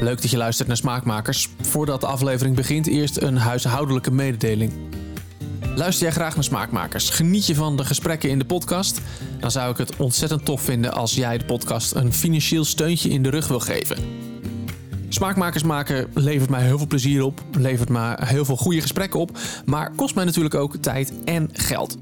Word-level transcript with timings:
Leuk 0.00 0.22
dat 0.22 0.30
je 0.30 0.36
luistert 0.36 0.68
naar 0.68 0.76
Smaakmakers. 0.76 1.48
Voordat 1.60 2.00
de 2.00 2.06
aflevering 2.06 2.56
begint, 2.56 2.86
eerst 2.86 3.20
een 3.20 3.36
huishoudelijke 3.36 4.10
mededeling. 4.10 4.72
Luister 5.74 6.04
jij 6.04 6.12
graag 6.12 6.34
naar 6.34 6.44
Smaakmakers? 6.44 7.10
Geniet 7.10 7.46
je 7.46 7.54
van 7.54 7.76
de 7.76 7.84
gesprekken 7.84 8.30
in 8.30 8.38
de 8.38 8.44
podcast? 8.44 9.00
Dan 9.40 9.50
zou 9.50 9.70
ik 9.70 9.76
het 9.76 9.96
ontzettend 9.96 10.44
tof 10.44 10.62
vinden 10.62 10.92
als 10.92 11.14
jij 11.14 11.38
de 11.38 11.44
podcast 11.44 11.94
een 11.94 12.12
financieel 12.12 12.64
steuntje 12.64 13.08
in 13.08 13.22
de 13.22 13.30
rug 13.30 13.48
wil 13.48 13.60
geven. 13.60 13.96
Smaakmakers 15.08 15.62
maken 15.62 16.06
levert 16.14 16.50
mij 16.50 16.62
heel 16.62 16.78
veel 16.78 16.86
plezier 16.86 17.22
op, 17.22 17.42
levert 17.58 17.88
me 17.88 18.16
heel 18.24 18.44
veel 18.44 18.56
goede 18.56 18.80
gesprekken 18.80 19.20
op, 19.20 19.38
maar 19.64 19.90
kost 19.96 20.14
mij 20.14 20.24
natuurlijk 20.24 20.54
ook 20.54 20.76
tijd 20.76 21.12
en 21.24 21.50
geld. 21.52 21.98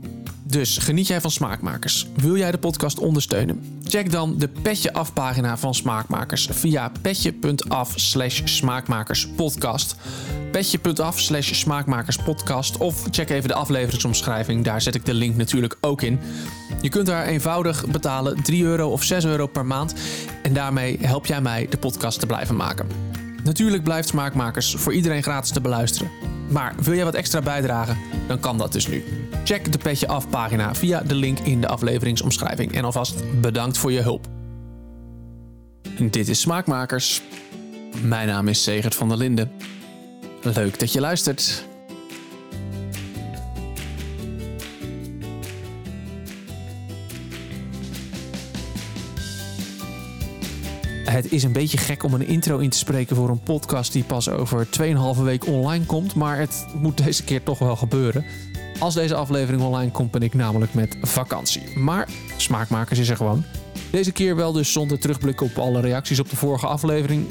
Dus 0.54 0.78
geniet 0.78 1.06
jij 1.06 1.20
van 1.20 1.30
Smaakmakers? 1.30 2.06
Wil 2.16 2.36
jij 2.36 2.50
de 2.50 2.58
podcast 2.58 2.98
ondersteunen? 2.98 3.80
Check 3.84 4.10
dan 4.10 4.38
de 4.38 4.48
Petje 4.48 4.92
Af 4.92 5.12
pagina 5.12 5.56
van 5.56 5.74
Smaakmakers 5.74 6.48
via 6.52 6.92
petje.af 7.02 7.92
slash 7.94 8.40
smaakmakerspodcast. 8.44 9.96
Petje.af 10.52 11.20
slash 11.20 11.52
smaakmakerspodcast 11.52 12.76
of 12.76 13.06
check 13.10 13.30
even 13.30 13.48
de 13.48 13.54
afleveringsomschrijving, 13.54 14.64
daar 14.64 14.80
zet 14.80 14.94
ik 14.94 15.04
de 15.04 15.14
link 15.14 15.36
natuurlijk 15.36 15.76
ook 15.80 16.02
in. 16.02 16.20
Je 16.80 16.88
kunt 16.88 17.06
daar 17.06 17.26
eenvoudig 17.26 17.86
betalen 17.86 18.42
3 18.42 18.64
euro 18.64 18.90
of 18.90 19.02
6 19.02 19.24
euro 19.24 19.46
per 19.46 19.66
maand 19.66 19.94
en 20.42 20.52
daarmee 20.52 20.98
help 21.00 21.26
jij 21.26 21.40
mij 21.40 21.66
de 21.70 21.78
podcast 21.78 22.20
te 22.20 22.26
blijven 22.26 22.56
maken. 22.56 22.86
Natuurlijk 23.44 23.84
blijft 23.84 24.08
Smaakmakers 24.08 24.74
voor 24.74 24.94
iedereen 24.94 25.22
gratis 25.22 25.50
te 25.50 25.60
beluisteren. 25.60 26.33
Maar 26.48 26.74
wil 26.82 26.94
jij 26.94 27.04
wat 27.04 27.14
extra 27.14 27.40
bijdragen? 27.40 27.98
Dan 28.26 28.40
kan 28.40 28.58
dat 28.58 28.72
dus 28.72 28.86
nu. 28.86 29.04
Check 29.44 29.72
de 29.72 29.78
Petje 29.78 30.08
Af 30.08 30.28
pagina 30.28 30.74
via 30.74 31.00
de 31.00 31.14
link 31.14 31.38
in 31.38 31.60
de 31.60 31.68
afleveringsomschrijving. 31.68 32.74
En 32.74 32.84
alvast 32.84 33.40
bedankt 33.40 33.78
voor 33.78 33.92
je 33.92 34.00
hulp. 34.00 34.26
Dit 35.98 36.28
is 36.28 36.40
Smaakmakers. 36.40 37.22
Mijn 38.02 38.28
naam 38.28 38.48
is 38.48 38.62
Segert 38.62 38.94
van 38.94 39.08
der 39.08 39.18
Linden. 39.18 39.50
Leuk 40.42 40.78
dat 40.78 40.92
je 40.92 41.00
luistert. 41.00 41.64
Het 51.04 51.32
is 51.32 51.42
een 51.42 51.52
beetje 51.52 51.78
gek 51.78 52.02
om 52.02 52.14
een 52.14 52.26
intro 52.26 52.58
in 52.58 52.70
te 52.70 52.78
spreken 52.78 53.16
voor 53.16 53.28
een 53.28 53.42
podcast 53.42 53.92
die 53.92 54.04
pas 54.04 54.28
over 54.28 54.66
2,5 55.16 55.22
week 55.22 55.46
online 55.46 55.84
komt. 55.84 56.14
Maar 56.14 56.38
het 56.38 56.66
moet 56.74 57.04
deze 57.04 57.24
keer 57.24 57.42
toch 57.42 57.58
wel 57.58 57.76
gebeuren. 57.76 58.24
Als 58.78 58.94
deze 58.94 59.14
aflevering 59.14 59.62
online 59.62 59.90
komt, 59.90 60.10
ben 60.10 60.22
ik 60.22 60.34
namelijk 60.34 60.74
met 60.74 60.96
vakantie. 61.02 61.78
Maar 61.78 62.08
smaakmakers 62.36 62.98
is 62.98 63.08
er 63.08 63.16
gewoon. 63.16 63.44
Deze 63.90 64.12
keer 64.12 64.36
wel 64.36 64.52
dus 64.52 64.72
zonder 64.72 64.98
terugblik 64.98 65.40
op 65.40 65.58
alle 65.58 65.80
reacties 65.80 66.20
op 66.20 66.30
de 66.30 66.36
vorige 66.36 66.66
aflevering. 66.66 67.26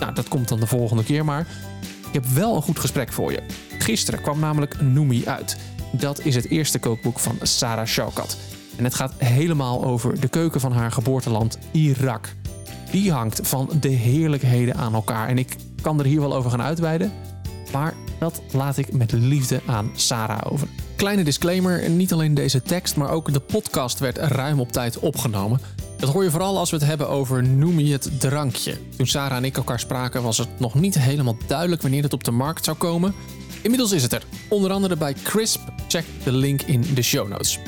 Nou, 0.00 0.14
dat 0.14 0.28
komt 0.28 0.48
dan 0.48 0.60
de 0.60 0.66
volgende 0.66 1.04
keer 1.04 1.24
maar. 1.24 1.46
Ik 2.06 2.14
heb 2.14 2.26
wel 2.26 2.56
een 2.56 2.62
goed 2.62 2.78
gesprek 2.78 3.12
voor 3.12 3.32
je. 3.32 3.42
Gisteren 3.78 4.20
kwam 4.20 4.38
namelijk 4.38 4.80
Noemi 4.80 5.26
uit. 5.26 5.56
Dat 5.92 6.24
is 6.24 6.34
het 6.34 6.48
eerste 6.48 6.78
kookboek 6.78 7.18
van 7.18 7.38
Sarah 7.42 7.86
Shaukat. 7.86 8.36
En 8.76 8.84
het 8.84 8.94
gaat 8.94 9.12
helemaal 9.16 9.84
over 9.84 10.20
de 10.20 10.28
keuken 10.28 10.60
van 10.60 10.72
haar 10.72 10.92
geboorteland 10.92 11.58
Irak. 11.70 12.34
Die 12.90 13.12
hangt 13.12 13.40
van 13.42 13.70
de 13.80 13.88
heerlijkheden 13.88 14.74
aan 14.74 14.94
elkaar. 14.94 15.28
En 15.28 15.38
ik 15.38 15.56
kan 15.82 15.98
er 15.98 16.04
hier 16.04 16.20
wel 16.20 16.34
over 16.34 16.50
gaan 16.50 16.62
uitweiden. 16.62 17.12
Maar 17.72 17.94
dat 18.18 18.42
laat 18.52 18.76
ik 18.76 18.92
met 18.92 19.12
liefde 19.12 19.60
aan 19.66 19.90
Sarah 19.94 20.52
over. 20.52 20.68
Kleine 20.96 21.24
disclaimer: 21.24 21.90
niet 21.90 22.12
alleen 22.12 22.34
deze 22.34 22.62
tekst, 22.62 22.96
maar 22.96 23.10
ook 23.10 23.32
de 23.32 23.40
podcast 23.40 23.98
werd 23.98 24.18
ruim 24.18 24.60
op 24.60 24.72
tijd 24.72 24.98
opgenomen. 24.98 25.60
Dat 25.98 26.12
hoor 26.12 26.24
je 26.24 26.30
vooral 26.30 26.58
als 26.58 26.70
we 26.70 26.76
het 26.76 26.86
hebben 26.86 27.08
over 27.08 27.42
Noem 27.42 27.78
je 27.78 27.92
het 27.92 28.20
drankje. 28.20 28.78
Toen 28.96 29.06
Sarah 29.06 29.36
en 29.36 29.44
ik 29.44 29.56
elkaar 29.56 29.80
spraken, 29.80 30.22
was 30.22 30.38
het 30.38 30.48
nog 30.58 30.74
niet 30.74 30.98
helemaal 30.98 31.36
duidelijk 31.46 31.82
wanneer 31.82 32.02
het 32.02 32.12
op 32.12 32.24
de 32.24 32.30
markt 32.30 32.64
zou 32.64 32.76
komen. 32.76 33.14
Inmiddels 33.62 33.92
is 33.92 34.02
het 34.02 34.12
er. 34.12 34.22
Onder 34.48 34.70
andere 34.70 34.96
bij 34.96 35.14
Crisp. 35.22 35.60
Check 35.88 36.04
de 36.24 36.32
link 36.32 36.62
in 36.62 36.94
de 36.94 37.02
show 37.02 37.28
notes. 37.28 37.58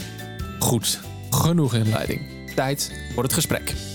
Goed, 0.59 1.00
genoeg 1.31 1.75
inleiding. 1.75 2.21
Tijd 2.55 2.93
voor 3.15 3.23
het 3.23 3.33
gesprek. 3.33 3.90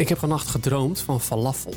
Ik 0.00 0.08
heb 0.08 0.18
vannacht 0.18 0.48
gedroomd 0.48 1.00
van 1.00 1.20
falafel. 1.20 1.74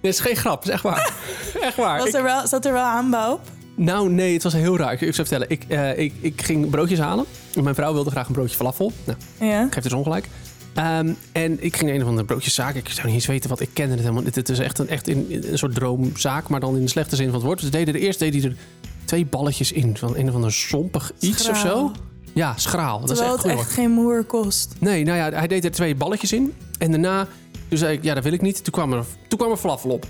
Dit 0.00 0.12
is 0.12 0.20
geen 0.20 0.36
grap, 0.36 0.58
het 0.58 0.68
is 0.68 0.74
echt 0.74 0.82
waar. 0.82 1.12
echt 1.60 1.76
waar. 1.76 1.98
Was 1.98 2.12
er 2.12 2.22
wel, 2.22 2.46
zat 2.46 2.64
er 2.64 2.72
wel 2.72 2.82
aanbouw 2.84 3.32
op? 3.32 3.40
nou, 3.74 4.10
nee, 4.10 4.32
het 4.32 4.42
was 4.42 4.52
heel 4.52 4.76
raar. 4.76 4.92
Ik, 4.92 5.00
ik 5.00 5.14
zou 5.14 5.28
vertellen, 5.28 5.50
ik, 5.50 5.64
eh, 5.68 5.98
ik, 5.98 6.12
ik 6.20 6.42
ging 6.42 6.70
broodjes 6.70 6.98
halen. 6.98 7.24
Mijn 7.62 7.74
vrouw 7.74 7.92
wilde 7.92 8.10
graag 8.10 8.26
een 8.26 8.32
broodje 8.32 8.56
falafel. 8.56 8.92
Nou, 9.04 9.18
Ja. 9.50 9.64
ik 9.66 9.72
geef 9.74 9.82
dus 9.82 9.92
ongelijk. 9.92 10.28
Ehm, 10.74 11.12
en 11.32 11.64
ik 11.64 11.76
ging 11.76 11.84
naar 11.86 11.94
een 11.94 12.02
of 12.02 12.08
andere 12.08 12.26
broodjeszaak. 12.26 12.74
Ik 12.74 12.88
zou 12.88 13.06
niet 13.06 13.14
eens 13.14 13.26
weten 13.26 13.50
wat 13.50 13.60
ik 13.60 13.68
kende 13.72 13.92
het 13.92 14.00
helemaal. 14.00 14.22
Dit 14.32 14.48
is 14.48 14.58
echt 14.58 14.78
een, 14.78 14.88
echt 14.88 15.08
een, 15.08 15.42
een 15.50 15.58
soort 15.58 15.74
droomzaak, 15.74 16.48
maar 16.48 16.60
dan 16.60 16.76
in 16.76 16.82
de 16.82 16.88
slechte 16.88 17.16
zin 17.16 17.24
van 17.26 17.34
het 17.34 17.44
woord. 17.44 17.60
Dus 17.60 17.70
deden 17.70 17.94
er 17.94 18.00
eerst 18.00 18.18
deden 18.18 18.40
die 18.40 18.50
er 18.50 18.56
twee 19.04 19.26
balletjes 19.26 19.72
in 19.72 19.96
van 19.96 20.16
een 20.16 20.28
of 20.28 20.34
ander 20.34 20.52
zompig 20.52 21.12
iets 21.18 21.48
of 21.48 21.58
zo. 21.58 21.92
Ja, 22.32 22.54
schraal. 22.56 23.00
Dat 23.00 23.10
is 23.10 23.18
echt 23.18 23.42
het 23.42 23.46
echt 23.46 23.72
geen 23.72 23.90
moer 23.90 24.24
kost. 24.24 24.74
Nee, 24.78 25.04
nou 25.04 25.18
ja, 25.18 25.38
hij 25.38 25.46
deed 25.46 25.64
er 25.64 25.70
twee 25.70 25.94
balletjes 25.94 26.32
in. 26.32 26.54
En 26.78 26.90
daarna, 26.90 27.28
toen 27.68 27.78
zei 27.78 27.96
ik, 27.96 28.02
ja, 28.02 28.14
dat 28.14 28.24
wil 28.24 28.32
ik 28.32 28.40
niet. 28.40 28.64
Toen 28.64 28.72
kwam 28.72 28.92
er, 28.92 29.04
toen 29.28 29.38
kwam 29.38 29.50
er 29.50 29.56
falafel 29.56 29.90
op. 29.90 30.06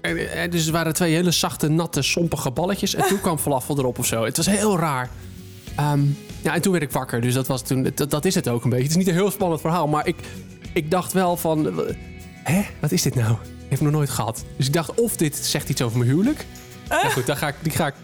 En, 0.00 0.32
en 0.32 0.50
dus 0.50 0.62
het 0.62 0.70
waren 0.70 0.92
twee 0.92 1.14
hele 1.14 1.30
zachte, 1.30 1.68
natte, 1.68 2.02
sompige 2.02 2.50
balletjes. 2.50 2.94
En 2.94 3.06
toen 3.06 3.20
kwam 3.26 3.38
falafel 3.38 3.78
erop 3.78 3.98
of 3.98 4.06
zo. 4.06 4.24
Het 4.24 4.36
was 4.36 4.46
heel 4.46 4.78
raar. 4.78 5.10
Ehm, 5.76 6.00
ja, 6.42 6.54
en 6.54 6.60
toen 6.60 6.72
werd 6.72 6.84
ik 6.84 6.90
wakker. 6.90 7.20
Dus 7.20 7.34
dat, 7.34 7.46
was 7.46 7.62
toen, 7.62 7.90
dat, 7.94 8.10
dat 8.10 8.24
is 8.24 8.34
het 8.34 8.48
ook 8.48 8.64
een 8.64 8.70
beetje. 8.70 8.84
Het 8.84 8.92
is 8.92 8.98
niet 8.98 9.08
een 9.08 9.14
heel 9.14 9.30
spannend 9.30 9.60
verhaal. 9.60 9.88
Maar 9.88 10.06
ik, 10.06 10.16
ik 10.72 10.90
dacht 10.90 11.12
wel 11.12 11.36
van... 11.36 11.84
Hè, 12.42 12.62
wat 12.80 12.92
is 12.92 13.02
dit 13.02 13.14
nou? 13.14 13.32
Ik 13.32 13.78
heb 13.78 13.80
nog 13.80 13.92
nooit 13.92 14.10
gehad. 14.10 14.44
Dus 14.56 14.66
ik 14.66 14.72
dacht, 14.72 14.94
of 14.94 15.16
dit 15.16 15.36
zegt 15.36 15.68
iets 15.68 15.82
over 15.82 15.98
mijn 15.98 16.10
huwelijk. 16.10 16.46
Nou 16.88 17.10
goed, 17.10 17.26
dan 17.26 17.36
ga 17.36 17.48
ik, 17.48 17.54
die, 17.62 17.72
ga 17.72 17.86
ik, 17.86 17.94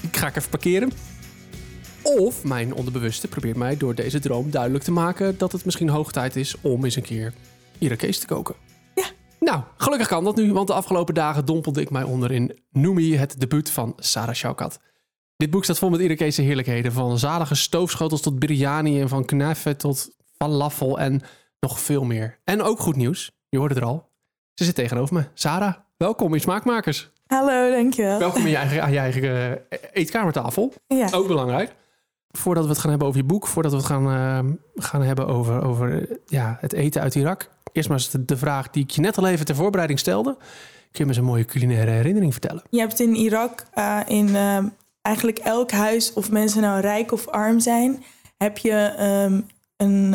die 0.00 0.10
ga 0.12 0.26
ik 0.26 0.36
even 0.36 0.50
parkeren. 0.50 0.92
Of 2.16 2.44
mijn 2.44 2.74
onderbewuste 2.74 3.28
probeert 3.28 3.56
mij 3.56 3.76
door 3.76 3.94
deze 3.94 4.20
droom 4.20 4.50
duidelijk 4.50 4.84
te 4.84 4.92
maken 4.92 5.38
dat 5.38 5.52
het 5.52 5.64
misschien 5.64 5.88
hoog 5.88 6.12
tijd 6.12 6.36
is 6.36 6.56
om 6.60 6.84
eens 6.84 6.96
een 6.96 7.02
keer 7.02 7.32
Irakees 7.78 8.18
te 8.18 8.26
koken. 8.26 8.54
Ja. 8.94 9.04
Nou, 9.40 9.62
gelukkig 9.76 10.08
kan 10.08 10.24
dat 10.24 10.36
nu, 10.36 10.52
want 10.52 10.66
de 10.66 10.72
afgelopen 10.72 11.14
dagen 11.14 11.44
dompelde 11.44 11.80
ik 11.80 11.90
mij 11.90 12.02
onder 12.02 12.32
in 12.32 12.58
Noemi, 12.70 13.16
het 13.16 13.40
debuut 13.40 13.70
van 13.70 13.92
Sarah 13.96 14.34
Shaukat. 14.34 14.80
Dit 15.36 15.50
boek 15.50 15.64
staat 15.64 15.78
vol 15.78 15.90
met 15.90 16.00
Irakese 16.00 16.42
heerlijkheden, 16.42 16.92
van 16.92 17.18
zalige 17.18 17.54
stoofschotels 17.54 18.20
tot 18.20 18.38
biryani 18.38 19.00
en 19.00 19.08
van 19.08 19.24
knafe 19.24 19.76
tot 19.76 20.10
falafel 20.36 20.98
en 20.98 21.22
nog 21.60 21.80
veel 21.80 22.04
meer. 22.04 22.38
En 22.44 22.62
ook 22.62 22.80
goed 22.80 22.96
nieuws, 22.96 23.30
je 23.48 23.58
hoorde 23.58 23.74
het 23.74 23.82
er 23.82 23.88
al. 23.88 24.10
Ze 24.54 24.64
zit 24.64 24.74
tegenover 24.74 25.14
me. 25.14 25.24
Sarah, 25.34 25.74
welkom 25.96 26.34
in 26.34 26.40
Smaakmakers. 26.40 27.10
Hallo, 27.26 27.70
dankjewel. 27.70 28.18
Welkom 28.18 28.42
in 28.42 28.50
je 28.50 28.56
eigen, 28.56 28.82
aan 28.82 28.92
je 28.92 28.98
eigen 28.98 29.68
eh, 29.68 29.78
eetkamertafel. 29.92 30.72
Ja. 30.86 31.08
Ook 31.12 31.26
belangrijk. 31.26 31.76
Voordat 32.30 32.64
we 32.64 32.70
het 32.70 32.78
gaan 32.78 32.90
hebben 32.90 33.08
over 33.08 33.20
je 33.20 33.26
boek, 33.26 33.46
voordat 33.46 33.72
we 33.72 33.78
het 33.78 33.86
gaan, 33.86 34.06
eh, 34.06 34.52
gaan 34.74 35.02
hebben 35.02 35.26
over, 35.26 35.62
over 35.62 36.08
ja, 36.26 36.56
het 36.60 36.72
eten 36.72 37.02
uit 37.02 37.14
Irak. 37.14 37.50
Eerst 37.72 37.88
maar 37.88 37.98
eens 37.98 38.10
de, 38.26 38.36
vraag 38.36 38.70
die 38.70 38.82
ik 38.82 38.90
je 38.90 39.00
net 39.00 39.18
al 39.18 39.26
even 39.26 39.46
ter 39.46 39.54
voorbereiding 39.54 39.98
stelde. 39.98 40.36
Kun 40.36 40.46
je 40.92 41.02
me 41.02 41.08
eens 41.08 41.16
een 41.16 41.24
mooie 41.24 41.44
culinaire 41.44 41.90
herinnering 41.90 42.32
vertellen? 42.32 42.62
Je 42.70 42.78
hebt 42.78 43.00
in 43.00 43.14
Irak, 43.14 43.66
eh, 43.72 44.00
in 44.06 44.36
eh, 44.36 44.58
eigenlijk 45.02 45.38
elk 45.38 45.70
huis, 45.70 46.12
of 46.12 46.30
mensen 46.30 46.60
nou 46.60 46.80
rijk 46.80 47.12
of 47.12 47.26
arm 47.26 47.60
zijn, 47.60 48.04
heb 48.36 48.58
je 48.58 48.94
ehm, 48.96 49.40
een, 49.76 50.12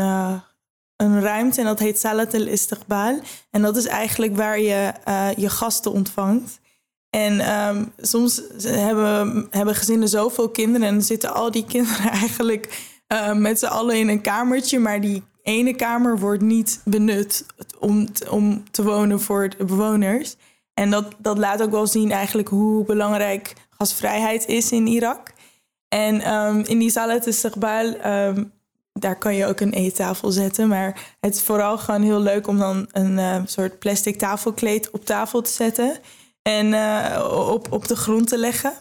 een 0.96 1.22
ruimte 1.22 1.60
en 1.60 1.66
dat 1.66 1.80
heet 1.80 2.00
Salat 2.00 2.34
el 2.34 2.48
Istiqbal. 2.48 3.20
En 3.50 3.62
dat 3.62 3.76
is 3.76 3.86
eigenlijk 3.86 4.36
waar 4.36 4.60
je 4.60 4.94
je 5.38 5.50
gasten 5.50 5.92
ontvangt. 5.92 6.62
En 7.14 7.40
ehm, 7.40 7.86
soms 7.98 8.42
hebben, 8.64 9.48
hebben 9.50 9.76
gezinnen 9.76 10.08
zoveel 10.08 10.50
kinderen 10.50 10.88
en 10.88 11.02
zitten 11.02 11.34
al 11.34 11.52
die 11.52 11.66
kinderen 11.74 12.12
eigenlijk 12.12 12.92
eh, 13.08 13.34
met 13.34 13.60
z'n 13.60 13.66
allen 13.66 14.00
in 14.00 14.10
een 14.10 14.22
kamertje, 14.22 14.80
maar 14.80 15.02
die 15.02 15.24
ene 15.42 15.76
kamer 15.76 16.20
wordt 16.20 16.42
niet 16.42 16.82
benut 16.86 17.46
om, 17.80 18.08
om 18.30 18.64
te 18.72 18.84
wonen 18.84 19.22
voor 19.22 19.50
de 19.58 19.66
bewoners. 19.66 20.36
En 20.74 20.90
dat, 20.90 21.06
dat 21.18 21.38
laat 21.38 21.62
ook 21.62 21.72
wel 21.72 21.88
zien 21.88 22.12
eigenlijk 22.12 22.48
hoe 22.48 22.86
belangrijk 22.86 23.54
gasvrijheid 23.70 24.48
is 24.48 24.72
in 24.72 24.88
Irak. 24.88 25.34
En 25.88 26.22
ehm, 26.22 26.60
in 26.60 26.80
die 26.80 26.92
Salat 26.92 27.26
Istiqbal, 27.26 27.96
ehm 27.96 28.44
daar 28.94 29.18
kan 29.18 29.36
je 29.36 29.46
ook 29.46 29.60
een 29.60 29.74
eettafel 29.74 30.32
zetten. 30.32 30.68
Maar 30.68 31.16
het 31.20 31.36
is 31.36 31.42
vooral 31.42 31.78
gewoon 31.78 32.02
heel 32.02 32.20
leuk 32.20 32.48
om 32.48 32.58
dan 32.58 32.88
een 32.92 33.48
soort 33.48 33.80
plastic 33.80 34.18
tafelkleed 34.18 34.92
op 34.92 35.06
tafel 35.06 35.42
te 35.42 35.52
zetten. 35.52 36.00
En 36.44 36.74
eh, 36.74 37.30
op, 37.50 37.72
op 37.72 37.88
de 37.88 37.96
grond 37.96 38.28
te 38.28 38.38
leggen. 38.38 38.74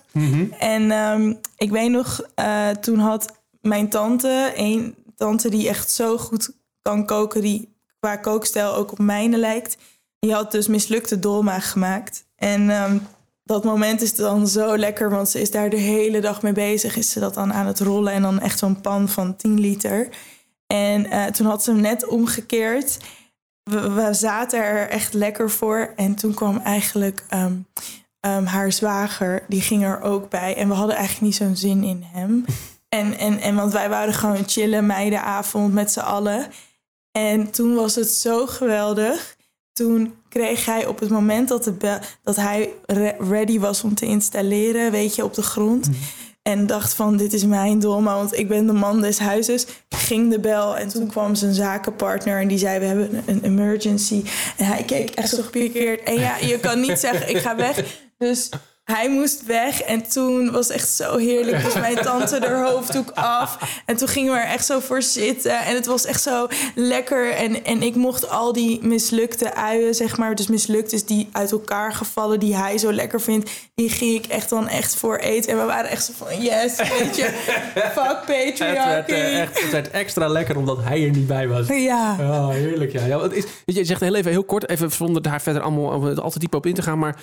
En 0.59 0.91
ehm, 0.91 1.35
ik 1.57 1.71
weet 1.71 1.91
nog, 1.91 2.21
eh, 2.35 2.69
toen 2.69 2.99
had 2.99 3.43
mijn 3.61 3.89
tante, 3.89 4.53
een 4.55 4.95
tante 5.17 5.51
die 5.51 5.69
echt 5.69 5.91
zo 5.91 6.19
goed 6.19 6.51
kan 6.83 7.07
koken, 7.07 7.41
die 7.41 7.75
qua 8.01 8.17
kookstijl 8.17 8.75
ook 8.75 8.93
op 8.93 8.99
mijne 8.99 9.37
lijkt, 9.37 9.77
die 10.19 10.33
had 10.33 10.53
dus 10.53 10.67
mislukte 10.67 11.19
dolma 11.19 11.61
gemaakt. 11.61 12.25
En 12.37 12.71
ehm, 12.71 12.99
dat 13.45 13.65
moment 13.65 14.01
is 14.01 14.15
dan 14.15 14.49
zo 14.49 14.77
lekker, 14.79 15.11
want 15.11 15.29
ze 15.29 15.41
is 15.41 15.51
daar 15.51 15.71
de 15.71 15.77
hele 15.77 16.21
dag 16.21 16.43
mee 16.43 16.53
bezig. 16.53 16.97
Is 16.97 17.11
ze 17.11 17.21
dat 17.21 17.35
dan 17.35 17.53
aan 17.53 17.67
het 17.67 17.81
rollen 17.81 18.13
en 18.13 18.23
dan 18.23 18.41
echt 18.41 18.59
zo'n 18.59 18.81
pan 18.81 19.09
van 19.09 19.37
10 19.37 19.61
liter. 19.61 20.09
En 20.67 21.11
eh, 21.11 21.25
toen 21.25 21.47
had 21.47 21.63
ze 21.63 21.71
hem 21.71 21.81
net 21.81 22.07
omgekeerd. 22.07 22.99
We, 23.65 23.91
we 23.91 24.15
zaten 24.15 24.65
er 24.65 24.89
echt 24.89 25.15
lekker 25.15 25.51
voor. 25.51 25.93
En 25.97 26.15
toen 26.15 26.35
kwam 26.35 26.59
eigenlijk 26.59 27.25
ehm, 27.29 27.57
ehm, 28.21 28.45
haar 28.45 28.73
zwager, 28.73 29.45
die 29.49 29.61
ging 29.61 29.85
er 29.85 30.01
ook 30.01 30.29
bij. 30.29 30.57
En 30.57 30.69
we 30.69 30.75
hadden 30.75 30.97
eigenlijk 30.97 31.27
niet 31.27 31.37
zo'n 31.37 31.57
zin 31.57 31.85
in 31.85 32.05
hem. 32.07 32.45
En, 32.93 33.19
en, 33.19 33.39
en 33.39 33.55
want 33.55 33.73
wij 33.73 33.89
wouden 33.89 34.15
gewoon 34.15 34.43
chillen, 34.49 34.87
meidenavond 34.87 35.73
met 35.73 35.93
z'n 35.93 36.01
allen. 36.01 36.47
En 37.13 37.51
toen 37.51 37.75
was 37.75 37.95
het 37.95 38.09
zo 38.09 38.47
geweldig. 38.47 39.37
Toen 39.73 40.15
kreeg 40.29 40.65
hij 40.65 40.87
op 40.87 41.01
het 41.01 41.11
moment 41.11 41.49
dat, 41.49 41.65
de 41.65 41.73
bel, 41.73 41.99
dat 42.23 42.37
hij 42.37 42.73
re- 42.87 43.17
ready 43.19 43.59
was 43.59 43.85
om 43.85 43.95
te 43.95 44.07
installeren, 44.07 44.91
weet 44.91 45.15
je, 45.15 45.25
op 45.25 45.35
de 45.35 45.43
grond. 45.43 45.91
En 46.43 46.67
dacht 46.67 46.95
van, 46.95 47.17
dit 47.17 47.33
is 47.33 47.45
mijn 47.45 47.79
dolma, 47.79 48.15
want 48.15 48.39
ik 48.39 48.49
ben 48.49 48.67
de 48.67 48.73
man 48.73 49.01
des 49.01 49.19
huizes. 49.19 49.67
Ging 49.89 50.31
de 50.31 50.39
bel 50.41 50.77
en 50.77 50.89
toen 50.89 51.07
kwam 51.07 51.35
zijn 51.35 51.55
zakenpartner 51.55 52.41
en 52.41 52.49
die 52.49 52.59
zei, 52.59 52.79
we 52.79 52.85
hebben 52.85 53.23
een- 53.27 53.41
emergency. 53.45 54.23
En 54.57 54.65
hij 54.67 54.83
keek 54.83 55.11
echt 55.11 55.29
zo 55.29 55.43
gepikeerd. 55.43 56.03
En 56.03 56.15
ja, 56.15 56.37
je 56.37 56.59
kan 56.61 56.81
niet 56.81 56.99
zeggen, 56.99 57.29
ik 57.29 57.37
ga 57.39 57.57
weg. 57.57 57.85
Dus 58.19 58.49
hij 58.95 59.11
moest 59.11 59.47
weg 59.47 59.83
en 59.83 60.09
toen 60.09 60.51
was 60.51 60.69
het 60.69 60.77
echt 60.77 60.89
zo 60.89 61.17
heerlijk. 61.17 61.65
Dus 61.65 61.75
mijn 61.75 61.97
tante 62.11 62.39
haar 62.41 62.67
hoofddoek 62.69 63.11
af. 63.15 63.59
En 63.87 63.97
toen 63.97 64.09
gingen 64.09 64.33
we 64.33 64.39
er 64.39 64.47
echt 64.47 64.67
zo 64.67 64.81
voor 64.81 65.03
zitten. 65.03 65.61
En 65.61 65.75
het 65.75 65.87
was 65.87 66.05
echt 66.05 66.23
zo 66.23 66.47
lekker. 66.75 67.33
En, 67.33 67.65
en 67.65 67.83
ik 67.83 67.95
mocht 67.95 68.29
al 68.29 68.53
die 68.53 68.79
mislukte 68.83 69.55
uien, 69.55 69.95
zeg 69.95 70.17
maar. 70.17 70.35
Dus 70.35 70.47
mislukt 70.47 70.93
is 70.93 71.05
die 71.05 71.29
uit 71.33 71.53
elkaar 71.53 71.93
gevallen, 71.93 72.41
die 72.41 72.57
hij 72.57 72.79
zo 72.79 72.93
lekker 72.93 73.21
vindt. 73.21 73.51
Die 73.75 73.91
ging 73.91 74.15
ik 74.15 74.27
echt 74.27 74.49
dan 74.49 74.69
echt 74.69 74.95
voor 74.95 75.17
eten. 75.17 75.53
En 75.53 75.59
we 75.59 75.65
waren 75.65 75.91
echt 75.91 76.05
zo 76.05 76.13
van, 76.17 76.43
yes, 76.43 76.77
weet 76.77 77.17
je. 77.17 77.23
Fuck 77.75 77.75
Het 77.75 78.27
werd, 78.27 78.27
patriarchy. 78.27 79.11
eh, 79.13 79.41
echt, 79.41 79.63
het 79.63 79.71
werd 79.71 79.91
extra 79.91 80.29
lekker 80.29 80.57
omdat 80.57 80.79
hij 80.83 81.05
er 81.05 81.11
niet 81.11 81.27
bij 81.27 81.49
was. 81.49 81.67
Ja. 81.69 82.17
Oh, 82.21 82.49
heerlijk. 82.49 82.93
Ja. 82.93 83.07
Ja, 83.07 83.21
het 83.23 83.33
is, 83.33 83.45
je, 83.65 83.85
zegt 83.85 84.01
heel 84.01 84.15
even 84.15 84.31
heel 84.31 84.45
kort, 84.45 84.69
even 84.69 84.91
zonder 84.93 85.23
daar 85.23 85.41
verder 85.43 85.63
allemaal 85.63 85.91
allemaal 85.91 86.15
al 86.15 86.31
te 86.31 86.39
diep 86.39 86.55
op 86.55 86.67
in 86.67 86.75
te 86.75 86.83
gaan. 86.83 86.99
Maar 86.99 87.17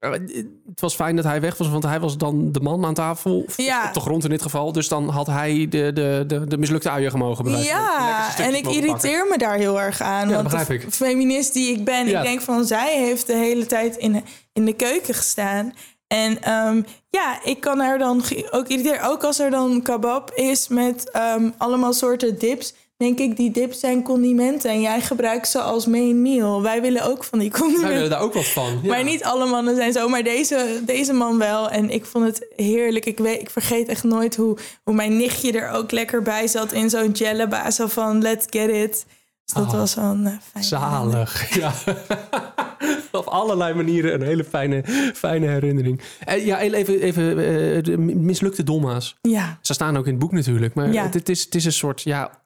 het 0.00 0.80
was 0.80 0.94
fijn 0.94 1.16
dat 1.16 1.24
hij 1.24 1.40
weg 1.40 1.56
was, 1.56 1.68
want 1.68 1.82
hij 1.82 2.00
was 2.00 2.16
dan 2.16 2.52
de 2.52 2.60
man 2.60 2.84
aan 2.84 2.94
tafel. 2.94 3.44
Ja. 3.56 3.86
Op 3.88 3.94
de 3.94 4.00
grond 4.00 4.24
in 4.24 4.30
dit 4.30 4.42
geval. 4.42 4.72
Dus 4.72 4.88
dan 4.88 5.08
had 5.08 5.26
hij 5.26 5.66
de, 5.68 5.92
de, 5.92 6.24
de, 6.26 6.44
de 6.46 6.58
mislukte 6.58 6.90
uien 6.90 7.10
gemogen. 7.10 7.44
Lekkere 7.50 7.66
Ja, 7.68 8.38
en 8.38 8.54
ik 8.54 8.62
pakken. 8.62 8.82
irriteer 8.82 9.26
me 9.30 9.38
daar 9.38 9.56
heel 9.56 9.80
erg 9.80 10.00
aan. 10.00 10.28
Ja, 10.28 10.34
want 10.34 10.48
begrijp 10.48 10.66
de 10.66 10.74
ik. 10.74 10.92
feminist 10.94 11.52
die 11.52 11.72
ik 11.76 11.84
ben, 11.84 12.06
Ja. 12.06 12.18
ik 12.18 12.26
denk 12.26 12.40
van 12.40 12.64
zij 12.64 12.96
heeft 12.98 13.26
de 13.26 13.36
hele 13.36 13.66
tijd 13.66 13.96
in, 13.96 14.24
in 14.52 14.64
de 14.64 14.72
keuken 14.72 15.14
gestaan. 15.14 15.72
En 16.06 16.42
ehm, 16.42 16.82
ja, 17.10 17.38
ik 17.44 17.60
kan 17.60 17.78
haar 17.78 17.98
dan 17.98 18.22
ook 18.50 18.68
irriteren. 18.68 19.02
Ook 19.10 19.24
als 19.24 19.38
er 19.38 19.50
dan 19.50 19.82
kebab 19.82 20.30
is 20.34 20.68
met 20.68 21.10
ehm, 21.10 21.50
allemaal 21.58 21.92
soorten 21.92 22.38
dips. 22.38 22.74
Denk 23.00 23.18
ik, 23.18 23.36
die 23.36 23.50
dips 23.50 23.80
zijn 23.80 24.02
condimenten. 24.02 24.70
En 24.70 24.80
jij 24.80 25.00
gebruikt 25.00 25.48
ze 25.48 25.60
als 25.60 25.86
main 25.86 26.22
meal. 26.22 26.62
Wij 26.62 26.82
willen 26.82 27.02
ook 27.04 27.24
van 27.24 27.38
die 27.38 27.50
Wij 27.50 27.60
condimenten. 27.60 27.94
willen 27.94 28.10
daar 28.10 28.20
ook 28.20 28.32
wat 28.34 28.44
van. 28.46 28.78
Ja. 28.82 28.88
Maar 28.88 29.04
niet 29.04 29.24
alle 29.24 29.46
mannen 29.46 29.76
zijn 29.76 29.92
zo, 29.92 30.08
maar 30.08 30.22
deze, 30.22 30.80
deze 30.86 31.12
man 31.12 31.38
wel. 31.38 31.70
En 31.70 31.90
ik 31.90 32.04
vond 32.04 32.24
het 32.26 32.46
heerlijk. 32.56 33.06
Ik, 33.06 33.18
weet, 33.18 33.40
ik 33.40 33.50
vergeet 33.50 33.88
echt 33.88 34.04
nooit 34.04 34.36
hoe, 34.36 34.56
hoe 34.84 34.94
mijn 34.94 35.16
nichtje 35.16 35.52
er 35.52 35.70
ook 35.70 35.90
lekker 35.90 36.22
bij 36.22 36.46
zat 36.46 36.72
in 36.72 36.90
zo'n 36.90 37.10
jelleba. 37.10 37.70
Zo 37.70 37.86
van, 37.86 38.22
let's 38.22 38.46
get 38.50 38.70
it. 38.70 39.06
Dus 39.44 39.54
dat 39.54 39.64
Oh, 39.72 39.72
was 39.78 39.94
wel 39.94 40.04
een 40.04 40.26
eh, 40.26 40.32
fijn. 40.52 40.64
Zalig. 40.64 41.54
Ja. 41.58 41.72
Op 43.12 43.26
allerlei 43.26 43.74
manieren 43.74 44.14
een 44.14 44.22
hele 44.26 44.44
fijne, 44.44 44.82
fijne 45.14 45.46
herinnering. 45.46 46.00
Eh, 46.24 46.46
ja, 46.46 46.60
even, 46.60 47.00
even 47.00 47.28
eh, 47.30 47.82
de 47.82 47.98
mislukte 47.98 48.62
dolma's. 48.64 49.16
Ja, 49.22 49.58
Ze 49.60 49.72
staan 49.72 49.96
ook 49.96 50.04
in 50.04 50.10
het 50.10 50.20
boek 50.20 50.32
natuurlijk. 50.32 50.74
Maar 50.74 50.92
Ja. 50.92 51.02
het, 51.02 51.14
het 51.14 51.28
is, 51.28 51.44
het 51.44 51.54
is 51.54 51.64
een 51.64 51.72
soort, 51.72 52.02
ja, 52.02 52.39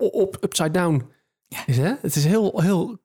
op, 0.00 0.36
upside 0.40 0.70
down. 0.70 1.08
Is, 1.66 1.76
hè? 1.76 1.94
Het 2.00 2.16
is 2.16 2.24
heel, 2.24 2.60
heel 2.60 2.98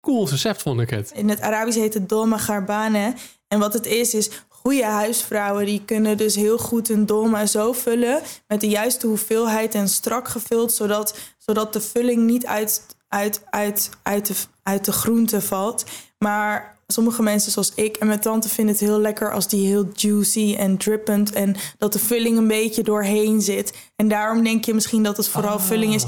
cool 0.00 0.28
recept, 0.28 0.62
vond 0.62 0.80
ik 0.80 0.90
het. 0.90 1.12
in 1.14 1.28
het 1.28 1.40
Arabisch 1.40 1.78
heet 1.78 1.94
het 1.94 2.08
dolma 2.08 2.38
garbane. 2.38 3.14
En 3.48 3.58
wat 3.58 3.72
het 3.72 3.86
is, 3.86 4.14
is 4.14 4.30
goede 4.48 4.84
huisvrouwen... 4.84 5.64
die 5.64 5.84
kunnen 5.84 6.16
dus 6.16 6.34
heel 6.34 6.58
goed 6.58 6.88
een 6.88 7.06
dolma 7.06 7.46
zo 7.46 7.72
vullen... 7.72 8.22
met 8.48 8.60
de 8.60 8.68
juiste 8.68 9.06
hoeveelheid 9.06 9.74
en 9.74 9.88
strak 9.88 10.28
gevuld... 10.28 10.72
zodat, 10.72 11.18
zodat 11.38 11.72
de 11.72 11.80
vulling 11.80 12.22
niet 12.22 12.46
uit, 12.46 12.86
uit, 13.08 13.42
uit, 13.50 13.90
uit, 14.02 14.26
de, 14.26 14.34
uit 14.62 14.84
de 14.84 14.92
groente 14.92 15.40
valt. 15.40 15.84
Maar 16.18 16.73
sommige 16.86 17.22
mensen 17.22 17.52
zoals 17.52 17.72
ik 17.74 17.96
en 17.96 18.06
mijn 18.06 18.20
tante 18.20 18.48
vinden 18.48 18.74
het 18.74 18.84
heel 18.84 19.00
lekker... 19.00 19.32
als 19.32 19.48
die 19.48 19.66
heel 19.66 19.88
juicy 19.94 20.54
en 20.58 20.76
drippend... 20.76 21.32
en 21.32 21.56
dat 21.78 21.92
de 21.92 21.98
vulling 21.98 22.38
een 22.38 22.46
beetje 22.46 22.82
doorheen 22.82 23.40
zit. 23.40 23.74
En 23.96 24.08
daarom 24.08 24.44
denk 24.44 24.64
je 24.64 24.74
misschien 24.74 25.02
dat 25.02 25.16
het 25.16 25.28
vooral 25.28 25.58
vulling 25.58 25.94
is. 25.94 26.04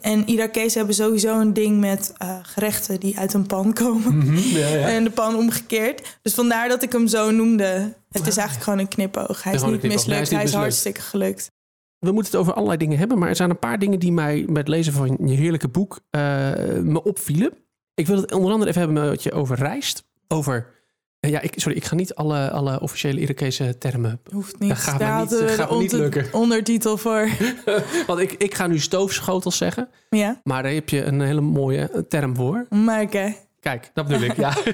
En 0.00 0.26
Irakezen 0.26 0.78
hebben 0.78 0.94
sowieso 0.96 1.40
een 1.40 1.52
ding 1.52 1.80
met 1.80 2.12
eh, 2.16 2.38
gerechten... 2.42 3.00
die 3.00 3.18
uit 3.18 3.34
een 3.34 3.46
pan 3.46 3.72
komen 3.72 4.38
Ja, 4.38 4.68
ja. 4.68 4.88
en 4.94 5.04
de 5.04 5.10
pan 5.10 5.36
omgekeerd. 5.36 6.18
Dus 6.22 6.34
vandaar 6.34 6.68
dat 6.68 6.82
ik 6.82 6.92
hem 6.92 7.06
zo 7.06 7.30
noemde. 7.30 7.94
Het 8.10 8.26
is 8.26 8.36
eigenlijk 8.36 8.62
gewoon 8.62 8.78
een 8.78 8.88
knipoog. 8.88 9.42
Hij 9.42 9.54
is 9.54 9.62
niet 9.62 9.82
mislukt, 9.82 10.20
is 10.20 10.30
hij 10.30 10.44
is 10.44 10.52
hartstikke 10.52 11.00
gelukt. 11.00 11.50
We 11.98 12.12
moeten 12.12 12.32
het 12.32 12.40
over 12.40 12.52
allerlei 12.52 12.78
dingen 12.78 12.98
hebben, 12.98 13.18
maar 13.18 13.28
er 13.28 13.36
zijn 13.36 13.50
een 13.50 13.58
paar 13.58 13.78
dingen 13.78 13.98
die 13.98 14.12
mij 14.12 14.44
met 14.46 14.56
het 14.56 14.68
lezen 14.68 14.92
van 14.92 15.18
je 15.24 15.34
heerlijke 15.34 15.68
boek 15.68 16.00
eh, 16.10 16.20
me 16.82 17.02
opvielen. 17.02 17.52
Ik 17.94 18.06
wil 18.06 18.16
het 18.16 18.32
onder 18.32 18.52
andere 18.52 18.70
even 18.70 18.82
hebben 18.82 19.08
met 19.08 19.22
je 19.22 19.32
over 19.32 19.56
rijst. 19.56 20.04
Over, 20.28 20.74
eh, 21.20 21.30
ja, 21.30 21.40
ik, 21.40 21.52
sorry, 21.56 21.76
ik 21.76 21.84
ga 21.84 21.94
niet 21.94 22.14
alle, 22.14 22.50
alle 22.50 22.80
officiële 22.80 23.20
Irakese 23.20 23.78
termen. 23.78 24.20
Hoeft 24.32 24.58
niet. 24.58 24.68
Dat 24.68 24.78
gaat 24.78 24.98
me 24.98 25.36
niet- 25.40 25.50
gaat 25.50 25.70
me 25.70 25.76
niet 25.78 25.92
lukken. 25.92 26.26
ondertitel 26.42 26.96
voor. 26.96 27.28
Want 28.06 28.20
ik, 28.20 28.32
ik 28.32 28.54
ga 28.54 28.66
nu 28.66 28.78
stoofschotels 28.78 29.56
zeggen, 29.56 29.88
ja, 30.10 30.40
maar 30.44 30.62
daar 30.62 30.72
heb 30.72 30.88
je 30.88 31.02
een 31.04 31.20
hele 31.20 31.40
mooie 31.40 31.90
eh, 31.90 32.00
term 32.00 32.36
voor. 32.36 32.66
maar 32.70 33.02
oké. 33.02 33.34
Kijk, 33.60 33.90
dat 33.94 34.06
bedoel 34.06 34.22
ik, 34.28 34.36
ja. 34.36 34.54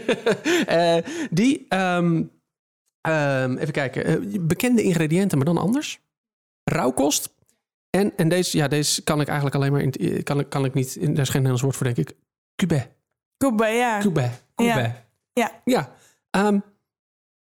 Eh, 0.67 0.97
die, 1.31 1.67
ehm, 1.69 2.23
ehm, 3.01 3.57
even 3.57 3.73
kijken, 3.73 4.47
bekende 4.47 4.83
ingrediënten, 4.83 5.39
maar 5.39 5.47
dan 5.47 5.59
anders. 5.59 6.01
Rauwkost. 6.65 7.35
En, 7.91 8.13
en 8.17 8.29
deze, 8.29 8.57
ja, 8.57 8.69
deze 8.69 9.03
kan 9.03 9.21
ik 9.21 9.27
eigenlijk 9.27 9.57
alleen 9.57 9.73
maar, 9.73 9.81
in, 9.81 10.23
kan, 10.23 10.49
kan 10.49 10.65
ik 10.65 10.75
niet, 10.75 10.97
in, 10.97 11.15
daar 11.15 11.23
is 11.23 11.29
geen 11.29 11.43
Nederlands 11.43 11.63
woord 11.63 11.77
voor, 11.77 11.87
denk 11.95 12.09
ik. 12.09 12.17
Cubé. 12.57 12.91
Koeba, 13.37 13.67
ja. 13.67 13.99
Cubé. 14.01 14.31
Cubé. 14.55 14.71
Ja. 14.71 15.02
Ja. 15.65 15.91
Ehm, 16.31 16.45
nou, 16.53 16.63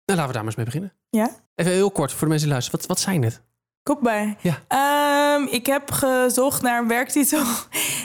laten 0.05 0.27
we 0.27 0.33
daar 0.33 0.33
maar 0.33 0.45
eens 0.45 0.55
mee 0.55 0.65
beginnen. 0.65 0.93
Ja? 1.09 1.29
Even 1.55 1.71
heel 1.71 1.91
kort 1.91 2.11
voor 2.11 2.21
de 2.21 2.27
mensen 2.27 2.43
die 2.43 2.53
luisteren. 2.53 2.79
Wat, 2.79 2.87
wat 2.87 2.99
zijn 2.99 3.23
het? 3.23 3.41
Koeba. 3.83 4.35
Ja. 4.41 4.63
Ehm, 4.67 5.47
ik 5.53 5.65
heb 5.65 5.91
gezocht 5.91 6.61
naar 6.61 6.81
een 6.81 6.87
werktitel. 6.87 7.43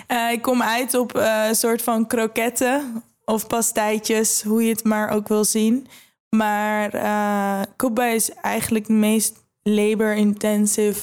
Eh, 0.06 0.32
ik 0.32 0.42
kom 0.42 0.62
uit 0.62 0.94
op 0.94 1.16
eh, 1.16 1.44
een 1.48 1.54
soort 1.54 1.82
van 1.82 2.06
kroketten 2.06 3.02
of 3.24 3.46
pastijtjes, 3.46 4.42
hoe 4.42 4.62
je 4.62 4.70
het 4.70 4.84
maar 4.84 5.10
ook 5.10 5.28
wil 5.28 5.44
zien. 5.44 5.86
Maar 6.28 6.94
uh, 6.94 8.14
is 8.14 8.31
eigenlijk 8.31 8.86
de 8.86 8.93
meest 8.93 9.44
labor-intensive 9.62 11.00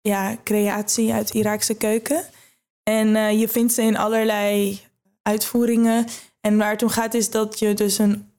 ja, 0.00 0.36
creatie 0.44 1.12
uit 1.12 1.34
Iraakse 1.34 1.74
keuken. 1.74 2.24
En 2.82 3.38
je 3.38 3.48
vindt 3.48 3.72
ze 3.72 3.82
in 3.82 3.96
allerlei 3.96 4.80
uitvoeringen. 5.22 6.06
En 6.40 6.56
waar 6.56 6.70
het 6.70 6.82
om 6.82 6.88
gaat 6.88 7.14
is 7.14 7.30
dat 7.30 7.58
je 7.58 7.74
dus 7.74 7.98
een 7.98 8.30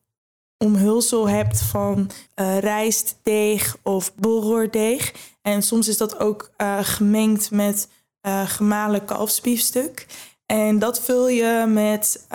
omhulsel 0.58 1.30
hebt 1.30 1.62
van 1.62 2.10
eh, 2.34 2.58
rijstdeeg 2.58 3.78
of 3.84 4.16
bolroerdeeg. 4.16 5.14
En 5.42 5.62
soms 5.62 5.88
is 5.88 5.98
dat 5.98 6.20
ook 6.20 6.52
eh, 6.58 6.80
gemengd 6.82 7.52
met 7.52 7.88
eh, 8.22 8.50
gemalen 8.50 9.06
kalfsbiefstuk. 9.06 10.06
En 10.46 10.80
dat 10.80 11.02
vul 11.02 11.28
je 11.28 11.66
met, 11.68 12.26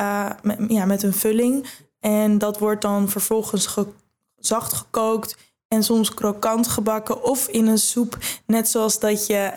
ja, 0.68 0.84
met 0.84 1.02
een 1.02 1.14
vulling. 1.14 1.66
En 2.00 2.38
dat 2.38 2.58
wordt 2.58 2.82
dan 2.82 3.08
vervolgens 3.08 3.66
ge- 3.66 3.86
zacht 4.36 4.72
gekookt 4.72 5.36
en 5.68 5.82
soms 5.84 6.14
krokant 6.14 6.68
gebakken 6.68 7.22
of 7.22 7.48
in 7.48 7.66
een 7.66 7.78
soep. 7.78 8.18
Net 8.46 8.68
zoals 8.68 8.98
dat 8.98 9.26
je 9.26 9.52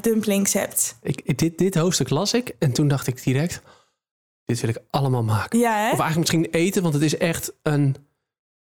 dumplings 0.00 0.52
hebt. 0.52 0.96
Ik, 1.02 1.38
dit, 1.38 1.58
dit 1.58 1.74
hoofdstuk 1.74 2.10
las 2.10 2.32
ik 2.32 2.54
en 2.58 2.72
toen 2.72 2.88
dacht 2.88 3.06
ik 3.06 3.22
direct, 3.22 3.60
dit 4.46 4.60
wil 4.60 4.70
ik 4.70 4.78
allemaal 4.90 5.22
maken. 5.22 5.58
Ja, 5.58 5.72
hè? 5.72 5.90
Of 5.92 6.00
eigenlijk 6.00 6.16
misschien 6.16 6.46
eten, 6.50 6.82
want 6.82 6.94
het 6.94 7.02
is 7.02 7.16
echt 7.16 7.52
een 7.62 7.96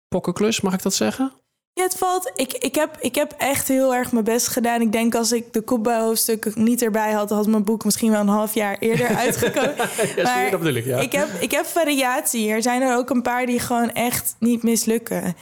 pokkenklus, 0.09 0.61
mag 0.61 0.75
ik 0.75 0.83
dat 0.83 0.95
zeggen? 0.95 1.33
Ja, 1.73 1.85
het 1.85 1.97
valt. 1.97 2.33
Ik, 2.35 2.53
ik, 2.53 2.75
heb, 2.75 2.97
ik 3.01 3.15
heb 3.15 3.35
echt 3.39 3.69
heel 3.69 3.95
erg 3.95 4.13
mijn 4.13 4.25
best 4.25 4.49
gedaan. 4.49 4.81
Ik 4.81 4.93
denk 4.93 5.15
als 5.15 5.33
ik 5.33 5.53
de 5.53 5.61
Koepbouw-hoofdstuk 5.61 6.57
niet 6.57 6.83
erbij 6.83 7.13
had, 7.13 7.31
had 7.31 7.47
mijn 7.47 7.65
boek 7.65 7.85
misschien 7.85 8.11
wel 8.11 8.21
een 8.21 8.29
half 8.29 8.55
jaar 8.55 8.77
eerder 8.79 9.17
uitgekomen. 9.25 9.75
Ja, 10.17 10.23
Maar 10.23 10.51
dat 10.51 10.61
bedoel 10.61 10.75
ik, 10.75 10.85
ja. 10.85 10.99
ik, 10.99 11.13
heb, 11.13 11.29
ik 11.41 11.51
heb 11.51 11.67
variatie. 11.67 12.51
Er 12.51 12.63
zijn 12.63 12.83
er 12.83 12.97
ook 12.97 13.11
een 13.11 13.23
paar 13.23 13.47
die 13.47 13.61
gewoon 13.61 13.91
echt 13.93 14.37
niet 14.39 14.63
mislukken. 14.63 15.37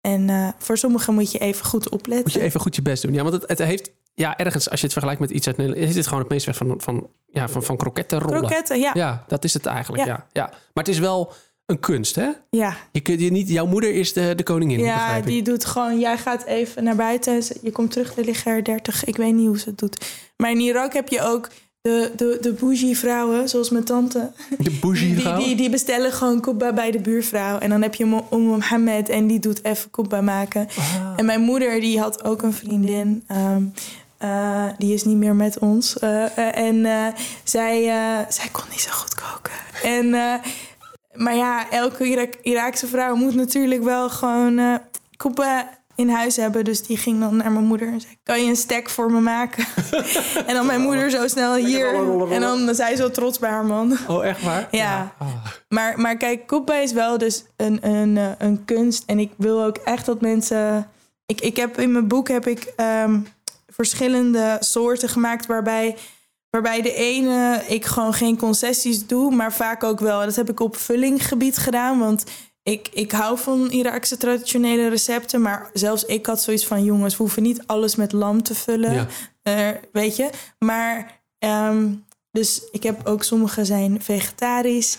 En 0.00 0.30
eh, 0.30 0.48
voor 0.58 0.78
sommigen 0.78 1.14
moet 1.14 1.32
je 1.32 1.38
even 1.38 1.64
goed 1.64 1.88
opletten. 1.88 2.24
Moet 2.24 2.32
je 2.32 2.40
even 2.40 2.60
goed 2.60 2.76
je 2.76 2.82
best 2.82 3.02
doen. 3.02 3.12
Ja, 3.12 3.22
want 3.22 3.34
het, 3.34 3.48
het 3.48 3.58
heeft, 3.58 3.90
ja, 4.14 4.36
ergens, 4.36 4.70
als 4.70 4.78
je 4.78 4.84
het 4.84 4.92
vergelijkt 4.92 5.20
met 5.20 5.30
iets 5.30 5.46
uit 5.46 5.56
Nederland, 5.56 5.88
is 5.88 5.94
dit 5.94 6.06
gewoon 6.06 6.20
het 6.20 6.28
meest 6.32 6.46
weg 6.46 6.56
van, 6.56 6.74
van, 6.78 7.08
ja, 7.26 7.48
van, 7.48 7.62
van. 7.62 7.76
Kroketten, 7.76 8.18
ja. 8.20 8.74
ja. 8.78 8.90
Ja, 8.94 9.24
dat 9.26 9.44
is 9.44 9.54
het 9.54 9.66
eigenlijk, 9.66 10.04
ja. 10.04 10.12
Ja. 10.12 10.26
ja. 10.32 10.46
Maar 10.48 10.84
het 10.84 10.88
is 10.88 10.98
wel 10.98 11.32
een 11.66 11.80
kunst, 11.80 12.14
hè? 12.14 12.28
Ja, 12.50 12.76
Je 12.92 13.00
kunt 13.00 13.20
je 13.20 13.30
niet, 13.30 13.48
jouw 13.48 13.66
moeder 13.66 13.94
is 13.94 14.12
de, 14.12 14.34
de 14.34 14.42
koningin, 14.42 14.78
ik. 15.16 15.26
die 15.26 15.42
doet 15.42 15.64
gewoon... 15.64 15.98
Jij 15.98 16.18
gaat 16.18 16.44
even 16.44 16.84
naar 16.84 16.96
buiten. 16.96 17.42
Je 17.62 17.70
komt 17.70 17.90
terug, 17.90 18.16
er 18.16 18.24
liggen 18.24 18.52
er 18.52 18.64
30. 18.64 19.04
Ik 19.04 19.16
weet 19.16 19.34
niet 19.34 19.46
hoe 19.46 19.58
ze 19.58 19.68
het 19.68 19.78
doet. 19.78 20.04
Maar 20.36 20.50
in 20.50 20.60
Irak 20.60 20.92
heb 20.92 21.08
je 21.08 21.22
ook 21.22 21.48
de, 21.80 22.12
de, 22.16 22.38
de 22.40 22.52
bougie 22.52 22.98
vrouwen, 22.98 23.48
zoals 23.48 23.70
mijn 23.70 23.84
tante. 23.84 24.32
De 24.58 24.78
bougie 24.80 25.14
Die, 25.14 25.20
vrouw? 25.22 25.38
die, 25.38 25.56
die 25.56 25.70
bestellen 25.70 26.12
gewoon 26.12 26.40
kubba 26.40 26.72
bij 26.72 26.90
de 26.90 27.00
buurvrouw. 27.00 27.58
En 27.58 27.70
dan 27.70 27.82
heb 27.82 27.94
je 27.94 28.22
Oom 28.30 28.42
Mohammed 28.42 29.08
en 29.08 29.26
die 29.26 29.38
doet 29.38 29.64
even 29.64 29.90
kubba 29.90 30.20
maken. 30.20 30.68
Ah. 30.78 31.12
En 31.16 31.24
mijn 31.24 31.40
moeder 31.40 31.80
die 31.80 32.00
had 32.00 32.24
ook 32.24 32.42
een 32.42 32.52
vriendin. 32.52 33.24
ehm, 33.26 33.64
eh, 34.22 34.64
die 34.78 34.94
is 34.94 35.04
niet 35.04 35.16
meer 35.16 35.34
met 35.34 35.58
ons. 35.58 35.98
Eh, 35.98 36.38
eh, 36.38 36.56
en 36.56 37.14
zij, 37.44 37.82
zij 38.28 38.48
kon 38.52 38.64
niet 38.70 38.80
zo 38.80 38.90
goed 38.90 39.14
koken. 39.14 39.52
En, 39.82 40.10
maar 41.12 41.34
ja, 41.34 41.70
elke 41.70 42.04
Irak 42.04 42.34
Iraakse 42.42 42.86
vrouw 42.86 43.14
moet 43.14 43.34
natuurlijk 43.34 43.82
wel 43.82 44.10
gewoon 44.10 44.80
kubba 45.16 45.68
in 45.94 46.08
huis 46.08 46.36
hebben. 46.36 46.64
Dus 46.64 46.82
die 46.82 46.96
ging 46.96 47.20
dan 47.20 47.36
naar 47.36 47.52
mijn 47.52 47.64
moeder 47.64 47.88
en 47.88 48.00
zei... 48.00 48.16
kan 48.22 48.42
je 48.42 48.48
een 48.48 48.56
stek 48.56 48.90
voor 48.90 49.12
me 49.12 49.20
maken? 49.20 49.64
en 50.46 50.54
dan 50.54 50.66
mijn 50.66 50.80
moeder 50.80 51.10
zo 51.10 51.28
snel 51.28 51.54
hier. 51.54 51.94
En 52.30 52.40
dan 52.40 52.74
zij 52.74 52.96
zo 52.96 53.10
trots 53.10 53.38
bij 53.38 53.50
haar 53.50 53.64
man. 53.64 53.98
Oh, 54.08 54.26
echt 54.26 54.42
waar? 54.42 54.68
Ja. 54.70 55.14
Ah. 55.18 55.28
Maar, 55.68 56.00
maar 56.00 56.16
kijk, 56.16 56.46
koepba 56.46 56.74
is 56.74 56.92
wel 56.92 57.18
dus 57.18 57.44
een, 57.56 57.88
een, 57.88 58.34
een 58.38 58.64
kunst. 58.64 59.02
En 59.06 59.18
ik 59.18 59.30
wil 59.36 59.62
ook 59.62 59.76
echt 59.76 60.06
dat 60.06 60.20
mensen... 60.20 60.90
Ik, 61.26 61.40
ik 61.40 61.56
heb 61.56 61.78
in 61.78 61.92
mijn 61.92 62.08
boek 62.08 62.28
heb 62.28 62.46
ik 62.46 62.72
ehm, 62.76 63.18
verschillende 63.72 64.56
soorten 64.60 65.08
gemaakt... 65.08 65.46
Waarbij, 65.46 65.96
waarbij 66.50 66.82
de 66.82 66.94
ene 66.94 67.64
ik 67.68 67.84
gewoon 67.84 68.14
geen 68.14 68.38
concessies 68.38 69.06
doe... 69.06 69.34
maar 69.34 69.52
vaak 69.52 69.84
ook 69.84 70.00
wel. 70.00 70.20
Dat 70.20 70.36
heb 70.36 70.50
ik 70.50 70.60
op 70.60 70.76
vullinggebied 70.76 71.58
gedaan. 71.58 71.98
Want 71.98 72.24
ik, 72.62 72.88
ik 72.92 73.12
hou 73.12 73.38
van 73.38 73.70
Iraakse 73.70 74.16
traditionele 74.16 74.88
recepten... 74.88 75.42
maar 75.42 75.70
zelfs 75.72 76.04
ik 76.04 76.26
had 76.26 76.42
zoiets 76.42 76.66
van... 76.66 76.84
jongens, 76.84 77.16
we 77.16 77.22
hoeven 77.22 77.42
niet 77.42 77.66
alles 77.66 77.96
met 77.96 78.12
lam 78.12 78.42
te 78.42 78.54
vullen. 78.54 78.92
Ja. 78.92 79.06
Eh, 79.42 79.68
weet 79.92 80.16
je? 80.16 80.30
Maar... 80.58 81.20
ehm, 81.38 81.88
dus 82.30 82.62
ik 82.70 82.82
heb 82.82 83.06
ook 83.06 83.22
sommige 83.22 83.64
zijn 83.64 84.02
vegetarisch... 84.02 84.98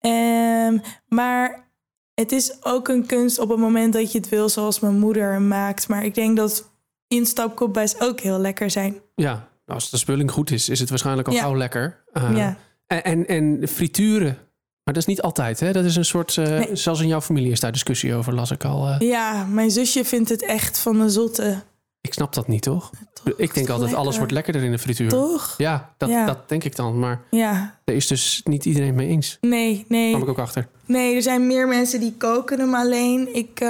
Ehm, 0.00 0.78
maar 1.08 1.68
het 2.14 2.32
is 2.32 2.64
ook 2.64 2.88
een 2.88 3.06
kunst 3.06 3.38
op 3.38 3.48
het 3.48 3.58
moment 3.58 3.92
dat 3.92 4.12
je 4.12 4.18
het 4.18 4.28
wil, 4.28 4.48
zoals 4.48 4.80
mijn 4.80 4.98
moeder 4.98 5.40
maakt. 5.40 5.88
Maar 5.88 6.04
ik 6.04 6.14
denk 6.14 6.36
dat 6.36 6.70
instapkopbijs 7.08 8.00
ook 8.00 8.20
heel 8.20 8.38
lekker 8.38 8.70
zijn. 8.70 9.00
Ja, 9.14 9.48
als 9.66 9.90
de 9.90 9.96
spulling 9.96 10.30
goed 10.30 10.50
is, 10.50 10.68
is 10.68 10.80
het 10.80 10.88
waarschijnlijk 10.88 11.28
al 11.28 11.34
Ja. 11.34 11.40
gauw 11.40 11.56
lekker. 11.56 12.02
Uh, 12.12 12.36
ja. 12.36 12.56
en, 12.86 13.02
en, 13.04 13.26
en 13.26 13.68
frituren, 13.68 14.38
maar 14.84 14.94
dat 14.94 14.96
is 14.96 15.06
niet 15.06 15.22
altijd, 15.22 15.60
hè? 15.60 15.72
Dat 15.72 15.84
is 15.84 15.96
een 15.96 16.04
soort, 16.04 16.36
uh, 16.36 16.46
Nee. 16.46 16.76
zelfs 16.76 17.00
in 17.00 17.06
jouw 17.08 17.20
familie 17.20 17.50
is 17.52 17.60
daar 17.60 17.72
discussie 17.72 18.14
over, 18.14 18.34
las 18.34 18.50
ik 18.50 18.64
al. 18.64 18.88
Uh, 18.88 18.96
ja, 18.98 19.44
mijn 19.44 19.70
zusje 19.70 20.04
vindt 20.04 20.28
het 20.28 20.42
echt 20.44 20.78
van 20.78 20.98
de 20.98 21.08
zotte. 21.08 21.62
ik 22.00 22.12
snap 22.12 22.34
dat 22.34 22.48
niet, 22.48 22.62
toch? 22.62 22.90
Toch, 23.12 23.34
ik 23.36 23.54
denk 23.54 23.68
altijd, 23.68 23.94
alles 23.94 24.16
wordt 24.16 24.32
lekkerder 24.32 24.62
in 24.62 24.70
de 24.70 24.78
frituur. 24.78 25.08
Toch? 25.08 25.54
Ja, 25.58 25.94
dat, 25.96 26.08
Ja. 26.08 26.26
dat 26.26 26.48
denk 26.48 26.64
ik 26.64 26.76
dan. 26.76 26.98
Maar 26.98 27.20
Ja. 27.30 27.78
daar 27.84 27.94
is 27.96 28.06
dus 28.06 28.40
niet 28.44 28.64
iedereen 28.64 28.94
mee 28.94 29.08
eens. 29.08 29.38
Nee, 29.40 29.74
Daar 29.76 29.84
nee. 29.88 30.10
kwam 30.10 30.22
ik 30.22 30.28
ook 30.28 30.38
achter. 30.38 30.68
Nee, 30.86 31.14
er 31.14 31.22
zijn 31.22 31.46
meer 31.46 31.68
mensen 31.68 32.00
die 32.00 32.14
koken 32.18 32.60
hem 32.60 32.74
alleen. 32.74 33.34
Ik, 33.34 33.60
eh, 33.60 33.68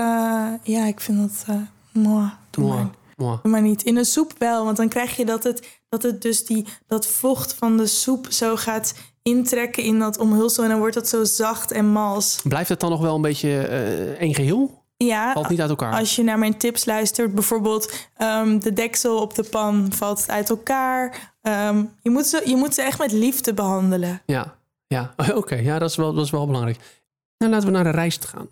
ja, 0.62 0.86
ik 0.86 1.00
vind 1.00 1.18
dat... 1.18 1.44
eh 1.46 2.26
doe 2.50 2.86
Maar. 3.16 3.62
niet. 3.62 3.82
In 3.82 3.96
een 3.96 4.04
soep 4.04 4.32
wel, 4.38 4.64
want 4.64 4.76
dan 4.76 4.88
krijg 4.88 5.16
je 5.16 5.24
dat 5.24 5.42
het, 5.42 5.80
dat 5.88 6.02
het 6.02 6.22
dus 6.22 6.44
die, 6.44 6.66
dat 6.86 7.06
vocht 7.06 7.54
van 7.54 7.76
de 7.76 7.86
soep 7.86 8.26
zo 8.30 8.56
gaat 8.56 8.94
intrekken 9.22 9.82
in 9.82 9.98
dat 9.98 10.18
omhulsel. 10.18 10.62
En 10.62 10.70
dan 10.70 10.78
wordt 10.78 10.94
dat 10.94 11.08
zo 11.08 11.24
zacht 11.24 11.70
en 11.70 11.86
mals. 11.86 12.40
Blijft 12.44 12.68
het 12.68 12.80
dan 12.80 12.90
nog 12.90 13.00
wel 13.00 13.14
een 13.14 13.22
beetje 13.22 13.58
eh 13.58 14.20
één 14.20 14.34
geheel? 14.34 14.82
Ja, 14.96 15.32
Valt 15.32 15.48
niet 15.48 15.60
uit 15.60 15.70
elkaar? 15.70 15.98
als 15.98 16.16
je 16.16 16.22
naar 16.22 16.38
mijn 16.38 16.58
tips 16.58 16.84
luistert, 16.84 17.34
bijvoorbeeld 17.34 17.92
ehm, 18.16 18.58
de 18.58 18.72
deksel 18.72 19.20
op 19.20 19.34
de 19.34 19.42
pan 19.42 19.92
valt 19.92 20.20
het 20.20 20.30
uit 20.30 20.50
elkaar. 20.50 21.34
Ehm, 21.42 21.84
je, 22.02 22.10
moet 22.10 22.26
ze, 22.26 22.42
je 22.44 22.56
moet 22.56 22.74
ze 22.74 22.82
echt 22.82 22.98
met 22.98 23.12
liefde 23.12 23.54
behandelen. 23.54 24.22
Ja, 24.26 24.54
ja. 24.86 25.14
oké. 25.34 25.54
Ja, 25.54 25.78
dat 25.78 25.90
is, 25.90 25.96
wel, 25.96 26.12
dat 26.12 26.24
is 26.24 26.30
wel 26.30 26.46
belangrijk. 26.46 26.78
Nou, 27.38 27.52
laten 27.52 27.66
we 27.68 27.74
naar 27.74 27.84
de 27.84 27.90
rijst 27.90 28.24
gaan. 28.24 28.48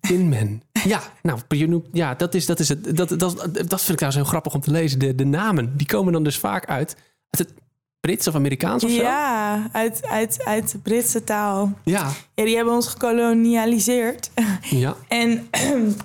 Tinman. 0.00 0.62
Ja, 0.84 1.02
nou, 1.22 1.40
je 1.48 1.68
noemt, 1.68 1.86
ja 1.92 2.14
dat, 2.14 2.34
is, 2.34 2.46
dat, 2.46 2.60
is 2.60 2.68
het, 2.68 2.96
dat, 2.96 3.08
dat, 3.08 3.18
dat 3.52 3.80
vind 3.80 3.88
ik 3.88 3.96
trouwens 3.96 4.14
heel 4.14 4.24
grappig 4.24 4.54
om 4.54 4.60
te 4.60 4.70
lezen. 4.70 4.98
De, 4.98 5.14
de 5.14 5.24
namen, 5.24 5.76
die 5.76 5.86
komen 5.86 6.12
dan 6.12 6.22
dus 6.22 6.38
vaak 6.38 6.66
uit, 6.66 6.96
uit 7.30 7.48
het 7.48 7.62
Brits 8.02 8.26
of 8.26 8.34
Amerikaans 8.34 8.84
of 8.84 8.90
zo. 8.90 8.96
Ja, 9.02 9.68
uit, 9.72 10.06
uit, 10.06 10.44
uit 10.44 10.72
de 10.72 10.78
Britse 10.78 11.24
taal. 11.24 11.72
Ja, 11.84 12.10
Ja, 12.34 12.44
die 12.44 12.56
hebben 12.56 12.74
ons 12.74 12.86
gekolonialiseerd. 12.86 14.30
ja. 14.62 14.96
En 15.08 15.48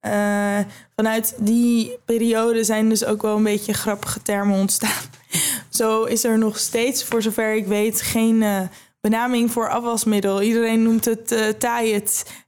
eh, 0.00 0.58
vanuit 0.96 1.34
die 1.38 1.98
periode 2.04 2.64
zijn 2.64 2.88
dus 2.88 3.04
ook 3.04 3.22
wel 3.22 3.36
een 3.36 3.42
beetje 3.42 3.72
grappige 3.72 4.22
termen 4.22 4.58
ontstaan. 4.58 5.02
Zo 5.70 6.04
is 6.04 6.24
er 6.24 6.38
nog 6.38 6.58
steeds, 6.58 7.04
voor 7.04 7.22
zover 7.22 7.54
ik 7.54 7.66
weet, 7.66 8.02
geen 8.02 8.42
eh, 8.42 8.60
benaming 9.00 9.50
voor 9.50 9.68
afwasmiddel. 9.70 10.42
Iedereen 10.42 10.82
noemt 10.82 11.04
het 11.04 11.28
Tide. 11.58 12.02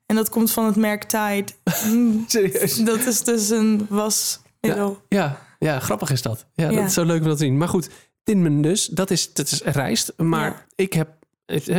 En 0.06 0.16
dat 0.16 0.28
komt 0.28 0.50
van 0.50 0.64
het 0.66 0.76
merk 0.76 1.04
Tide. 1.04 1.44
Mm, 1.92 2.24
Serieus. 2.26 2.76
dat 2.76 2.98
is 3.06 3.20
dus 3.24 3.50
een 3.50 3.86
wasmiddel. 3.88 5.02
Ja, 5.08 5.38
ja, 5.58 5.78
grappig 5.80 6.10
is 6.10 6.22
dat. 6.22 6.46
Ja, 6.54 6.70
Ja. 6.70 6.76
dat 6.76 6.84
is 6.88 6.94
zo 6.94 7.04
leuk 7.04 7.20
om 7.20 7.26
dat 7.28 7.38
te 7.38 7.44
zien. 7.44 7.56
Maar 7.56 7.68
goed, 7.68 7.90
Tinman 8.22 8.62
dus, 8.62 8.86
dat 8.86 9.10
is, 9.10 9.32
dat 9.32 9.50
is 9.50 9.62
rijst. 9.62 10.12
Maar 10.16 10.50
Ja. 10.50 10.64
ik 10.74 10.92
heb, 10.92 11.08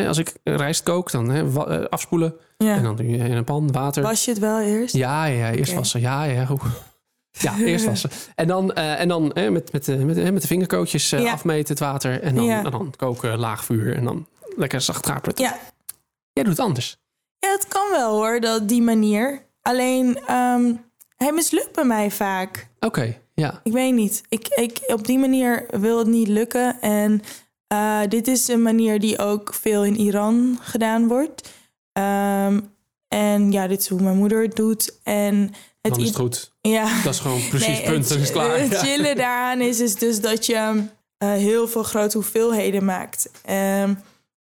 als 0.07 0.17
ik 0.17 0.33
rijst 0.43 0.83
kook, 0.83 1.11
dan 1.11 1.29
hè, 1.29 1.63
eh, 1.65 1.85
afspoelen. 1.89 2.35
Ja. 2.57 2.75
En 2.75 2.83
dan 2.83 2.95
doe 2.95 3.07
je 3.09 3.17
in 3.17 3.31
een 3.31 3.43
pan 3.43 3.71
water. 3.71 4.03
Was 4.03 4.25
je 4.25 4.31
het 4.31 4.39
wel 4.39 4.59
eerst? 4.59 4.95
Ja, 4.95 5.25
ja, 5.25 5.47
ja, 5.47 5.51
eerst 5.53 5.73
wassen. 5.73 5.99
Ja, 5.99 6.23
ja, 6.23 6.45
goed. 6.45 6.61
Ja, 7.31 7.57
eerst 7.71 7.85
wassen. 7.85 8.09
En 8.35 8.47
dan, 8.47 8.73
eh, 8.73 8.99
en 8.99 9.07
dan 9.07 9.31
met, 9.33 9.71
met, 9.71 9.87
eh, 9.87 9.95
met, 9.97 10.15
met 10.33 10.41
de 10.41 10.47
vingerkootjes 10.47 11.09
Ja. 11.09 11.31
afmeten 11.31 11.69
het 11.69 11.79
water. 11.79 12.21
En 12.21 12.35
dan, 12.35 12.43
Ja. 12.45 12.63
en 12.63 12.71
dan 12.71 12.93
koken, 12.95 13.37
laag 13.37 13.65
vuur. 13.65 13.95
En 13.95 14.03
dan 14.03 14.27
lekker 14.55 14.81
zacht 14.81 15.21
prutten. 15.21 15.45
Ja. 15.45 15.59
Jij 16.33 16.43
doet 16.43 16.57
het 16.57 16.65
anders. 16.65 16.97
Ja, 17.45 17.51
het 17.51 17.67
kan 17.67 17.89
wel 17.91 18.11
hoor, 18.15 18.39
dat, 18.39 18.67
die 18.69 18.81
manier. 18.81 19.41
Alleen, 19.61 20.19
ehm, 20.27 20.73
hij 21.17 21.31
mislukt 21.31 21.71
bij 21.71 21.83
mij 21.83 22.11
vaak. 22.11 22.67
Oké, 22.79 23.17
ja. 23.33 23.59
Ik 23.63 23.71
weet 23.71 23.93
niet. 23.93 24.23
Ik, 24.29 24.47
ik, 24.47 24.79
op 24.87 25.05
die 25.07 25.17
manier 25.19 25.65
wil 25.69 25.97
het 25.97 26.07
niet 26.07 26.27
lukken. 26.27 26.81
En 26.81 27.21
eh, 27.67 27.99
dit 28.09 28.27
is 28.27 28.47
een 28.47 28.61
manier 28.61 28.99
die 28.99 29.19
ook 29.19 29.53
veel 29.53 29.85
in 29.85 29.95
Iran 29.99 30.57
gedaan 30.61 31.07
wordt. 31.07 31.49
Ehm, 31.91 32.59
en 33.07 33.51
ja, 33.51 33.67
dit 33.67 33.79
is 33.79 33.87
hoe 33.87 34.01
mijn 34.01 34.17
moeder 34.17 34.41
het 34.41 34.55
doet. 34.55 34.99
En 35.03 35.35
het, 35.81 35.93
Dan 35.93 36.01
is 36.01 36.07
het 36.07 36.15
goed. 36.15 36.51
Ja. 36.61 37.01
Dat 37.03 37.13
is 37.13 37.19
gewoon 37.19 37.47
precies 37.49 37.67
Nee, 37.67 37.83
punt. 37.83 38.09
het- 38.09 38.19
is 38.19 38.31
klaar. 38.31 38.59
Het 38.59 38.71
Ja. 38.71 38.77
chillen 38.79 39.15
daaraan 39.15 39.61
is, 39.61 39.79
is 39.79 39.95
dus 39.95 40.21
dat 40.21 40.45
je 40.45 40.83
eh, 41.17 41.29
heel 41.31 41.67
veel 41.67 41.83
grote 41.83 42.17
hoeveelheden 42.17 42.85
maakt. 42.85 43.29
Ehm, 43.45 43.93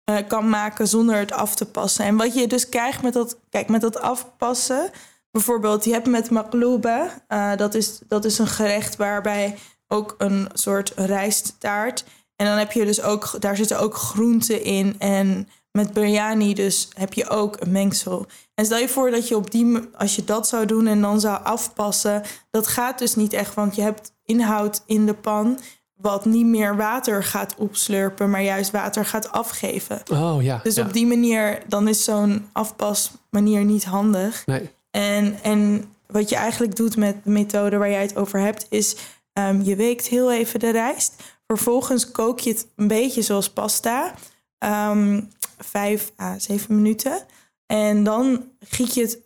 eh, 0.05 0.17
kan 0.27 0.49
maken 0.49 0.87
zonder 0.87 1.15
het 1.15 1.31
af 1.31 1.55
te 1.55 1.65
passen. 1.65 2.05
En 2.05 2.17
wat 2.17 2.33
je 2.33 2.47
dus 2.47 2.69
krijgt 2.69 3.01
met 3.01 3.13
dat, 3.13 3.37
kijk, 3.49 3.69
met 3.69 3.81
dat 3.81 3.99
afpassen. 3.99 4.89
Bijvoorbeeld, 5.31 5.85
je 5.85 5.91
hebt 5.91 6.07
met 6.07 6.29
maklouba. 6.29 7.23
eh, 7.27 7.55
dat, 7.55 7.73
is, 7.73 7.99
dat 8.07 8.25
is 8.25 8.37
een 8.37 8.47
gerecht 8.47 8.95
waarbij 8.95 9.57
ook 9.87 10.15
een 10.17 10.49
soort 10.53 10.93
rijsttaart. 10.95 12.05
En 12.35 12.45
dan 12.45 12.57
heb 12.57 12.71
je 12.71 12.85
dus 12.85 13.01
ook, 13.01 13.35
daar 13.39 13.55
zitten 13.55 13.79
ook 13.79 13.95
groenten 13.95 14.63
in. 14.63 14.95
En 14.99 15.47
met 15.71 15.93
biryani 15.93 16.53
dus 16.53 16.89
heb 16.93 17.13
je 17.13 17.29
ook 17.29 17.57
een 17.59 17.71
mengsel. 17.71 18.25
En 18.53 18.65
stel 18.65 18.77
je 18.77 18.89
voor 18.89 19.11
dat 19.11 19.27
je 19.27 19.35
op 19.35 19.51
die, 19.51 19.79
als 19.97 20.15
je 20.15 20.23
dat 20.23 20.47
zou 20.47 20.65
doen 20.65 20.87
en 20.87 21.01
dan 21.01 21.19
zou 21.19 21.43
afpassen, 21.43 22.23
dat 22.51 22.67
gaat 22.67 22.99
dus 22.99 23.15
niet 23.15 23.33
echt, 23.33 23.53
want 23.53 23.75
je 23.75 23.81
hebt 23.81 24.13
inhoud 24.23 24.83
in 24.85 25.05
de 25.05 25.13
pan 25.13 25.59
wat 25.95 26.25
niet 26.25 26.45
meer 26.45 26.75
water 26.75 27.23
gaat 27.23 27.55
opslurpen, 27.57 28.29
maar 28.29 28.43
juist 28.43 28.71
water 28.71 29.05
gaat 29.05 29.31
afgeven. 29.31 30.01
Oh 30.11 30.43
ja. 30.43 30.59
Dus 30.63 30.75
ja. 30.75 30.85
op 30.85 30.93
die 30.93 31.07
manier, 31.07 31.61
dan 31.67 31.87
is 31.87 32.03
zo'n 32.03 32.49
afpasmanier 32.51 33.65
niet 33.65 33.83
handig. 33.83 34.45
Nee. 34.45 34.69
En, 34.91 35.37
en 35.43 35.83
wat 36.07 36.29
je 36.29 36.35
eigenlijk 36.35 36.75
doet 36.75 36.97
met 36.97 37.15
de 37.23 37.29
methode 37.29 37.77
waar 37.77 37.89
jij 37.89 38.01
het 38.01 38.15
over 38.15 38.39
hebt, 38.39 38.65
is 38.69 38.95
ehm, 39.33 39.61
je 39.61 39.75
weekt 39.75 40.07
heel 40.07 40.31
even 40.31 40.59
de 40.59 40.71
rijst. 40.71 41.13
Vervolgens 41.47 42.11
kook 42.11 42.39
je 42.39 42.49
het 42.49 42.67
een 42.75 42.87
beetje 42.87 43.21
zoals 43.21 43.49
pasta. 43.49 44.13
ehm, 44.57 45.21
vijf 45.57 46.11
à 46.21 46.39
zeven 46.39 46.75
minuten. 46.75 47.25
En 47.65 48.03
dan 48.03 48.43
giet 48.59 48.93
je 48.93 49.01
het 49.01 49.19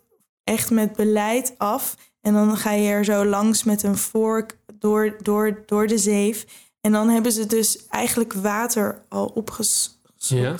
echt 0.44 0.70
met 0.70 0.92
beleid 0.96 1.54
af. 1.58 1.96
En 2.20 2.34
dan 2.34 2.56
ga 2.56 2.70
je 2.70 2.88
er 2.88 3.04
zo 3.04 3.24
langs 3.24 3.64
met 3.64 3.82
een 3.82 3.96
vork 3.96 4.58
door, 4.80 5.16
door, 5.22 5.62
door 5.66 5.86
de 5.86 5.98
zeef. 5.98 6.46
En 6.80 6.92
dan 6.92 7.08
hebben 7.08 7.32
ze 7.32 7.46
dus 7.46 7.86
eigenlijk 7.86 8.32
water 8.32 9.02
al 9.08 9.26
opgezocht. 9.34 9.98
Ja. 10.16 10.56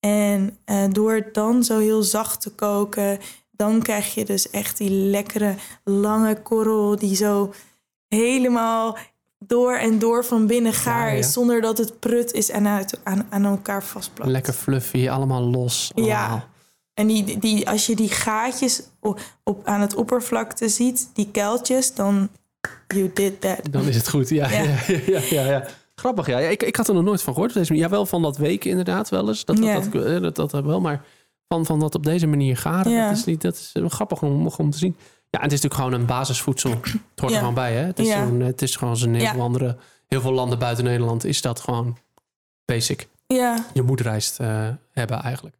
En 0.00 0.58
eh, 0.64 0.84
door 0.90 1.12
het 1.12 1.34
dan 1.34 1.64
zo 1.64 1.78
heel 1.78 2.02
zacht 2.02 2.40
te 2.40 2.50
koken, 2.50 3.18
dan 3.50 3.82
krijg 3.82 4.14
je 4.14 4.24
dus 4.24 4.50
echt 4.50 4.78
die 4.78 4.90
lekkere 4.90 5.54
lange 5.84 6.42
korrel 6.42 6.96
die 6.96 7.16
zo 7.16 7.52
helemaal 8.08 8.96
door 9.38 9.74
en 9.74 9.98
door 9.98 10.24
van 10.24 10.46
binnen 10.46 10.72
gaar 10.72 11.06
Ja, 11.06 11.12
ja. 11.12 11.18
is, 11.18 11.32
zonder 11.32 11.60
dat 11.60 11.78
het 11.78 11.98
prut 12.00 12.32
is 12.32 12.50
en 12.50 12.66
uit, 12.66 13.00
aan, 13.02 13.26
aan 13.30 13.44
elkaar 13.44 13.84
vastplakt. 13.84 14.30
Lekker 14.30 14.52
fluffy, 14.52 15.08
allemaal 15.08 15.42
los. 15.42 15.92
Ja. 15.94 16.20
allemaal. 16.20 16.48
En 16.94 17.06
die, 17.06 17.38
die, 17.38 17.68
als 17.68 17.86
je 17.86 17.96
die 17.96 18.08
gaatjes 18.08 18.82
op, 19.00 19.20
op, 19.44 19.66
aan 19.66 19.80
het 19.80 19.94
oppervlakte 19.94 20.68
ziet, 20.68 21.10
die 21.12 21.30
kuiltjes, 21.30 21.94
dan 21.94 22.28
you 22.88 23.10
did 23.14 23.40
that. 23.40 23.60
Dan 23.70 23.88
is 23.88 23.96
het 23.96 24.08
goed. 24.08 24.28
Ja, 24.40 24.50
ja. 24.50 24.76
Ja. 25.30 25.44
Ja, 25.44 25.66
Grappig, 25.94 26.26
ja. 26.26 26.38
ja 26.38 26.48
ik, 26.48 26.62
ik 26.62 26.76
had 26.76 26.88
er 26.88 26.94
nog 26.94 27.04
nooit 27.04 27.22
van 27.22 27.34
gehoord. 27.34 27.68
Ja, 27.68 27.88
wel 27.88 28.06
van 28.06 28.22
dat 28.22 28.36
weken 28.36 28.70
inderdaad 28.70 29.08
wel 29.08 29.28
eens. 29.28 29.44
Dat, 29.44 29.56
dat, 29.56 29.88
Ja. 29.92 30.18
dat, 30.18 30.36
dat, 30.36 30.50
wel, 30.50 30.80
maar 30.80 31.04
van, 31.48 31.66
van 31.66 31.80
dat 31.80 31.94
op 31.94 32.04
deze 32.04 32.26
manier 32.26 32.56
garen, 32.56 33.08
dat 33.08 33.16
is, 33.16 33.24
niet, 33.24 33.40
dat 33.42 33.54
is 33.54 33.70
wel 33.72 33.88
grappig 33.88 34.22
om, 34.22 34.46
om 34.46 34.70
te 34.70 34.78
zien. 34.78 34.96
Ja, 35.30 35.38
en 35.40 35.44
het 35.44 35.52
is 35.52 35.60
natuurlijk 35.60 35.74
gewoon 35.74 35.92
een 35.92 36.06
basisvoedsel. 36.06 36.70
Het 36.70 37.20
hoort 37.20 37.32
er 37.32 37.38
gewoon 37.38 37.54
bij, 37.54 37.72
hè? 37.72 37.84
Het 37.84 37.98
is, 37.98 38.12
gewoon, 38.12 38.40
het 38.40 38.62
is 38.62 38.76
gewoon 38.76 38.96
zo'n 38.96 39.14
heel 39.14 39.40
andere... 39.40 39.76
Heel 40.06 40.20
veel 40.20 40.32
landen 40.32 40.58
buiten 40.58 40.84
Nederland 40.84 41.24
is 41.24 41.40
dat 41.40 41.60
gewoon 41.60 41.96
basic. 42.64 43.08
Ja, 43.26 43.66
Je 43.72 43.82
moet 43.82 44.00
rijst 44.00 44.40
eh, 44.40 44.68
hebben 44.92 45.22
eigenlijk. 45.22 45.56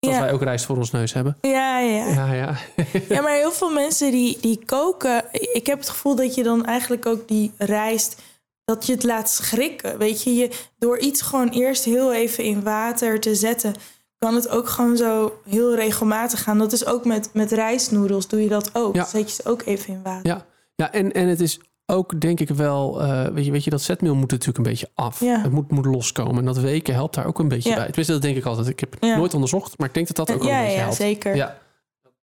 Zoals 0.00 0.16
ja, 0.16 0.22
wij 0.22 0.32
ook 0.32 0.42
rijst 0.42 0.64
voor 0.64 0.76
ons 0.76 0.90
neus 0.90 1.12
hebben. 1.12 1.38
ja, 1.40 1.78
ja. 1.78 2.06
Ja, 2.06 2.32
ja. 2.32 2.56
Ja, 3.08 3.22
maar 3.22 3.32
heel 3.32 3.52
veel 3.52 3.70
mensen 3.70 4.10
die, 4.10 4.38
die 4.40 4.64
koken... 4.64 5.24
Ik 5.32 5.66
heb 5.66 5.78
het 5.78 5.88
gevoel 5.88 6.14
dat 6.14 6.34
je 6.34 6.42
dan 6.42 6.64
eigenlijk 6.64 7.06
ook 7.06 7.28
die 7.28 7.52
rijst... 7.56 8.22
dat 8.64 8.86
je 8.86 8.92
het 8.92 9.02
laat 9.02 9.30
schrikken. 9.30 9.98
Weet 9.98 10.22
je, 10.22 10.34
je 10.34 10.50
door 10.78 10.98
iets 10.98 11.22
gewoon 11.22 11.48
eerst 11.48 11.84
heel 11.84 12.12
even 12.12 12.44
in 12.44 12.62
water 12.62 13.20
te 13.20 13.34
zetten... 13.34 13.74
kan 14.18 14.34
het 14.34 14.48
ook 14.48 14.68
gewoon 14.68 14.96
zo 14.96 15.40
heel 15.48 15.74
regelmatig 15.74 16.42
gaan. 16.42 16.58
Dat 16.58 16.72
is 16.72 16.86
ook 16.86 17.04
met, 17.04 17.30
met 17.32 17.52
rijstnoedels 17.52 18.28
doe 18.28 18.42
je 18.42 18.48
dat 18.48 18.70
ook. 18.72 18.94
Ja. 18.94 19.00
Dan 19.00 19.10
zet 19.10 19.28
je 19.28 19.42
ze 19.42 19.48
ook 19.48 19.62
even 19.62 19.92
in 19.92 20.02
water. 20.02 20.26
Ja, 20.26 20.46
ja 20.74 20.92
en, 20.92 21.12
en 21.12 21.28
het 21.28 21.40
is 21.40 21.60
ook 21.90 22.20
denk 22.20 22.40
ik 22.40 22.48
wel... 22.48 23.02
eh, 23.02 23.26
weet, 23.28 23.44
je, 23.44 23.50
weet 23.50 23.64
je, 23.64 23.70
dat 23.70 23.82
zetmeel 23.82 24.14
moet 24.14 24.30
natuurlijk 24.30 24.58
een 24.58 24.64
beetje 24.64 24.88
af. 24.94 25.20
Ja. 25.20 25.40
Het 25.42 25.52
moet, 25.52 25.70
moet 25.70 25.84
loskomen. 25.84 26.36
En 26.38 26.44
dat 26.44 26.58
weken 26.58 26.94
helpt 26.94 27.14
daar 27.14 27.26
ook 27.26 27.38
een 27.38 27.48
beetje 27.48 27.68
Ja. 27.68 27.74
bij. 27.74 27.84
Tenminste, 27.84 28.12
dat 28.12 28.22
denk 28.22 28.36
ik 28.36 28.44
altijd. 28.44 28.68
Ik 28.68 28.80
heb 28.80 28.90
het 28.92 29.04
Ja. 29.04 29.16
nooit 29.16 29.34
onderzocht, 29.34 29.78
maar 29.78 29.88
ik 29.88 29.94
denk 29.94 30.06
dat 30.06 30.16
dat 30.16 30.30
ook 30.32 30.42
wel 30.42 30.52
een 30.52 30.58
beetje 30.58 30.72
ja, 30.76 30.80
helpt. 30.80 30.94
zeker. 30.96 31.36
Ja. 31.36 31.58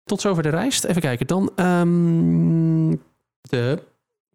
Tot 0.05 0.21
zover 0.21 0.43
de 0.43 0.49
rijst. 0.49 0.85
Even 0.85 1.01
kijken. 1.01 1.27
Dan 1.27 1.51
ehm, 1.57 2.91
de... 3.41 3.83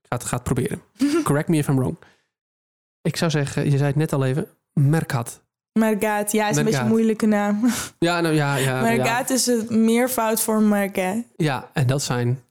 Ik 0.02 0.12
ga 0.12 0.16
het, 0.18 0.24
ga 0.24 0.36
het 0.36 0.44
proberen. 0.44 0.82
Correct 1.24 1.48
me 1.48 1.58
if 1.58 1.68
I'm 1.68 1.76
wrong. 1.76 1.98
Ik 3.02 3.18
zou 3.18 3.32
zeggen, 3.32 3.64
je 3.64 3.78
zei 3.78 3.84
het 3.84 3.96
net 3.96 4.14
al 4.14 4.26
even, 4.26 4.48
Merkat. 4.74 5.44
Margaat, 5.80 6.32
ja, 6.32 6.50
is 6.50 6.58
een 6.58 6.66
beetje 6.66 6.80
een 6.80 6.88
moeilijke 6.88 7.26
naam. 7.26 7.70
Ja, 8.00 8.22
nou 8.22 8.36
ja, 8.36 8.56
ja. 8.56 9.28
is 9.30 9.46
het 9.46 9.70
meervoud 9.70 10.42
voor 10.42 10.62
marga. 10.62 11.24
Ja, 11.36 11.70
en 11.74 11.88
dat 11.88 12.02
zijn... 12.02 12.44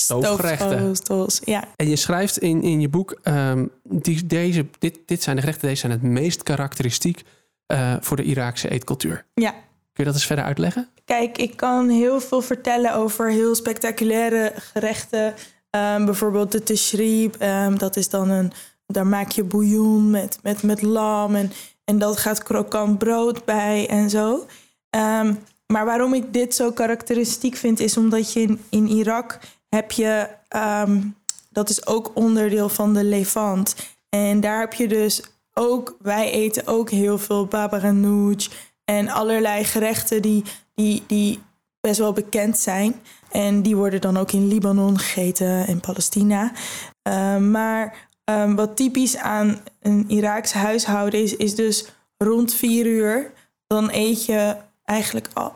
Stoofgerechten. 0.00 0.96
Stoofgerechten. 0.96 1.52
Ja, 1.52 1.64
En 1.76 1.88
je 1.88 1.96
schrijft 1.96 2.38
in, 2.38 2.62
in 2.62 2.80
je 2.80 2.88
boek, 2.88 3.18
ehm, 3.22 3.66
die, 3.82 4.26
deze, 4.26 4.66
dit, 4.78 4.98
dit 5.06 5.22
zijn 5.22 5.36
de 5.36 5.42
gerechten, 5.42 5.68
deze 5.68 5.80
zijn 5.80 5.92
het 5.92 6.02
meest 6.02 6.42
karakteristiek 6.42 7.22
eh, 7.66 7.94
voor 8.00 8.16
de 8.16 8.22
Iraakse 8.22 8.68
eetcultuur. 8.68 9.24
ja. 9.34 9.54
Kun 9.92 10.06
je 10.06 10.12
dat 10.12 10.22
eens 10.22 10.26
verder 10.28 10.44
uitleggen? 10.44 10.88
Kijk, 11.04 11.38
ik 11.38 11.56
kan 11.56 11.88
heel 11.88 12.20
veel 12.20 12.40
vertellen 12.42 12.94
over 12.94 13.30
heel 13.30 13.54
spectaculaire 13.54 14.52
gerechten. 14.56 15.34
Ehm, 15.70 16.04
bijvoorbeeld 16.04 16.52
de 16.52 16.62
teshrib. 16.62 17.36
ehm, 17.38 17.76
dat 17.76 17.96
is 17.96 18.08
dan 18.08 18.30
een. 18.30 18.52
Daar 18.86 19.06
maak 19.06 19.30
je 19.30 19.44
bouillon 19.44 20.10
met, 20.10 20.38
met, 20.42 20.62
met 20.62 20.82
lam. 20.82 21.34
En, 21.34 21.52
en 21.84 21.98
dat 21.98 22.18
gaat 22.18 22.42
krokant 22.42 22.98
brood 22.98 23.44
bij 23.44 23.88
en 23.88 24.10
zo. 24.10 24.46
Maar 25.66 25.84
waarom 25.84 26.14
ik 26.14 26.32
dit 26.32 26.54
zo 26.54 26.70
karakteristiek 26.72 27.56
vind, 27.56 27.80
is 27.80 27.96
omdat 27.96 28.32
je 28.32 28.40
in, 28.40 28.60
in 28.68 28.88
Irak 28.88 29.38
heb 29.68 29.90
je. 29.92 30.28
ehm, 30.48 31.00
dat 31.50 31.68
is 31.68 31.86
ook 31.86 32.10
onderdeel 32.14 32.68
van 32.68 32.94
de 32.94 33.04
Levant. 33.04 33.76
En 34.08 34.40
daar 34.40 34.60
heb 34.60 34.72
je 34.72 34.88
dus 34.88 35.22
ook. 35.54 35.96
Wij 35.98 36.30
eten 36.30 36.66
ook 36.66 36.90
heel 36.90 37.18
veel 37.18 37.46
baba 37.46 37.78
ganoush 37.78 38.48
en 38.84 39.08
allerlei 39.08 39.64
gerechten 39.64 40.22
die, 40.22 40.44
die, 40.74 41.02
die 41.06 41.40
best 41.80 41.98
wel 41.98 42.12
bekend 42.12 42.58
zijn. 42.58 42.94
En 43.30 43.62
die 43.62 43.76
worden 43.76 44.00
dan 44.00 44.16
ook 44.16 44.32
in 44.32 44.48
Libanon 44.48 44.98
gegeten 44.98 45.66
en 45.66 45.80
Palestina. 45.80 46.52
Ehm, 47.02 47.50
maar 47.50 48.08
ehm, 48.24 48.54
wat 48.54 48.76
typisch 48.76 49.16
aan 49.16 49.60
een 49.80 50.04
Iraaks 50.08 50.52
huishouden 50.52 51.22
is, 51.22 51.36
is 51.36 51.54
dus 51.54 51.86
rond 52.16 52.54
vier 52.54 52.86
uur. 52.86 53.32
Dan 53.66 53.88
eet 53.92 54.24
je 54.24 54.56
eigenlijk 54.84 55.28
al 55.32 55.54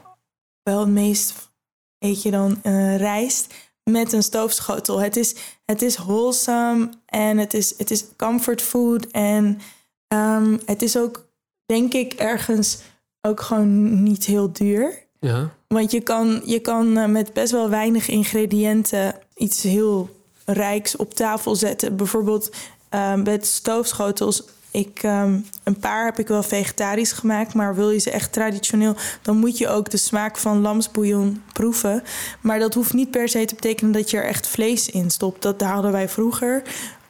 wel 0.62 0.81
het 0.81 0.88
meest 0.88 1.50
eet 1.99 2.23
je 2.23 2.31
dan 2.31 2.63
eh, 2.63 2.97
rijst 2.97 3.54
met 3.90 4.12
een 4.12 4.23
stoofschotel. 4.23 5.00
Het 5.00 5.16
is, 5.16 5.34
het 5.64 5.82
is 5.82 5.97
wholesome 5.97 6.90
en 7.06 7.38
het 7.38 7.54
is, 7.54 7.75
het 7.78 7.90
is 7.90 8.04
comfort 8.16 8.62
food. 8.62 9.06
En 9.06 9.60
ehm, 10.08 10.58
het 10.64 10.82
is 10.82 10.97
ook, 10.97 11.26
denk 11.66 11.92
ik, 11.92 12.12
ergens 12.12 12.78
ook 13.21 13.40
gewoon 13.40 14.02
niet 14.02 14.25
heel 14.25 14.52
duur. 14.52 15.06
Ja. 15.21 15.50
Want 15.68 15.90
je 15.90 16.00
kan, 16.00 16.42
je 16.45 16.58
kan 16.58 16.99
eh, 16.99 17.06
met 17.06 17.32
best 17.32 17.52
wel 17.52 17.68
weinig 17.68 18.08
ingrediënten 18.08 19.14
iets 19.34 19.62
heel 19.62 20.21
rijks 20.45 20.97
op 20.97 21.14
tafel 21.14 21.54
zetten. 21.54 21.97
Bijvoorbeeld 21.97 22.50
eh, 22.88 23.14
met 23.14 23.47
stoofschotels. 23.47 24.45
Ik, 24.73 25.02
ehm, 25.02 25.39
een 25.65 25.78
paar 25.78 26.04
heb 26.04 26.19
ik 26.19 26.28
wel 26.28 26.43
vegetarisch 26.43 27.13
gemaakt, 27.13 27.54
maar 27.54 27.75
wil 27.75 27.91
je 27.91 27.99
ze 27.99 28.11
echt 28.11 28.32
traditioneel, 28.32 28.95
dan 29.23 29.37
moet 29.37 29.58
je 29.58 29.69
ook 29.69 29.91
de 29.91 29.97
smaak 29.97 30.37
van 30.37 30.61
lamsbouillon 30.61 31.43
proeven. 31.52 32.02
Maar 32.41 32.58
dat 32.58 32.75
hoeft 32.75 32.93
niet 32.93 33.11
per 33.11 33.28
se 33.28 33.45
te 33.45 33.54
betekenen 33.54 33.93
dat 33.93 34.11
je 34.11 34.17
er 34.17 34.25
echt 34.25 34.47
vlees 34.47 34.91
in 34.91 35.11
stopt. 35.11 35.43
Dat 35.43 35.61
hadden 35.61 35.93
wij 35.93 36.08
vroeger 36.08 36.63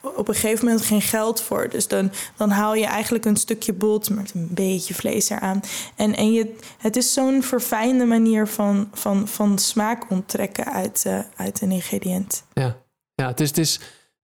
op 0.03 0.29
een 0.29 0.35
gegeven 0.35 0.65
moment 0.65 0.85
geen 0.85 1.03
geld 1.03 1.41
voor. 1.41 1.69
Dus 1.69 1.89
dan, 1.89 2.11
dan 2.37 2.51
haal 2.51 2.75
je 2.75 2.87
eigenlijk 2.87 3.25
een 3.25 3.37
stukje 3.37 3.73
bot 3.73 4.11
met 4.11 4.33
een 4.35 4.49
beetje 4.51 4.95
vlees 4.95 5.31
eraan. 5.31 5.61
En, 5.97 6.17
en 6.17 6.33
je, 6.33 6.57
het 6.79 6.97
is 6.97 7.13
zo'n 7.13 7.43
verfijnde 7.43 8.05
manier 8.05 8.47
van, 8.47 8.89
van, 8.93 9.29
van 9.29 9.59
smaak 9.59 10.11
onttrekken 10.11 10.73
uit, 10.73 11.03
eh, 11.07 11.19
uit 11.37 11.61
een 11.61 11.71
ingrediënt. 11.71 12.45
Ja, 12.53 12.77
ja 13.15 13.27
het, 13.27 13.41
is, 13.41 13.49
het, 13.49 13.59
is, 13.59 13.81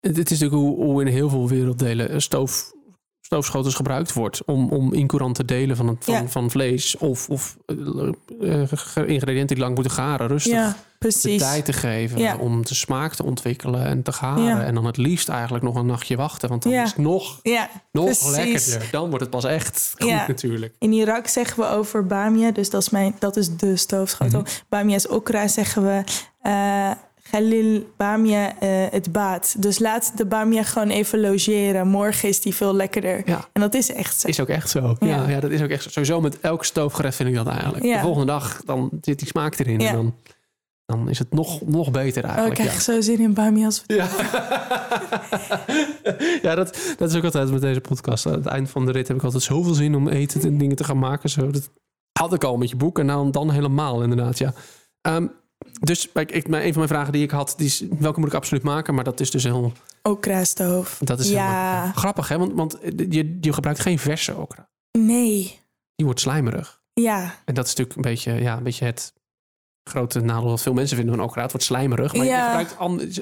het 0.00 0.16
is 0.16 0.38
natuurlijk 0.40 0.62
hoe, 0.62 0.84
hoe 0.84 1.00
in 1.00 1.06
heel 1.06 1.28
veel 1.28 1.48
werelddelen 1.48 2.22
stoof, 2.22 2.72
stoofschotels 3.30 3.74
gebruikt 3.74 4.12
wordt. 4.12 4.44
Om, 4.44 4.68
om 4.68 4.92
incourante 4.94 5.44
delen 5.44 5.76
van, 5.76 5.88
het, 5.88 6.04
van, 6.04 6.14
Ja. 6.14 6.28
van 6.28 6.50
vlees 6.50 6.96
of, 6.96 7.28
of 7.28 7.56
eh, 7.66 7.76
eh, 8.40 9.08
ingrediënten 9.08 9.46
die 9.46 9.58
lang 9.64 9.74
moeten 9.74 9.92
garen, 9.92 10.26
rustig 10.28 10.52
Ja, 10.52 10.76
de 10.98 11.36
tijd 11.36 11.64
te 11.64 11.72
geven 11.72 12.18
Ja. 12.18 12.36
om 12.36 12.64
de 12.64 12.74
smaak 12.74 13.14
te 13.14 13.24
ontwikkelen 13.24 13.84
en 13.84 14.02
te 14.02 14.12
garen. 14.12 14.64
En 14.64 14.74
dan 14.74 14.84
het 14.86 14.96
liefst 14.96 15.28
eigenlijk 15.28 15.64
nog 15.64 15.74
een 15.74 15.86
nachtje 15.86 16.16
wachten, 16.16 16.48
want 16.48 16.62
dan 16.62 16.72
is 16.72 16.78
het 16.88 16.96
nog, 16.98 17.38
Ja, 17.42 17.68
nog 17.92 18.04
precies. 18.04 18.36
lekkerder. 18.36 18.88
Dan 18.90 19.04
wordt 19.08 19.20
het 19.20 19.30
pas 19.30 19.44
echt 19.44 19.94
goed 19.98 20.08
Ja. 20.08 20.24
natuurlijk. 20.26 20.74
In 20.78 20.92
Irak 20.92 21.26
zeggen 21.26 21.62
we 21.62 21.68
over 21.68 22.06
bamia, 22.06 22.50
dus 22.50 22.70
dat 22.70 22.82
is, 22.82 22.90
mijn, 22.90 23.14
dat 23.18 23.36
is 23.36 23.56
de 23.56 23.76
stoofschotel. 23.76 24.40
Mhm. 24.40 24.50
Bamia 24.68 24.94
is 24.94 25.08
okra, 25.08 25.48
zeggen 25.48 25.82
we. 25.82 26.02
eh 26.42 26.90
Khalil 27.30 27.86
bamia 27.96 28.58
eh, 28.58 28.68
het 28.90 29.12
baat. 29.12 29.62
Dus 29.62 29.78
laat 29.78 30.12
de 30.16 30.26
bamia 30.26 30.62
gewoon 30.62 30.88
even 30.88 31.20
logeren. 31.20 31.88
Morgen 31.88 32.28
is 32.28 32.40
die 32.40 32.54
veel 32.54 32.74
lekkerder. 32.74 33.22
Ja. 33.24 33.48
En 33.52 33.60
dat 33.60 33.74
is 33.74 33.92
echt 33.92 34.20
zo. 34.20 34.28
Is 34.28 34.40
ook 34.40 34.48
echt 34.48 34.70
zo. 34.70 34.96
Ja. 34.98 35.06
Ja. 35.06 35.28
Ja, 35.28 35.40
dat 35.40 35.50
is 35.50 35.62
ook 35.62 35.68
echt 35.68 35.82
zo. 35.82 35.90
Sowieso 35.90 36.20
met 36.20 36.40
elk 36.40 36.64
stoofgerecht 36.64 37.16
vind 37.16 37.28
ik 37.28 37.34
dat 37.34 37.46
eigenlijk. 37.46 37.84
Ja. 37.84 37.94
De 37.94 38.00
volgende 38.02 38.26
dag 38.26 38.62
dan 38.64 38.90
zit 39.00 39.18
die 39.18 39.28
smaak 39.28 39.58
erin. 39.58 39.80
En 39.80 39.94
dan, 39.94 40.14
dan 40.86 41.08
is 41.08 41.18
het 41.18 41.32
nog, 41.32 41.60
nog 41.66 41.90
beter 41.90 42.24
Oh, 42.24 42.30
ik 42.30 42.36
eigenlijk. 42.36 42.68
krijg 42.68 42.82
zo 42.82 43.00
zin 43.00 43.20
in 43.20 43.34
bamia 43.34 43.64
als 43.64 43.84
we 43.86 43.94
ja, 43.94 44.08
ja 46.48 46.54
dat, 46.54 46.94
dat 46.96 47.10
is 47.10 47.16
ook 47.16 47.24
altijd 47.24 47.50
met 47.50 47.60
deze 47.60 47.80
podcast. 47.80 48.26
Aan 48.26 48.32
het 48.32 48.46
eind 48.46 48.70
van 48.70 48.86
de 48.86 48.92
rit 48.92 49.08
heb 49.08 49.16
ik 49.16 49.24
altijd 49.24 49.42
zoveel 49.42 49.74
zin 49.74 49.94
om 49.94 50.08
eten 50.08 50.42
en 50.42 50.58
dingen 50.58 50.76
te 50.76 50.84
gaan 50.84 50.98
maken. 50.98 51.30
Zo, 51.30 51.50
dat 51.50 51.70
had 52.12 52.32
ik 52.32 52.44
al 52.44 52.56
met 52.56 52.70
je 52.70 52.76
boek 52.76 52.98
en 52.98 53.06
dan, 53.06 53.30
dan 53.30 53.50
helemaal 53.50 54.02
inderdaad. 54.02 54.38
Ja. 54.38 54.52
Ehm, 55.00 55.26
dus 55.80 56.08
ik, 56.12 56.48
mijn- 56.48 56.62
een 56.64 56.68
van 56.72 56.76
mijn 56.82 56.88
vragen 56.88 57.12
die 57.12 57.22
ik 57.22 57.30
had, 57.30 57.54
die 57.56 57.66
is, 57.66 57.84
welke 57.98 58.20
moet 58.20 58.28
ik 58.28 58.34
absoluut 58.34 58.62
maken? 58.62 58.94
Maar 58.94 59.04
dat 59.04 59.20
is 59.20 59.30
dus 59.30 59.44
heel, 59.44 59.72
okra 60.02 60.44
stoof. 60.44 60.98
dat 61.04 61.20
is 61.20 61.28
Ja. 61.28 61.46
helemaal 61.70 61.92
grappig, 61.94 62.28
hè? 62.28 62.38
Want, 62.38 62.52
want 62.52 62.78
je, 63.08 63.38
je 63.40 63.52
gebruikt 63.52 63.80
geen 63.80 63.98
verse 63.98 64.36
okra. 64.36 64.68
Nee. 64.98 65.58
Die 65.94 66.06
wordt 66.06 66.20
slijmerig. 66.20 66.80
Ja. 66.92 67.34
En 67.44 67.54
dat 67.54 67.64
is 67.66 67.70
natuurlijk 67.74 67.96
een 67.96 68.02
beetje, 68.12 68.32
ja, 68.32 68.56
een 68.56 68.62
beetje 68.62 68.84
het 68.84 69.12
grote 69.90 70.20
nadeel 70.20 70.48
wat 70.48 70.62
veel 70.62 70.72
mensen 70.72 70.96
vinden 70.96 71.14
van 71.14 71.24
okra. 71.24 71.42
Het 71.42 71.50
wordt 71.50 71.66
slijmerig, 71.66 72.14
maar 72.14 72.26
je 72.26 72.32
gebruikt 72.32 72.78
anders. 72.78 73.16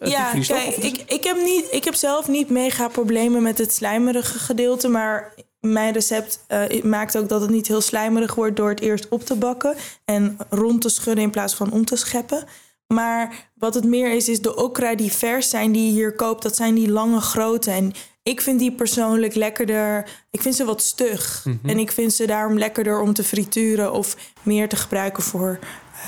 Ja, 0.00 0.30
kijk, 0.46 0.76
ik, 0.76 1.02
ik, 1.06 1.24
heb 1.24 1.36
niet, 1.36 1.68
ik 1.70 1.84
heb 1.84 1.94
zelf 1.94 2.28
niet 2.28 2.50
mega 2.50 2.88
problemen 2.88 3.42
met 3.42 3.58
het 3.58 3.72
slijmerige 3.72 4.38
gedeelte. 4.38 4.88
Maar 4.88 5.34
mijn 5.72 5.92
recept 5.92 6.44
eh, 6.46 6.82
maakt 6.82 7.18
ook 7.18 7.28
dat 7.28 7.40
het 7.40 7.50
niet 7.50 7.66
heel 7.66 7.80
slijmerig 7.80 8.34
wordt 8.34 8.56
door 8.56 8.68
het 8.68 8.80
eerst 8.80 9.08
op 9.08 9.24
te 9.24 9.36
bakken. 9.36 9.74
En 10.04 10.36
rond 10.48 10.80
te 10.82 10.88
schudden 10.88 11.24
in 11.24 11.30
plaats 11.30 11.54
van 11.54 11.72
om 11.72 11.84
te 11.84 11.96
scheppen. 11.96 12.44
Maar 12.86 13.50
wat 13.54 13.74
het 13.74 13.84
meer 13.84 14.12
is, 14.12 14.28
is 14.28 14.40
de 14.40 14.56
okra 14.56 14.94
die 14.94 15.12
vers 15.12 15.50
zijn 15.50 15.72
die 15.72 15.86
je 15.86 15.92
hier 15.92 16.14
koopt. 16.14 16.42
Dat 16.42 16.56
zijn 16.56 16.74
die 16.74 16.90
lange 16.90 17.20
grote. 17.20 17.70
En 17.70 17.92
ik 18.22 18.40
vind 18.40 18.58
die 18.58 18.72
persoonlijk 18.72 19.34
lekkerder. 19.34 20.08
Ik 20.30 20.42
vind 20.42 20.54
ze 20.54 20.64
wat 20.64 20.82
stug. 20.82 21.44
Mhm. 21.44 21.68
En 21.68 21.78
ik 21.78 21.92
vind 21.92 22.12
ze 22.12 22.26
daarom 22.26 22.58
lekkerder 22.58 23.00
om 23.00 23.12
te 23.12 23.24
frituren 23.24 23.92
of 23.92 24.16
meer 24.42 24.68
te 24.68 24.76
gebruiken 24.76 25.22
voor 25.22 25.58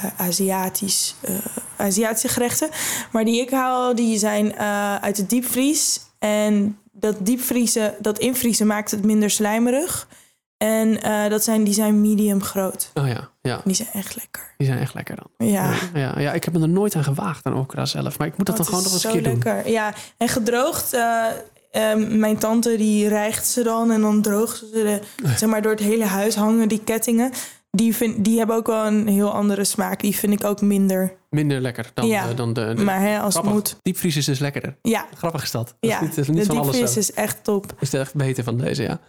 eh, 0.03 0.27
Aziatisch, 0.27 1.15
eh, 1.21 1.35
Aziatische 1.77 2.29
gerechten. 2.29 2.69
Maar 3.13 3.25
die 3.25 3.41
ik 3.41 3.51
haal, 3.51 3.95
die 3.95 4.19
zijn 4.19 4.57
uit 5.01 5.17
de 5.17 5.27
diepvries. 5.27 6.01
En 6.19 6.79
dat 7.01 7.17
diepvriezen, 7.21 7.95
dat 8.01 8.19
invriezen 8.19 8.67
maakt 8.67 8.91
het 8.91 9.05
minder 9.05 9.31
slijmerig. 9.31 10.09
En 10.57 11.03
eh, 11.03 11.29
dat 11.31 11.45
zijn, 11.45 11.65
die 11.65 11.75
zijn 11.75 12.01
medium 12.01 12.43
groot. 12.43 12.91
Oh 12.95 13.07
ja, 13.09 13.31
ja, 13.43 13.61
Die 13.65 13.75
zijn 13.75 13.89
echt 13.93 14.17
lekker. 14.17 14.55
die 14.57 14.67
zijn 14.67 14.79
echt 14.79 14.95
lekker 14.95 15.17
dan. 15.17 15.49
Ja. 15.49 15.73
Ja, 15.95 16.19
ja, 16.21 16.33
ik 16.33 16.45
heb 16.45 16.55
me 16.55 16.61
er 16.61 16.69
nooit 16.69 16.95
aan 16.97 17.05
gewaagd 17.05 17.45
aan 17.47 17.55
okra 17.55 17.85
zelf. 17.85 18.19
Maar 18.19 18.27
ik 18.27 18.37
moet 18.37 18.47
dat 18.47 18.55
Oh, 18.59 18.61
dan 18.61 18.67
gewoon 18.67 18.83
nog 18.85 18.93
eens 18.93 19.05
een 19.05 19.11
keer 19.11 19.23
zo 19.23 19.29
doen. 19.31 19.43
lekker. 19.45 19.73
Ja, 19.73 19.95
en 20.17 20.29
gedroogd. 20.29 20.93
eh, 20.93 21.25
ehm, 21.71 22.19
mijn 22.19 22.39
tante 22.39 22.77
die 22.77 23.09
rijgt 23.09 23.47
ze 23.47 23.63
dan 23.63 23.91
en 23.91 24.01
dan 24.01 24.23
droogt 24.23 24.57
ze 24.59 24.71
de, 24.73 25.01
zeg 25.37 25.49
maar 25.49 25.63
door 25.63 25.71
het 25.73 25.81
hele 25.81 26.05
huis 26.05 26.35
hangen 26.35 26.69
die 26.69 26.81
kettingen. 26.85 27.33
Die, 27.71 27.97
vind, 27.97 28.25
die 28.25 28.39
hebben 28.39 28.57
ook 28.57 28.67
wel 28.67 28.87
een 28.87 29.07
heel 29.09 29.33
andere 29.33 29.65
smaak. 29.65 30.01
Die 30.01 30.17
vind 30.17 30.33
ik 30.33 30.45
ook 30.45 30.61
minder. 30.61 31.13
Minder 31.31 31.61
lekker 31.61 31.91
dan, 31.95 32.07
Ja, 32.07 32.27
de, 32.29 32.35
dan 32.35 32.53
de, 32.53 32.73
de- 32.77 32.85
Maar 32.85 33.01
hè, 33.01 33.19
als 33.19 33.35
het 33.35 33.45
moet. 33.45 33.77
Diepvries 33.83 34.17
is 34.17 34.25
dus 34.25 34.39
lekkerder. 34.39 34.77
Ja, 34.83 35.07
Grappig 35.17 35.43
is 35.43 35.51
dat. 35.51 35.67
dat 35.81 35.91
ja. 35.91 35.97
is 35.97 36.01
niet, 36.01 36.11
dat 36.17 36.19
is 36.19 36.29
niet 36.29 36.39
de 36.39 36.45
van 36.45 36.63
diepvries 36.63 36.93
zo. 36.93 36.99
is 36.99 37.13
echt 37.13 37.45
top. 37.45 37.75
Is 37.81 37.93
echt 37.95 38.15
beter 38.15 38.45
van 38.45 38.57
deze, 38.59 38.83
ja. 38.83 39.01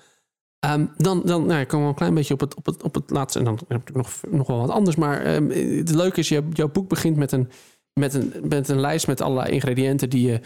Ehm, 0.59 0.85
dan 0.97 1.21
dan 1.25 1.45
nou, 1.45 1.59
ja, 1.59 1.65
komen 1.65 1.85
we 1.85 1.91
een 1.91 1.97
klein 1.97 2.13
beetje 2.13 2.33
op 2.33 2.39
het, 2.39 2.55
op 2.55 2.65
het, 2.65 2.83
op 2.83 2.93
het 2.95 3.09
laatste. 3.09 3.39
En 3.39 3.45
dan 3.45 3.59
heb 3.67 3.89
ik 3.89 3.95
nog, 3.95 4.09
nog 4.29 4.47
wel 4.47 4.59
wat 4.59 4.69
anders. 4.69 4.95
Maar 4.95 5.21
ehm, 5.21 5.49
het 5.77 5.95
leuke 5.95 6.19
is, 6.19 6.29
je, 6.29 6.43
jouw 6.53 6.69
boek 6.69 6.89
begint 6.89 7.17
met 7.17 7.31
een, 7.31 7.49
met, 7.93 8.13
een, 8.13 8.33
met 8.43 8.67
een 8.69 8.79
lijst 8.79 9.07
met 9.07 9.21
allerlei 9.21 9.51
ingrediënten 9.53 10.09
die 10.09 10.27
je 10.31 10.39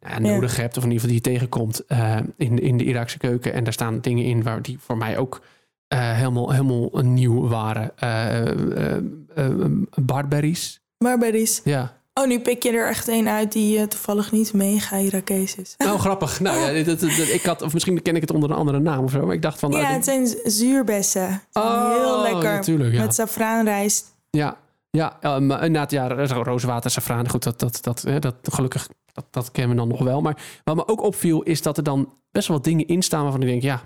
Ja. 0.00 0.18
nodig 0.18 0.56
hebt. 0.56 0.76
Of 0.76 0.84
in 0.84 0.90
ieder 0.90 1.00
geval 1.08 1.20
die 1.20 1.32
je 1.32 1.38
tegenkomt 1.38 1.86
eh, 1.86 2.16
in, 2.36 2.58
in 2.58 2.76
de 2.76 2.84
Iraakse 2.84 3.18
keuken. 3.18 3.52
En 3.52 3.64
daar 3.64 3.72
staan 3.72 4.00
dingen 4.00 4.24
in 4.24 4.42
waar 4.42 4.62
die 4.62 4.78
voor 4.78 4.96
mij 4.96 5.18
ook 5.18 5.40
eh, 5.86 6.12
helemaal, 6.14 6.50
helemaal 6.50 6.90
nieuw 7.02 7.48
waren. 7.48 7.98
Eh 7.98 8.48
eh, 8.50 8.96
eh, 9.34 9.46
barberries. 10.02 10.79
Barberries. 11.04 11.60
Ja. 11.64 11.98
Oh, 12.14 12.26
nu 12.26 12.40
pik 12.40 12.62
je 12.62 12.70
er 12.70 12.88
echt 12.88 13.08
een 13.08 13.28
uit 13.28 13.52
die 13.52 13.78
eh, 13.78 13.84
toevallig 13.86 14.32
niet 14.32 14.52
mega 14.52 14.96
Irakees 14.96 15.56
is. 15.56 15.74
Nou, 15.78 15.98
grappig. 16.06 16.40
Nou 16.40 16.58
ja, 16.58 16.84
dat, 16.84 17.00
dat- 17.00 17.10
dat- 17.16 17.28
ik 17.28 17.42
had, 17.42 17.62
of 17.62 17.72
misschien 17.72 18.02
ken 18.02 18.14
ik 18.14 18.20
het 18.20 18.30
onder 18.30 18.50
een 18.50 18.56
andere 18.56 18.78
naam 18.78 19.04
of 19.04 19.10
zo. 19.10 19.26
Maar 19.26 19.34
ik 19.34 19.42
dacht 19.42 19.58
van. 19.58 19.70
nou, 19.70 19.82
Ja, 19.82 19.88
dit- 19.88 19.96
het 19.96 20.04
zijn 20.04 20.52
zuurbessen. 20.52 21.42
Oh, 21.52 21.88
heel 21.90 22.22
lekker. 22.22 22.52
natuurlijk, 22.52 22.94
ja. 22.94 23.00
Met 23.02 23.14
safraanrijst. 23.14 24.14
Ja, 24.30 24.56
ja 24.90 25.18
uh, 25.22 25.38
maar 25.38 25.64
inderdaad, 25.64 25.90
ja, 25.90 26.08
rozenwater, 26.42 26.90
safraan, 26.90 27.28
goed, 27.28 27.42
dat, 27.42 27.58
dat, 27.60 27.78
dat, 27.82 28.02
hè, 28.02 28.18
dat 28.18 28.34
gelukkig, 28.42 28.88
dat, 29.12 29.24
dat 29.30 29.50
kennen 29.50 29.70
we 29.76 29.82
dan 29.82 29.88
nog 29.88 30.02
wel. 30.02 30.20
Maar 30.20 30.36
wat 30.64 30.76
me 30.76 30.88
ook 30.88 31.02
opviel, 31.02 31.42
is 31.42 31.62
dat 31.62 31.76
er 31.76 31.82
dan 31.82 32.12
best 32.30 32.48
wel 32.48 32.56
wat 32.56 32.64
dingen 32.66 32.86
in 32.86 33.02
staan 33.02 33.22
waarvan 33.22 33.42
ik 33.42 33.48
denk, 33.48 33.62
ja, 33.62 33.82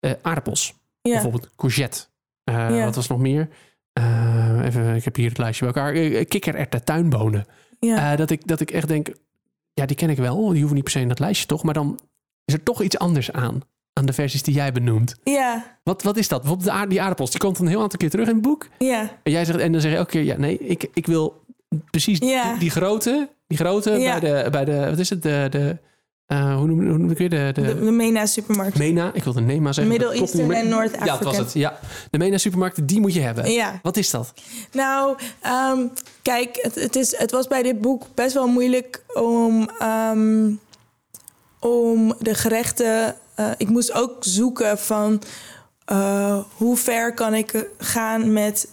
eh, 0.00 0.12
aardappels, 0.22 0.74
Ja. 1.02 1.12
bijvoorbeeld 1.12 1.48
courgette. 1.56 2.04
Eh. 2.44 2.84
Wat 2.84 2.94
was 2.94 3.08
nog 3.08 3.18
meer? 3.18 3.48
Eh, 4.02 4.64
even, 4.66 4.94
ik 4.94 5.04
heb 5.04 5.16
hier 5.16 5.28
het 5.28 5.38
lijstje 5.38 5.64
bij 5.64 5.74
elkaar. 5.74 5.94
Eh, 5.94 6.24
kikkererwten, 6.28 6.84
tuinbonen. 6.84 7.46
Ja. 7.80 8.12
Eh, 8.12 8.18
dat, 8.18 8.30
ik, 8.30 8.46
dat 8.46 8.60
ik 8.60 8.70
echt 8.70 8.88
denk, 8.88 9.08
ja, 9.74 9.86
die 9.86 9.96
ken 9.96 10.10
ik 10.10 10.16
wel. 10.16 10.36
Die 10.48 10.58
hoeven 10.58 10.74
niet 10.74 10.82
per 10.84 10.92
se 10.92 11.00
in 11.00 11.08
dat 11.08 11.18
lijstje, 11.18 11.46
toch? 11.46 11.62
Maar 11.62 11.74
dan 11.74 11.98
is 12.44 12.54
er 12.54 12.62
toch 12.62 12.82
iets 12.82 12.98
anders 12.98 13.32
aan, 13.32 13.60
aan 13.92 14.06
de 14.06 14.12
versies 14.12 14.42
die 14.42 14.54
jij 14.54 14.72
benoemt. 14.72 15.14
ja, 15.24 15.78
Wat, 15.84 16.02
wat 16.02 16.16
is 16.16 16.28
dat? 16.28 16.38
Bijvoorbeeld 16.40 16.68
de 16.70 16.74
aard- 16.76 16.90
die 16.90 17.00
aardappels, 17.00 17.30
die 17.30 17.40
komt 17.40 17.58
een 17.58 17.66
heel 17.66 17.82
aantal 17.82 17.98
keer 17.98 18.10
terug 18.10 18.28
in 18.28 18.34
het 18.34 18.42
boek. 18.42 18.68
ja. 18.78 19.10
En 19.22 19.32
jij 19.32 19.44
zegt, 19.44 19.58
en 19.58 19.72
dan 19.72 19.80
zeg 19.80 19.90
je 19.90 19.96
elke 19.96 20.10
keer, 20.10 20.22
ja, 20.22 20.36
nee, 20.36 20.58
ik, 20.58 20.86
ik 20.94 21.06
wil 21.06 21.44
precies 21.90 22.18
Ja. 22.18 22.50
die, 22.50 22.58
die 22.58 22.70
grote, 22.70 23.28
die 23.46 23.58
grote 23.58 23.90
Ja. 23.90 24.18
bij, 24.18 24.42
de, 24.42 24.50
bij 24.50 24.64
de, 24.64 24.86
wat 24.90 24.98
is 24.98 25.10
het, 25.10 25.22
de, 25.22 25.46
de 25.50 25.76
eh, 26.28 26.56
hoe 26.56 26.66
noem, 26.66 26.86
hoe 26.88 26.98
noem 26.98 27.10
ik 27.10 27.18
weer, 27.18 27.28
de, 27.30 27.50
de, 27.54 27.60
De, 27.62 27.84
de 27.84 27.90
Mena 27.90 28.26
supermarkt. 28.26 28.78
MENA, 28.78 29.10
ik 29.14 29.24
wilde 29.24 29.40
NEMA 29.40 29.72
zeggen. 29.72 29.92
Middle 29.92 30.14
Eastern 30.14 30.52
en 30.52 30.68
North 30.68 30.92
Ja, 30.92 30.98
dat 30.98 31.08
was 31.08 31.18
Africa. 31.26 31.42
het, 31.42 31.52
ja. 31.52 31.78
De 32.10 32.18
MENA 32.18 32.38
supermarkt, 32.38 32.88
die 32.88 33.00
moet 33.00 33.14
je 33.14 33.20
hebben. 33.20 33.50
Ja. 33.52 33.78
Wat 33.82 33.96
is 33.96 34.10
dat? 34.10 34.32
Nou, 34.72 35.16
ehm, 35.40 35.78
kijk, 36.22 36.58
het, 36.62 36.74
het, 36.74 36.96
is, 36.96 37.16
het 37.16 37.30
was 37.30 37.46
bij 37.46 37.62
dit 37.62 37.80
boek 37.80 38.06
best 38.14 38.34
wel 38.34 38.46
moeilijk 38.48 39.02
om, 39.14 39.70
ehm, 39.78 40.50
om 41.60 42.14
de 42.18 42.34
gerechten. 42.34 43.14
eh, 43.34 43.50
ik 43.56 43.68
moest 43.68 43.92
ook 43.92 44.16
zoeken 44.20 44.78
van 44.78 45.22
eh, 45.84 46.38
hoe 46.56 46.76
ver 46.76 47.14
kan 47.14 47.34
ik 47.34 47.68
gaan 47.78 48.32
met 48.32 48.68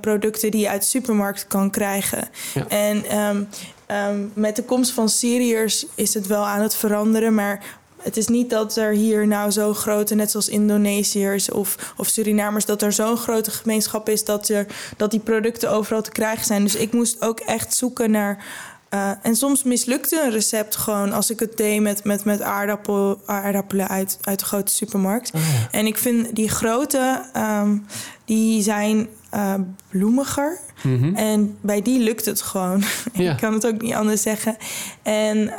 producten 0.00 0.50
die 0.50 0.60
je 0.60 0.68
uit 0.68 0.80
de 0.80 0.86
supermarkt 0.88 1.46
kan 1.46 1.70
krijgen. 1.70 2.28
Ja. 2.54 2.68
En 2.68 3.04
ehm, 3.04 3.42
ehm, 3.86 4.18
met 4.34 4.56
de 4.56 4.62
komst 4.64 4.92
van 4.92 5.08
Syriërs 5.08 5.86
is 5.94 6.14
het 6.14 6.26
wel 6.26 6.46
aan 6.46 6.60
het 6.60 6.74
veranderen, 6.76 7.34
maar 7.34 7.60
het 8.02 8.16
is 8.16 8.28
niet 8.28 8.50
dat 8.50 8.76
er 8.76 8.92
hier 8.92 9.26
nou 9.26 9.50
zo 9.50 9.74
grote, 9.74 10.14
net 10.14 10.30
zoals 10.30 10.48
Indonesiërs 10.48 11.50
of, 11.50 11.92
of 11.96 12.06
Surinamers, 12.08 12.64
dat 12.64 12.82
er 12.82 12.92
zo'n 12.92 13.16
grote 13.16 13.50
gemeenschap 13.50 14.08
is 14.08 14.24
dat, 14.24 14.48
er, 14.48 14.66
dat 14.96 15.10
die 15.10 15.20
producten 15.20 15.70
overal 15.70 16.02
te 16.02 16.10
krijgen 16.10 16.44
zijn. 16.44 16.62
Dus 16.62 16.74
ik 16.76 16.92
moest 16.92 17.22
ook 17.22 17.40
echt 17.40 17.74
zoeken 17.74 18.10
naar. 18.10 18.44
eh, 18.88 19.10
en 19.22 19.36
soms 19.36 19.62
mislukte 19.62 20.20
een 20.24 20.30
recept 20.30 20.76
gewoon 20.76 21.12
als 21.12 21.30
ik 21.30 21.40
het 21.40 21.56
deed 21.56 21.80
met, 21.80 22.04
met, 22.04 22.24
met 22.24 22.42
aardappel, 22.42 23.20
aardappelen 23.26 23.88
uit, 23.88 24.18
uit 24.22 24.38
de 24.38 24.44
grote 24.44 24.72
supermarkt. 24.72 25.30
Oh, 25.34 25.40
En 25.70 25.86
ik 25.86 25.98
vind 25.98 26.36
die 26.36 26.48
grote, 26.48 27.22
ehm, 27.32 27.76
die 28.26 28.62
zijn 28.62 29.08
eh, 29.30 29.54
bloemiger. 29.90 30.58
Mhm. 30.82 31.14
En 31.14 31.56
bij 31.60 31.82
die 31.82 31.98
lukt 31.98 32.24
het 32.24 32.42
gewoon. 32.42 32.82
Ja. 33.12 33.32
ik 33.32 33.38
kan 33.38 33.52
het 33.52 33.66
ook 33.66 33.80
niet 33.80 33.94
anders 33.94 34.22
zeggen. 34.22 34.56
En 35.02 35.50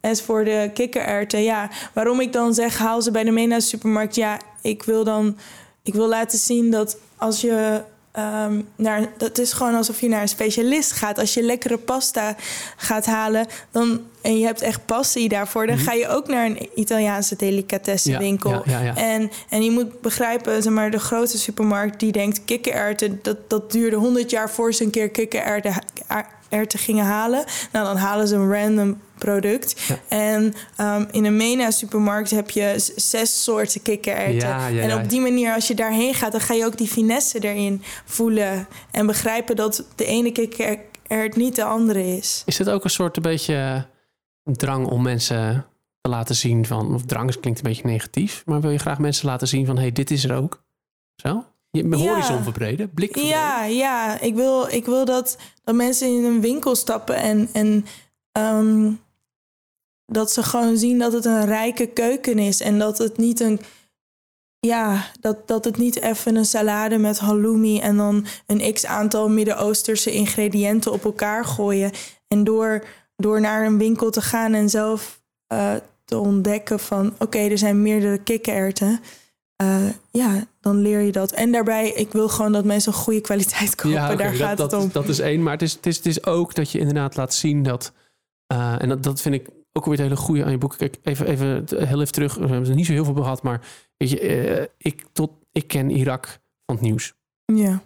as 0.00 0.22
voor 0.22 0.44
de 0.44 0.70
kikkererwten, 0.74 1.42
ja, 1.42 1.70
waarom 1.92 2.20
ik 2.20 2.32
dan 2.32 2.54
zeg 2.54 2.78
haal 2.78 3.02
ze 3.02 3.10
bij 3.10 3.24
de 3.24 3.30
Mena 3.30 3.60
supermarkt, 3.60 4.14
ja, 4.14 4.40
ik 4.62 4.82
wil 4.82 5.04
dan, 5.04 5.36
ik 5.82 5.94
wil 5.94 6.08
laten 6.08 6.38
zien 6.38 6.70
dat 6.70 6.96
als 7.16 7.40
je 7.40 7.82
ehm, 8.12 8.60
naar, 8.76 9.06
dat 9.16 9.38
is 9.38 9.52
gewoon 9.52 9.74
alsof 9.74 10.00
je 10.00 10.08
naar 10.08 10.22
een 10.22 10.28
specialist 10.28 10.92
gaat. 10.92 11.18
Als 11.18 11.34
je 11.34 11.42
lekkere 11.42 11.78
pasta 11.78 12.36
gaat 12.76 13.06
halen, 13.06 13.46
dan 13.70 14.00
en 14.20 14.38
je 14.38 14.44
hebt 14.44 14.62
echt 14.62 14.86
passie 14.86 15.28
daarvoor, 15.28 15.66
dan 15.66 15.78
ga 15.78 15.92
je 15.92 16.08
ook 16.08 16.28
naar 16.28 16.46
een 16.46 16.68
Italiaanse 16.74 17.36
delicatessenwinkel. 17.36 18.50
Mhm. 18.50 18.70
Ja, 18.70 18.78
ja, 18.78 18.84
ja, 18.84 18.92
ja. 18.94 18.96
En, 18.96 19.30
en 19.48 19.64
je 19.64 19.70
moet 19.70 20.00
begrijpen, 20.00 20.62
zeg 20.62 20.72
maar, 20.72 20.90
de 20.90 20.98
grote 20.98 21.38
supermarkt 21.38 22.00
die 22.00 22.12
denkt 22.12 22.44
kikkererwten, 22.44 23.18
dat, 23.22 23.50
dat 23.50 23.72
duurde 23.72 23.96
100 23.96 24.30
jaar 24.30 24.50
voor 24.50 24.74
ze 24.74 24.84
een 24.84 24.90
keer 24.90 25.10
kikkererwten 25.10 26.78
gingen 26.78 27.04
halen. 27.04 27.44
Nou, 27.72 27.86
dan 27.86 27.96
halen 27.96 28.28
ze 28.28 28.34
een 28.34 28.52
random 28.52 29.00
product. 29.20 29.80
Ja. 29.88 29.98
En 30.08 30.54
ehm, 30.76 31.04
in 31.10 31.24
een 31.24 31.36
Mena 31.36 31.70
supermarkt 31.70 32.30
heb 32.30 32.50
je 32.50 32.74
zes 32.96 33.42
soorten 33.42 33.82
kikkererwten. 33.82 34.48
Ja, 34.48 34.66
ja, 34.66 34.82
en 34.82 34.98
op 35.02 35.10
die 35.10 35.20
manier, 35.20 35.54
als 35.54 35.68
je 35.68 35.74
daarheen 35.74 36.14
gaat, 36.14 36.32
dan 36.32 36.40
ga 36.40 36.54
je 36.54 36.64
ook 36.64 36.76
die 36.78 36.88
finesse 36.88 37.38
erin 37.38 37.82
voelen. 38.04 38.66
En 38.90 39.06
begrijpen 39.06 39.56
dat 39.56 39.84
de 39.94 40.04
ene 40.04 40.32
kikkerert 40.32 41.36
niet 41.36 41.56
de 41.56 41.64
andere 41.64 42.16
is. 42.16 42.42
Is 42.46 42.56
dit 42.56 42.70
ook 42.70 42.84
een 42.84 42.90
soort 42.90 43.16
een 43.16 43.22
beetje 43.22 43.54
eh, 44.44 44.54
drang 44.54 44.86
om 44.86 45.02
mensen 45.02 45.66
te 46.00 46.10
laten 46.10 46.34
zien 46.34 46.66
van, 46.66 46.94
of 46.94 47.02
drang 47.04 47.40
klinkt 47.40 47.58
een 47.58 47.68
beetje 47.68 47.86
negatief, 47.86 48.42
maar 48.46 48.60
wil 48.60 48.70
je 48.70 48.78
graag 48.78 48.98
mensen 48.98 49.26
laten 49.26 49.48
zien 49.48 49.66
van, 49.66 49.76
hé, 49.76 49.82
hey, 49.82 49.92
dit 49.92 50.10
is 50.10 50.24
er 50.24 50.36
ook? 50.36 50.62
Zo? 51.16 51.44
Je 51.70 51.88
Ja. 51.88 51.96
horizon 51.96 52.42
verbreden, 52.42 52.90
blik 52.94 53.12
verbreden. 53.12 53.38
Ja, 53.38 53.64
ja. 53.64 54.20
Ik 54.20 54.34
wil, 54.34 54.66
ik 54.68 54.84
wil 54.84 55.04
dat, 55.04 55.38
dat 55.64 55.74
mensen 55.74 56.08
in 56.08 56.24
een 56.24 56.40
winkel 56.40 56.74
stappen 56.74 57.16
en, 57.16 57.48
en 57.52 57.86
ehm, 58.32 58.92
dat 60.10 60.32
ze 60.32 60.42
gewoon 60.42 60.76
zien 60.76 60.98
dat 60.98 61.12
het 61.12 61.24
een 61.24 61.44
rijke 61.46 61.86
keuken 61.86 62.38
is. 62.38 62.60
En 62.60 62.78
dat 62.78 62.98
het 62.98 63.16
niet 63.16 63.40
een. 63.40 63.60
Ja, 64.66 65.04
dat, 65.20 65.48
dat 65.48 65.64
het 65.64 65.76
niet 65.76 66.00
even 66.00 66.36
een 66.36 66.44
salade 66.44 66.98
met 66.98 67.18
halloumi 67.18 67.78
en 67.78 67.96
dan 67.96 68.26
een 68.46 68.72
x 68.72 68.86
aantal 68.86 69.28
Midden-Oosterse 69.28 70.12
ingrediënten 70.12 70.92
op 70.92 71.04
elkaar 71.04 71.44
gooien. 71.44 71.90
En 72.28 72.44
door, 72.44 72.84
door 73.16 73.40
naar 73.40 73.66
een 73.66 73.78
winkel 73.78 74.10
te 74.10 74.20
gaan 74.20 74.54
en 74.54 74.68
zelf 74.70 75.20
eh, 75.46 75.74
te 76.04 76.18
ontdekken 76.18 76.80
van 76.80 77.14
oké, 77.18 77.38
er 77.38 77.58
zijn 77.58 77.82
meerdere 77.82 78.18
kikkererwten. 78.18 79.00
Eh, 79.56 79.86
ja, 80.10 80.46
dan 80.60 80.76
leer 80.80 81.00
je 81.00 81.12
dat. 81.12 81.32
En 81.32 81.52
daarbij, 81.52 81.90
ik 81.90 82.12
wil 82.12 82.28
gewoon 82.28 82.52
dat 82.52 82.64
mensen 82.64 82.92
goede 82.92 83.20
kwaliteit 83.20 83.74
kopen. 83.80 84.04
oké, 84.04 84.16
Daar 84.16 84.30
dat, 84.30 84.40
gaat 84.40 84.56
dat, 84.56 84.70
het 84.72 84.82
om. 84.82 84.90
Dat 84.92 85.08
is 85.08 85.18
één, 85.18 85.42
maar 85.42 85.52
het 85.52 85.62
is, 85.62 85.72
het, 85.72 85.86
is, 85.86 85.96
het 85.96 86.06
is 86.06 86.24
ook 86.24 86.54
dat 86.54 86.70
je 86.70 86.78
inderdaad 86.78 87.16
laat 87.16 87.34
zien 87.34 87.62
dat... 87.62 87.92
eh, 88.46 88.82
en 88.82 88.88
dat, 88.88 89.02
dat 89.02 89.20
vind 89.20 89.34
ik 89.34 89.48
ook 89.72 89.84
weer 89.84 89.94
het 89.94 90.02
hele 90.02 90.16
goede 90.16 90.44
aan 90.44 90.50
je 90.50 90.58
boek. 90.58 90.76
Kijk, 90.76 90.96
even, 91.02 91.26
even 91.26 91.64
heel 91.86 92.00
even 92.00 92.12
terug. 92.12 92.34
We 92.34 92.46
hebben 92.46 92.68
er 92.68 92.74
niet 92.74 92.86
zo 92.86 92.92
heel 92.92 93.04
veel 93.04 93.14
gehad, 93.14 93.42
maar 93.42 93.60
weet 93.96 94.10
je, 94.10 94.20
eh, 94.20 94.66
ik, 94.78 95.04
tot, 95.12 95.30
ik 95.52 95.66
ken 95.66 95.90
Irak 95.90 96.26
van 96.66 96.74
het 96.74 96.84
nieuws. 96.84 97.14
Ja, 97.44 97.82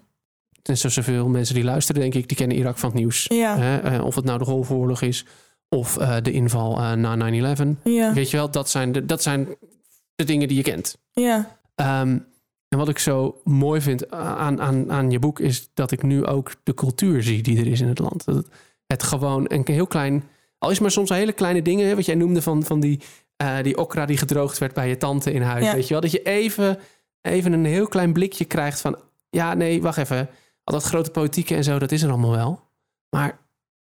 En 0.62 0.77
zo 0.77 0.88
zoveel 0.88 1.29
mensen 1.29 1.55
die 1.55 1.64
luisteren, 1.64 2.01
denk 2.01 2.14
ik, 2.14 2.29
die 2.29 2.37
kennen 2.37 2.57
Irak 2.57 2.79
van 2.79 2.88
het 2.90 2.99
nieuws. 2.99 3.25
ja, 3.29 3.57
Hè, 3.59 3.79
eh, 3.79 4.05
of 4.05 4.14
het 4.14 4.25
nou 4.25 4.38
de 4.38 4.44
Golfoorlog 4.44 5.01
is 5.03 5.27
of 5.68 5.97
eh, 5.97 6.16
de 6.23 6.33
inval 6.33 6.97
na 6.97 7.16
9-11. 7.16 7.77
ja, 7.85 8.12
Weet 8.12 8.31
je 8.31 8.37
wel, 8.37 8.51
dat 8.51 8.70
zijn, 8.70 8.92
de, 8.92 9.05
dat 9.05 9.23
zijn 9.23 9.49
de 10.14 10.25
dingen 10.25 10.49
die 10.49 10.57
je 10.57 10.62
kent. 10.62 10.99
ja, 11.12 11.59
Ehm, 11.75 12.18
en 12.68 12.79
wat 12.79 12.88
ik 12.88 12.99
zo 12.99 13.40
mooi 13.44 13.81
vind 13.81 14.11
aan, 14.11 14.61
aan, 14.61 14.92
aan 14.92 15.11
je 15.11 15.18
boek 15.18 15.40
is 15.40 15.70
dat 15.75 15.90
ik 15.90 16.03
nu 16.03 16.25
ook 16.27 16.55
de 16.62 16.75
cultuur 16.75 17.23
zie 17.23 17.42
die 17.42 17.59
er 17.59 17.66
is 17.66 17.81
in 17.81 17.88
het 17.88 17.99
land. 17.99 18.25
Het 18.87 19.03
gewoon 19.03 19.44
een 19.49 19.62
heel 19.64 19.87
klein, 19.87 20.25
al 20.64 20.70
is 20.70 20.79
maar 20.79 20.90
soms 20.90 21.09
hele 21.11 21.33
kleine 21.33 21.62
dingen, 21.62 21.87
hè, 21.88 21.94
wat 21.94 22.07
jij 22.07 22.14
noemde 22.14 22.42
van, 22.42 22.62
van 22.64 22.81
die, 22.81 23.00
eh, 23.37 23.62
die 23.62 23.77
okra 23.79 24.07
die 24.07 24.16
gedroogd 24.16 24.59
werd 24.59 24.74
bij 24.74 24.88
je 24.88 24.96
tante 24.96 25.33
in 25.33 25.42
huis. 25.42 25.64
Ja. 25.64 25.74
Weet 25.74 25.85
je 25.87 25.92
wel, 25.92 26.00
dat 26.03 26.11
je 26.11 26.22
even, 26.22 26.79
even 27.20 27.53
een 27.53 27.64
heel 27.64 27.87
klein 27.88 28.12
blikje 28.12 28.44
krijgt 28.44 28.81
van, 28.81 28.98
ja, 29.31 29.55
nee, 29.55 29.83
wacht 29.83 29.98
even. 29.98 30.29
Al 30.64 30.74
dat 30.74 30.83
grote 30.83 31.11
politieke 31.11 31.55
en 31.55 31.64
zo, 31.64 31.79
dat 31.79 31.92
is 31.92 32.03
er 32.03 32.09
allemaal 32.09 32.31
wel. 32.31 32.61
Maar 33.11 33.38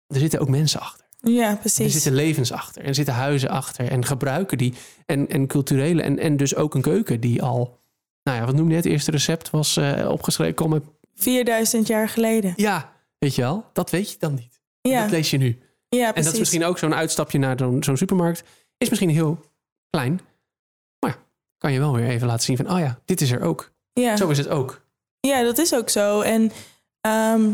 er 0.07 0.19
zitten 0.19 0.41
ook 0.41 0.49
mensen 0.49 0.81
achter. 0.81 1.07
ja, 1.21 1.51
Er 1.51 1.57
precies. 1.57 1.93
zitten 1.93 2.13
levens 2.15 2.53
achter. 2.53 2.83
En 2.83 2.89
er 2.89 2.95
zitten 2.95 3.15
huizen 3.15 3.49
achter. 3.49 3.91
En 3.91 4.05
gebruiken 4.05 4.59
die. 4.59 4.75
En, 5.07 5.29
en 5.29 5.47
culturele. 5.47 6.03
En, 6.03 6.19
en 6.19 6.37
dus 6.37 6.55
ook 6.55 6.75
een 6.75 6.81
keuken 6.83 7.21
die 7.21 7.43
al. 7.43 7.79
Nou 8.23 8.39
ja, 8.39 8.45
wat 8.45 8.55
noemde 8.55 8.71
je 8.71 8.77
het? 8.77 8.85
Eerste 8.87 9.11
recept 9.11 9.51
was 9.51 9.77
eh, 9.77 10.09
opgeschreven. 10.11 10.55
Kom 10.55 10.71
met, 10.71 10.83
4000 11.15 11.87
jaar 11.87 12.09
geleden. 12.09 12.53
ja, 12.57 12.93
weet 13.19 13.35
je 13.35 13.43
wel? 13.43 13.65
Dat 13.73 13.91
weet 13.91 14.11
je 14.11 14.17
dan 14.19 14.35
niet. 14.35 14.61
Ja, 14.81 15.03
Dat 15.03 15.11
lees 15.11 15.31
je 15.31 15.39
nu. 15.39 15.59
Ja 15.89 16.15
En 16.15 16.23
dat 16.23 16.33
is 16.33 16.39
misschien 16.39 16.65
ook 16.65 16.79
zo'n 16.79 16.95
uitstapje 16.95 17.39
naar 17.39 17.59
zo'n 17.59 17.97
supermarkt. 17.97 18.43
Is 18.79 18.89
misschien 18.89 19.11
heel 19.11 19.41
klein. 19.91 20.21
Maar 20.99 21.11
ja, 21.11 21.17
kan 21.59 21.73
je 21.73 21.79
wel 21.79 21.95
weer 21.95 22.09
even 22.09 22.27
laten 22.27 22.45
zien 22.45 22.57
van, 22.57 22.71
oh 22.71 22.79
ja, 22.79 22.99
dit 23.05 23.21
is 23.21 23.31
er 23.31 23.41
ook. 23.41 23.73
Ja. 23.93 24.17
Zo 24.17 24.29
is 24.29 24.39
het 24.39 24.49
ook. 24.49 24.81
Ja, 25.21 25.43
dat 25.43 25.59
is 25.59 25.75
ook 25.75 25.89
zo. 25.89 26.21
En 26.21 26.53
ehm, 27.01 27.53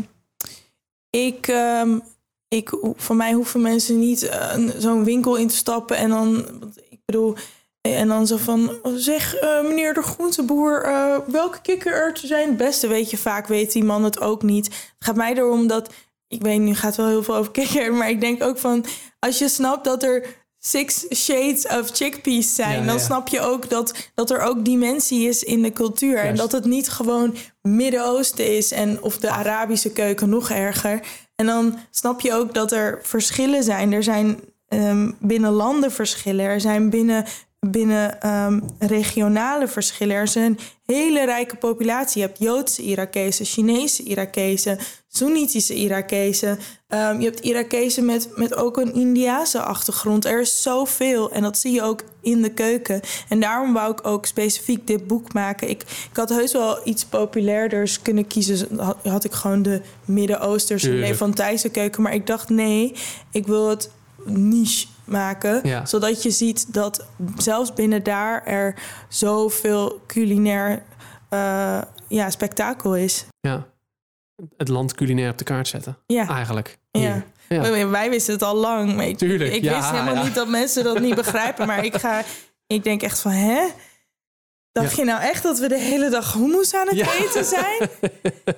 ik, 1.09 1.47
ehm, 1.47 1.99
ik, 2.47 2.77
van 2.95 3.17
mij 3.17 3.33
hoeven 3.33 3.61
mensen 3.61 3.99
niet 3.99 4.23
eh, 4.23 4.57
zo'n 4.77 5.03
winkel 5.03 5.35
in 5.35 5.47
te 5.47 5.55
stappen 5.55 5.97
en 5.97 6.09
dan, 6.09 6.45
ik 6.89 6.99
bedoel, 7.05 7.35
en 7.81 8.07
dan 8.07 8.27
zo 8.27 8.37
van, 8.37 8.77
zeg 8.95 9.35
eh, 9.35 9.61
meneer 9.61 9.93
de 9.93 10.01
groenteboer, 10.01 10.83
eh, 10.83 11.17
welke 11.27 11.61
kikkererwten 11.61 12.27
zijn 12.27 12.47
het 12.47 12.57
beste? 12.57 12.87
Weet 12.87 13.09
je, 13.09 13.17
vaak 13.17 13.47
weet 13.47 13.71
die 13.71 13.83
man 13.83 14.03
het 14.03 14.19
ook 14.19 14.43
niet. 14.43 14.65
Het 14.65 14.93
gaat 14.99 15.15
mij 15.15 15.33
erom 15.33 15.67
dat, 15.67 15.93
ik 16.35 16.41
weet, 16.41 16.59
nu 16.59 16.75
gaat 16.75 16.95
wel 16.95 17.07
heel 17.07 17.23
veel 17.23 17.35
over 17.35 17.51
kikker, 17.51 17.93
maar 17.93 18.09
ik 18.09 18.21
denk 18.21 18.43
ook 18.43 18.57
van, 18.57 18.85
als 19.19 19.37
je 19.37 19.49
snapt 19.49 19.85
dat 19.85 20.03
er 20.03 20.25
six 20.59 21.05
shades 21.15 21.67
of 21.67 21.89
chickpeas 21.89 22.55
zijn, 22.55 22.79
Ja, 22.79 22.85
dan 22.85 22.95
ja. 22.95 23.01
snap 23.01 23.27
je 23.27 23.41
ook 23.41 23.69
dat, 23.69 23.93
dat 24.13 24.29
er 24.31 24.39
ook 24.39 24.65
dimensie 24.65 25.27
is 25.27 25.43
in 25.43 25.61
de 25.61 25.71
cultuur. 25.71 26.17
En 26.17 26.35
dat 26.35 26.51
het 26.51 26.65
niet 26.65 26.89
gewoon 26.89 27.35
Midden-Oosten 27.61 28.55
is 28.57 28.71
en 28.71 29.01
of 29.01 29.17
de 29.17 29.29
Arabische 29.29 29.91
keuken 29.91 30.29
nog 30.29 30.49
erger. 30.49 30.99
En 31.35 31.45
dan 31.45 31.79
snap 31.91 32.21
je 32.21 32.33
ook 32.33 32.53
dat 32.53 32.71
er 32.71 32.99
verschillen 33.03 33.63
zijn. 33.63 33.93
Er 33.93 34.03
zijn 34.03 34.39
ehm, 34.67 35.11
binnen 35.19 35.51
landen 35.51 35.91
verschillen. 35.91 36.45
Er 36.45 36.61
zijn 36.61 36.89
binnen, 36.89 37.25
binnen 37.71 38.21
ehm, 38.21 38.59
regionale 38.79 39.67
verschillen. 39.67 40.15
Er 40.15 40.23
is 40.23 40.35
een 40.35 40.59
hele 40.85 41.25
rijke 41.25 41.55
populatie. 41.55 42.21
Je 42.21 42.27
hebt 42.27 42.39
Joodse 42.39 42.81
Irakezen, 42.81 43.45
Chinese 43.45 44.03
Irakezen, 44.03 44.77
Soenitische 45.07 45.73
Irakezen. 45.73 46.59
Ehm, 46.87 47.19
je 47.19 47.25
hebt 47.25 47.39
Irakezen 47.39 48.05
met, 48.05 48.29
met 48.35 48.55
ook 48.55 48.77
een 48.77 48.93
Indiase 48.93 49.61
achtergrond. 49.61 50.25
Er 50.25 50.41
is 50.41 50.61
zoveel 50.61 51.31
en 51.31 51.41
dat 51.41 51.57
zie 51.57 51.73
je 51.73 51.81
ook 51.81 52.03
in 52.21 52.41
de 52.41 52.49
keuken. 52.49 53.01
En 53.29 53.39
daarom 53.39 53.73
wou 53.73 53.91
ik 53.91 54.07
ook 54.07 54.25
specifiek 54.25 54.87
dit 54.87 55.07
boek 55.07 55.33
maken. 55.33 55.69
Ik, 55.69 55.81
ik 55.81 56.17
had 56.17 56.29
heus 56.29 56.51
wel 56.53 56.79
iets 56.83 57.05
populairders 57.05 58.01
kunnen 58.01 58.27
kiezen. 58.27 58.79
Had, 58.79 58.97
had 59.03 59.23
ik 59.23 59.33
gewoon 59.33 59.61
de 59.61 59.81
Midden-Oosterse 60.05 60.87
Tuurlijk. 60.87 61.07
Levantijnse 61.07 61.69
keuken. 61.69 62.01
Maar 62.01 62.13
ik 62.13 62.27
dacht 62.27 62.49
nee, 62.49 62.93
ik 63.31 63.47
wil 63.47 63.69
het 63.69 63.89
niche 64.25 64.87
maken. 65.05 65.59
Ja. 65.63 65.85
Zodat 65.85 66.23
je 66.23 66.31
ziet 66.31 66.73
dat 66.73 67.05
zelfs 67.37 67.73
binnen 67.73 68.03
daar 68.03 68.45
er 68.45 68.75
zoveel 69.09 70.01
culinair 70.07 70.83
eh, 71.29 71.81
ja, 72.07 72.29
spektakel 72.29 72.95
is. 72.95 73.25
Ja. 73.39 73.67
Het 74.57 74.67
land 74.67 74.93
culinair 74.93 75.31
op 75.31 75.37
de 75.37 75.43
kaart 75.43 75.67
zetten. 75.67 75.97
Ja. 76.05 76.27
Eigenlijk. 76.27 76.77
Ja. 76.91 77.23
Wij, 77.89 78.09
wisten 78.09 78.33
het 78.33 78.43
al 78.43 78.55
lang. 78.55 78.95
Maar 78.95 79.07
ik, 79.07 79.17
Tuurlijk, 79.17 79.53
ik 79.53 79.61
wist 79.61 79.91
helemaal 79.91 80.23
niet 80.23 80.35
dat 80.35 80.47
mensen 80.47 80.83
dat 80.83 80.99
niet 80.99 81.15
begrijpen. 81.25 81.67
Maar 81.67 81.85
ik 81.85 81.95
ga, 81.95 82.23
ik 82.67 82.83
denk 82.83 83.01
echt 83.01 83.19
van, 83.19 83.31
hè? 83.31 83.67
Dacht 84.81 84.95
Ja. 84.95 85.03
je 85.03 85.09
nou 85.09 85.21
echt 85.21 85.43
dat 85.43 85.59
we 85.59 85.67
de 85.67 85.79
hele 85.79 86.09
dag 86.09 86.33
hummus 86.33 86.73
aan 86.75 86.87
het 86.87 86.95
Ja. 86.97 87.13
eten 87.13 87.45
zijn? 87.45 87.89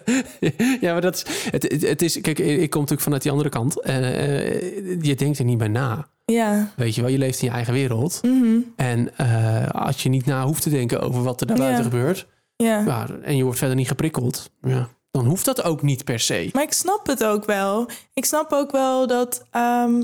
ja, 0.81 0.91
maar 0.91 1.01
dat 1.01 1.15
is, 1.15 1.25
het, 1.51 1.81
het, 1.81 2.01
is. 2.01 2.21
Kijk, 2.21 2.39
ik 2.39 2.69
kom 2.69 2.81
natuurlijk 2.81 3.01
vanuit 3.01 3.21
die 3.21 3.31
andere 3.31 3.49
kant. 3.49 3.81
Eh, 3.81 4.53
eh, 4.55 5.01
je 5.01 5.15
denkt 5.15 5.39
er 5.39 5.45
niet 5.45 5.57
bij 5.57 5.67
na. 5.67 6.07
Ja. 6.25 6.71
Weet 6.75 6.95
je 6.95 7.01
wel, 7.01 7.09
je 7.09 7.17
leeft 7.17 7.41
in 7.41 7.47
je 7.47 7.53
eigen 7.53 7.73
wereld. 7.73 8.19
Mhm. 8.23 8.59
En 8.75 9.17
eh, 9.17 9.67
als 9.69 10.03
je 10.03 10.09
niet 10.09 10.25
na 10.25 10.45
hoeft 10.45 10.61
te 10.61 10.69
denken 10.69 11.01
over 11.01 11.23
wat 11.23 11.41
er 11.41 11.47
daarbuiten 11.47 11.83
Ja. 11.83 11.89
gebeurt. 11.89 12.27
ja. 12.55 12.79
Ja, 12.85 13.07
en 13.23 13.37
je 13.37 13.43
wordt 13.43 13.57
verder 13.59 13.75
niet 13.77 13.87
geprikkeld. 13.87 14.49
Ja, 14.61 14.89
dan 15.11 15.25
hoeft 15.25 15.45
dat 15.45 15.63
ook 15.63 15.81
niet 15.81 16.03
per 16.03 16.19
se. 16.19 16.49
Maar 16.53 16.63
ik 16.63 16.73
snap 16.73 17.07
het 17.07 17.23
ook 17.23 17.45
wel. 17.45 17.89
Ik 18.13 18.25
snap 18.25 18.51
ook 18.51 18.71
wel 18.71 19.07
dat. 19.07 19.45
ehm, 19.51 20.03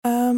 ehm, 0.00 0.36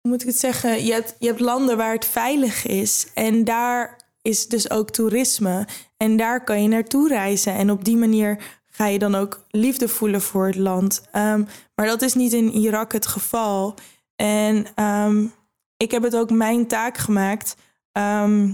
hoe 0.00 0.10
moet 0.10 0.20
ik 0.20 0.26
het 0.26 0.38
zeggen? 0.38 0.84
Je 0.84 0.92
hebt, 0.92 1.16
je 1.18 1.26
hebt 1.26 1.40
landen 1.40 1.76
waar 1.76 1.92
het 1.94 2.04
veilig 2.06 2.66
is. 2.66 3.06
En 3.14 3.44
daar 3.44 4.00
is 4.22 4.48
dus 4.48 4.70
ook 4.70 4.90
toerisme. 4.90 5.66
En 5.96 6.16
daar 6.16 6.44
kan 6.44 6.62
je 6.62 6.68
naartoe 6.68 7.08
reizen. 7.08 7.54
En 7.54 7.70
op 7.70 7.84
die 7.84 7.96
manier 7.96 8.60
ga 8.66 8.86
je 8.86 8.98
dan 8.98 9.14
ook 9.14 9.44
liefde 9.50 9.88
voelen 9.88 10.20
voor 10.20 10.46
het 10.46 10.56
land. 10.56 11.02
Ehm, 11.12 11.44
maar 11.74 11.86
dat 11.86 12.02
is 12.02 12.14
niet 12.14 12.32
in 12.32 12.50
Irak 12.50 12.92
het 12.92 13.06
geval. 13.06 13.74
En 14.16 14.66
ehm, 14.74 15.26
ik 15.76 15.90
heb 15.90 16.02
het 16.02 16.16
ook 16.16 16.30
mijn 16.30 16.66
taak 16.66 16.98
gemaakt. 16.98 17.56
Ehm, 17.92 18.52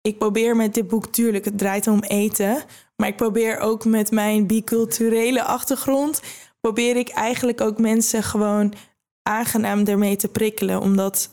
ik 0.00 0.18
probeer 0.18 0.56
met 0.56 0.74
dit 0.74 0.88
boek, 0.88 1.06
tuurlijk, 1.06 1.44
het 1.44 1.58
draait 1.58 1.86
om 1.86 2.02
eten. 2.02 2.64
Maar 2.96 3.08
ik 3.08 3.16
probeer 3.16 3.58
ook 3.58 3.84
met 3.84 4.10
mijn 4.10 4.46
biculturele 4.46 5.42
achtergrond... 5.42 6.22
probeer 6.60 6.96
ik 6.96 7.08
eigenlijk 7.08 7.60
ook 7.60 7.78
mensen 7.78 8.22
gewoon 8.22 8.74
aangenaam 9.22 9.84
ermee 9.84 10.16
te 10.16 10.28
prikkelen. 10.28 10.80
Omdat 10.80 11.30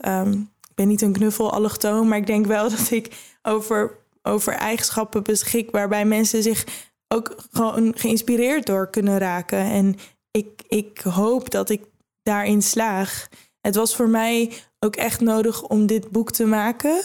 ben 0.76 0.88
niet 0.88 1.02
een 1.02 1.14
knuffel 1.14 1.52
allochtoon... 1.52 2.08
maar 2.08 2.18
ik 2.18 2.28
denk 2.28 2.46
wel 2.46 2.70
dat 2.76 2.92
ik 2.92 3.16
over, 3.42 3.98
over 4.22 4.54
eigenschappen 4.54 5.24
beschik... 5.24 5.72
waarbij 5.72 6.06
mensen 6.06 6.44
zich 6.44 6.66
ook 7.08 7.36
gewoon 7.52 7.94
geïnspireerd 7.98 8.66
door 8.66 8.90
kunnen 8.90 9.18
raken. 9.18 9.60
En 9.60 9.96
ik, 10.32 10.62
ik 10.68 11.00
hoop 11.00 11.50
dat 11.50 11.70
ik 11.70 11.84
daarin 12.24 12.62
slaag. 12.62 13.28
Het 13.62 13.76
was 13.76 13.96
voor 13.96 14.10
mij 14.10 14.54
ook 14.80 14.96
echt 14.96 15.22
nodig 15.22 15.64
om 15.64 15.86
dit 15.86 16.10
boek 16.10 16.32
te 16.32 16.46
maken 16.46 17.02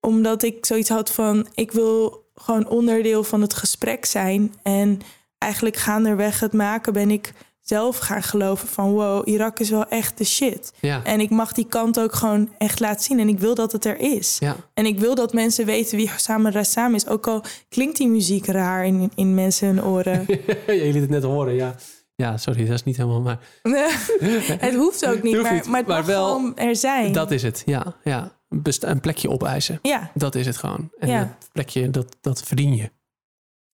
omdat 0.00 0.42
ik 0.42 0.66
zoiets 0.66 0.88
had 0.88 1.10
van 1.12 1.46
ik 1.54 1.72
wil 1.72 2.26
gewoon 2.34 2.68
onderdeel 2.68 3.24
van 3.24 3.40
het 3.40 3.54
gesprek 3.54 4.04
zijn. 4.04 4.54
En 4.62 5.00
eigenlijk 5.38 5.76
gaandeweg 5.76 6.40
het 6.40 6.52
maken 6.52 6.92
ben 6.92 7.10
ik 7.10 7.32
zelf 7.68 7.98
gaan 7.98 8.22
geloven 8.22 8.68
van 8.68 8.92
wow, 8.92 9.28
Irak 9.28 9.58
is 9.60 9.70
wel 9.70 9.86
echt 9.88 10.18
de 10.18 10.24
shit. 10.24 10.72
Ja, 10.80 11.00
En 11.04 11.20
ik 11.20 11.30
mag 11.30 11.52
die 11.52 11.66
kant 11.66 12.00
ook 12.00 12.14
gewoon 12.14 12.48
echt 12.58 12.80
laten 12.80 13.04
zien. 13.04 13.18
En 13.18 13.28
ik 13.28 13.38
wil 13.38 13.54
dat 13.54 13.72
het 13.72 13.84
er 13.84 13.98
is. 13.98 14.36
ja. 14.40 14.56
En 14.74 14.86
ik 14.86 14.98
wil 14.98 15.14
dat 15.14 15.32
mensen 15.32 15.66
weten 15.66 15.96
wie 15.96 16.10
Hussam 16.10 16.48
Rassam 16.48 16.94
is. 16.94 17.06
Ook 17.06 17.26
al 17.26 17.42
klinkt 17.68 17.96
die 17.96 18.08
muziek 18.08 18.46
raar 18.46 18.86
in, 18.86 19.10
in 19.14 19.34
mensen 19.34 19.66
hun 19.68 19.84
oren. 19.84 20.24
je 20.66 20.90
liet 20.92 21.00
het 21.00 21.10
net 21.10 21.22
horen, 21.22 21.54
ja. 21.54 21.74
Ja, 22.14 22.36
sorry, 22.36 22.64
dat 22.64 22.74
is 22.74 22.84
niet 22.84 22.96
helemaal... 22.96 23.20
Maar 23.20 23.38
het 24.58 24.74
hoeft 24.74 25.06
ook 25.06 25.22
niet, 25.22 25.34
Hoeft 25.36 25.50
maar, 25.50 25.52
maar 25.70 25.78
het 25.78 25.86
maar 25.88 25.96
mag 25.98 26.06
wel- 26.06 26.52
er 26.54 26.76
zijn. 26.76 27.12
dat 27.12 27.30
is 27.30 27.42
het, 27.42 27.62
ja. 27.66 27.94
ja. 28.04 28.36
Best- 28.48 28.82
een 28.82 29.00
plekje 29.00 29.30
opeisen. 29.30 29.78
Ja, 29.82 30.10
Dat 30.14 30.34
is 30.34 30.46
het 30.46 30.56
gewoon. 30.56 30.90
En 30.98 31.08
Ja. 31.08 31.18
dat 31.38 31.48
plekje, 31.52 31.90
dat, 31.90 32.16
dat 32.20 32.42
verdien 32.42 32.74
je. 32.76 32.90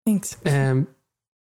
thanks. 0.03 0.35
Ehm, 0.43 0.81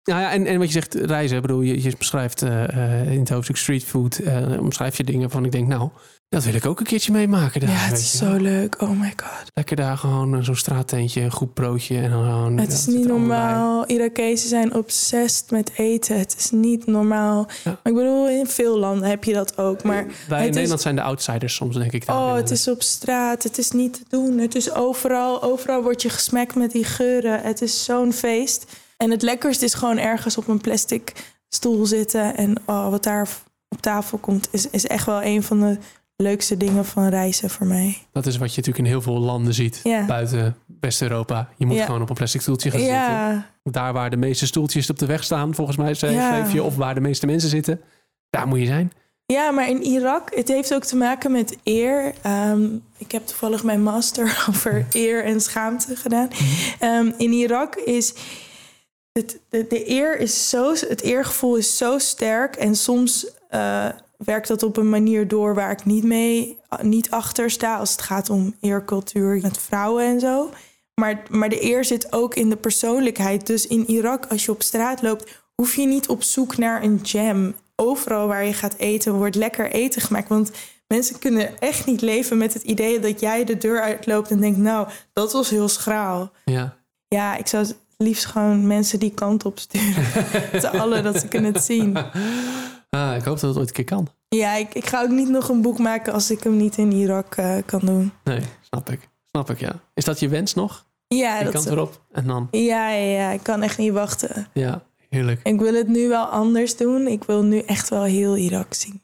nou 0.08 0.22
ja, 0.22 0.32
en, 0.32 0.46
en 0.46 0.58
wat 0.58 0.68
je 0.68 0.74
zegt, 0.74 0.94
reizen. 0.94 1.42
Bedoel, 1.42 1.62
je, 1.62 1.82
je 1.84 1.94
beschrijft 1.98 2.42
eh, 2.42 2.64
eh, 3.04 3.12
in 3.12 3.20
het 3.20 3.30
hoofdstuk 3.30 3.58
street 3.58 3.84
food. 3.84 4.18
eh, 4.18 4.60
omschrijf 4.60 4.98
je 4.98 5.04
dingen 5.04 5.30
van, 5.30 5.46
ik 5.46 5.52
denk, 5.52 5.68
nou, 5.68 5.90
dat 6.30 6.44
wil 6.44 6.54
ik 6.54 6.66
ook 6.66 6.80
een 6.80 6.86
keertje 6.86 7.12
meemaken. 7.12 7.60
Daar, 7.62 7.70
Ja, 7.70 7.76
het 7.76 7.98
is 7.98 8.18
zo 8.18 8.36
leuk. 8.36 8.82
Oh 8.82 8.90
my 9.00 9.14
god. 9.16 9.52
Lekker 9.54 9.76
daar 9.76 9.98
gewoon 9.98 10.44
zo'n 10.44 10.56
straattentje, 10.56 11.22
een 11.22 11.32
goed 11.32 11.54
broodje. 11.54 11.98
En 11.98 12.10
dan 12.10 12.24
gewoon, 12.24 12.58
Het 12.58 12.72
is 12.72 12.86
niet 12.86 13.08
normaal. 13.08 13.84
Irakezen 13.88 14.50
zijn 14.50 14.74
obsessed 14.76 15.52
met 15.52 15.72
eten. 15.78 16.20
Het 16.20 16.36
is 16.38 16.52
niet 16.52 16.86
normaal. 16.86 17.48
Ja. 17.64 17.70
Maar 17.72 17.94
ik 17.94 17.94
bedoel, 17.94 18.30
in 18.30 18.48
veel 18.48 18.78
landen 18.78 19.10
heb 19.10 19.24
je 19.24 19.34
dat 19.34 19.58
ook. 19.58 19.84
Maar 19.84 20.06
Wij 20.28 20.42
in 20.42 20.48
is- 20.50 20.54
Nederland 20.56 20.82
zijn 20.82 20.96
de 20.96 21.02
outsiders 21.02 21.56
soms, 21.56 21.76
denk 21.76 21.92
ik. 21.92 22.04
oh, 22.10 22.34
het 22.36 22.52
is 22.52 22.68
op 22.68 22.82
straat. 22.82 23.44
Het 23.44 23.58
is 23.58 23.72
niet 23.72 23.94
te 23.94 24.04
doen. 24.10 24.38
Het 24.38 24.56
is 24.56 24.74
overal. 24.74 25.44
Overal 25.44 25.82
word 25.84 26.02
je 26.02 26.10
gesmekt 26.10 26.56
met 26.56 26.72
die 26.72 26.84
geuren. 26.84 27.42
Het 27.42 27.62
is 27.62 27.84
zo'n 27.84 28.14
feest. 28.14 28.66
En 28.98 29.12
het 29.12 29.22
lekkerste 29.22 29.66
is 29.66 29.74
gewoon 29.74 29.98
ergens 29.98 30.38
op 30.38 30.48
een 30.48 30.62
plastic 30.62 31.14
stoel 31.50 31.86
zitten. 31.86 32.36
En 32.38 32.56
oh, 32.66 32.90
wat 32.90 33.04
daar 33.04 33.28
op 33.70 33.82
tafel 33.82 34.18
komt, 34.18 34.48
is, 34.52 34.70
is 34.70 34.88
echt 34.88 35.06
wel 35.06 35.24
een 35.24 35.44
van 35.44 35.60
de 35.60 35.78
leukste 36.16 36.58
dingen 36.58 36.86
van 36.86 37.08
reizen 37.10 37.50
voor 37.50 37.68
mij. 37.68 37.98
Dat 38.12 38.26
is 38.26 38.38
wat 38.38 38.50
je 38.50 38.56
natuurlijk 38.58 38.86
in 38.86 38.92
heel 38.92 39.02
veel 39.02 39.20
landen 39.20 39.54
ziet. 39.54 39.80
Ja. 39.84 40.06
Buiten 40.06 40.56
West-Europa. 40.80 41.50
Je 41.58 41.66
moet 41.66 41.76
Ja. 41.76 41.86
gewoon 41.86 42.02
op 42.02 42.10
een 42.10 42.16
plastic 42.16 42.42
stoeltje 42.42 42.72
gaan 42.72 42.80
zitten. 42.80 42.98
Ja, 42.98 43.50
Daar 43.64 43.94
waar 43.94 44.10
de 44.10 44.18
meeste 44.18 44.46
stoeltjes 44.46 44.90
op 44.90 45.00
de 45.00 45.06
weg 45.06 45.24
staan, 45.24 45.56
volgens 45.56 45.78
mij 45.78 45.94
schreef 45.94 46.54
je. 46.54 46.64
Of 46.64 46.76
waar 46.76 46.96
de 46.96 47.02
meeste 47.02 47.26
mensen 47.26 47.50
zitten. 47.50 47.82
Daar 48.30 48.48
moet 48.48 48.60
je 48.60 48.66
zijn. 48.66 48.92
Ja, 49.26 49.52
maar 49.52 49.70
in 49.70 49.82
Irak, 49.84 50.36
het 50.36 50.48
heeft 50.48 50.74
ook 50.74 50.84
te 50.84 50.96
maken 50.96 51.32
met 51.32 51.58
eer. 51.64 52.14
Ehm, 52.22 52.66
ik 52.98 53.12
heb 53.12 53.26
toevallig 53.28 53.64
mijn 53.64 53.84
master 53.84 54.26
over 54.50 54.86
eer 54.92 55.24
en 55.24 55.42
schaamte 55.42 55.96
gedaan. 55.96 56.28
Ehm, 56.80 57.12
in 57.18 57.32
Irak 57.32 57.76
is 57.76 58.14
het, 59.18 59.40
de, 59.50 59.68
de 59.68 59.90
eer 59.90 60.20
is 60.20 60.50
zo, 60.50 60.74
het 60.74 61.02
eergevoel 61.02 61.56
is 61.56 61.78
zo 61.78 61.98
sterk 61.98 62.56
en 62.56 62.76
soms 62.76 63.28
eh, 63.50 63.88
werkt 64.18 64.48
dat 64.48 64.64
op 64.64 64.78
een 64.78 64.90
manier 64.90 65.28
door 65.28 65.56
waar 65.56 65.72
ik 65.72 65.86
niet 65.86 66.04
mee, 66.04 66.58
niet 66.82 67.12
achter 67.12 67.50
sta 67.50 67.78
als 67.78 67.92
het 67.92 68.02
gaat 68.02 68.30
om 68.30 68.56
eercultuur 68.62 69.40
met 69.42 69.58
vrouwen 69.58 70.06
en 70.06 70.20
zo. 70.20 70.50
Maar, 70.96 71.24
maar 71.30 71.50
de 71.50 71.64
eer 71.64 71.86
zit 71.86 72.14
ook 72.14 72.36
in 72.36 72.50
de 72.50 72.56
persoonlijkheid. 72.56 73.48
Dus 73.48 73.68
in 73.68 73.90
Irak, 73.90 74.26
als 74.26 74.46
je 74.46 74.52
op 74.52 74.62
straat 74.62 75.02
loopt, 75.02 75.44
hoef 75.56 75.76
je 75.76 75.86
niet 75.86 76.08
op 76.08 76.24
zoek 76.24 76.58
naar 76.58 76.84
een 76.84 77.00
jam. 77.04 77.56
Overal 77.76 78.28
waar 78.28 78.46
je 78.46 78.54
gaat 78.54 78.76
eten, 78.78 79.14
wordt 79.14 79.36
lekker 79.36 79.72
eten 79.72 80.02
gemaakt. 80.02 80.30
Want 80.30 80.52
mensen 80.88 81.20
kunnen 81.20 81.60
echt 81.60 81.86
niet 81.86 82.02
leven 82.02 82.38
met 82.38 82.54
het 82.54 82.64
idee 82.64 83.00
dat 83.00 83.20
jij 83.20 83.44
de 83.44 83.58
deur 83.58 83.82
uitloopt 83.82 84.32
en 84.32 84.42
denkt, 84.42 84.58
nou, 84.58 84.88
dat 85.14 85.34
was 85.34 85.50
heel 85.50 85.68
schraal. 85.68 86.32
Ja. 86.46 86.78
Ja, 87.08 87.36
ik 87.36 87.48
zou 87.48 87.66
liefst 87.98 88.26
gewoon 88.26 88.68
mensen 88.68 89.00
die 89.00 89.12
kant 89.12 89.46
op 89.46 89.60
sturen. 89.60 90.04
Te 90.62 90.70
allen 90.70 91.04
dat 91.04 91.20
ze 91.20 91.28
kunnen 91.28 91.54
het 91.54 91.64
zien. 91.64 91.98
Ah, 92.90 93.16
ik 93.16 93.24
hoop 93.24 93.40
dat 93.40 93.50
het 93.50 93.58
ooit 93.58 93.68
een 93.68 93.74
keer 93.74 93.84
kan. 93.84 94.08
Ja, 94.30 94.56
ik, 94.56 94.74
ik 94.74 94.86
ga 94.88 95.02
ook 95.02 95.10
niet 95.10 95.30
nog 95.30 95.50
een 95.50 95.62
boek 95.62 95.78
maken 95.80 96.14
als 96.14 96.32
ik 96.32 96.44
hem 96.44 96.58
niet 96.58 96.78
in 96.78 96.92
Irak 96.92 97.36
eh, 97.36 97.56
kan 97.66 97.80
doen. 97.80 98.12
Nee, 98.24 98.40
snap 98.62 98.90
ik. 98.90 99.10
Snap 99.30 99.50
ik, 99.50 99.60
ja. 99.60 99.76
Is 99.94 100.06
dat 100.06 100.20
je 100.20 100.28
wens 100.30 100.54
nog? 100.54 100.86
Ja, 101.08 101.36
Die 101.36 101.44
dat 101.44 101.54
kant 101.54 101.66
is- 101.66 101.72
erop. 101.72 102.02
En 102.12 102.28
dan, 102.28 102.48
ja, 102.52 102.90
ja, 102.90 103.04
ja, 103.20 103.30
ik 103.32 103.44
kan 103.44 103.62
echt 103.62 103.78
niet 103.78 103.92
wachten. 103.92 104.48
ja, 104.54 104.82
heerlijk. 105.10 105.40
Ik 105.44 105.60
wil 105.60 105.74
het 105.74 105.88
nu 105.88 106.08
wel 106.08 106.26
anders 106.26 106.78
doen. 106.78 107.08
Ik 107.08 107.24
wil 107.24 107.44
nu 107.44 107.60
echt 107.60 107.90
wel 107.90 108.04
heel 108.04 108.38
Irak 108.38 108.74
zien. 108.74 109.02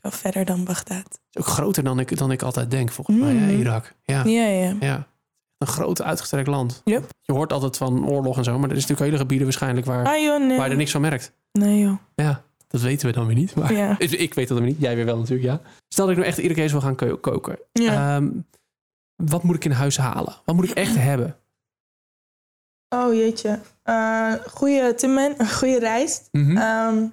Wel 0.00 0.12
verder 0.12 0.44
dan 0.44 0.64
Bagdad. 0.64 1.20
is 1.30 1.40
ook 1.40 1.46
groter 1.46 1.84
dan 1.84 1.98
ik, 2.00 2.16
dan 2.18 2.30
ik 2.30 2.42
altijd 2.42 2.70
denk, 2.70 2.92
volgens 2.92 3.16
mij, 3.18 3.34
hè, 3.34 3.52
Irak. 3.52 3.94
Ja, 4.02 4.24
Ja, 4.24 4.44
ja. 4.46 4.76
ja. 4.80 5.06
Een 5.58 5.66
groot 5.66 6.02
uitgestrekt 6.02 6.46
land. 6.48 6.80
Yep. 6.84 7.08
Je 7.20 7.32
hoort 7.32 7.52
altijd 7.52 7.76
van 7.76 8.08
oorlog 8.08 8.36
en 8.36 8.44
zo, 8.44 8.58
maar 8.58 8.70
er 8.70 8.76
is 8.76 8.80
natuurlijk 8.82 9.06
hele 9.08 9.18
gebieden 9.18 9.46
waarschijnlijk 9.46 9.86
waar, 9.86 10.06
Ah 10.06 10.22
joh, 10.22 10.46
nee. 10.46 10.56
waar 10.56 10.66
je 10.66 10.70
er 10.72 10.76
niks 10.78 10.90
van 10.90 11.00
merkt. 11.00 11.32
Nee 11.52 11.80
joh. 11.80 11.98
Ja, 12.14 12.42
dat 12.68 12.80
weten 12.80 13.06
we 13.06 13.12
dan 13.12 13.26
weer 13.26 13.34
niet. 13.36 13.54
Maar 13.54 13.72
Ja. 13.72 13.98
ik 13.98 14.34
weet 14.34 14.48
dat 14.48 14.56
dan 14.56 14.66
weer 14.66 14.66
niet. 14.74 14.80
Jij 14.80 14.96
weer 14.96 15.04
wel 15.04 15.18
natuurlijk, 15.18 15.48
ja. 15.48 15.60
Stel 15.88 16.06
dat 16.06 16.14
ik 16.16 16.20
nou 16.20 16.28
echt 16.30 16.38
Irakees 16.38 16.72
wil 16.72 16.80
gaan 16.80 16.96
ko- 16.96 17.16
koken. 17.16 17.58
ja. 17.72 18.16
Ehm, 18.16 18.30
wat 19.16 19.42
moet 19.42 19.56
ik 19.56 19.64
in 19.64 19.70
huis 19.70 19.96
halen? 19.96 20.34
Wat 20.44 20.54
moet 20.54 20.64
ik 20.64 20.76
echt 20.76 20.96
hebben? 21.10 21.36
Oh 22.88 23.14
jeetje. 23.14 23.60
Eh 23.82 24.32
goede 24.46 24.94
timmen, 24.94 25.46
goede 25.58 25.78
rijst. 25.78 26.28
Mhm. 26.32 26.56
Ehm, 26.56 27.04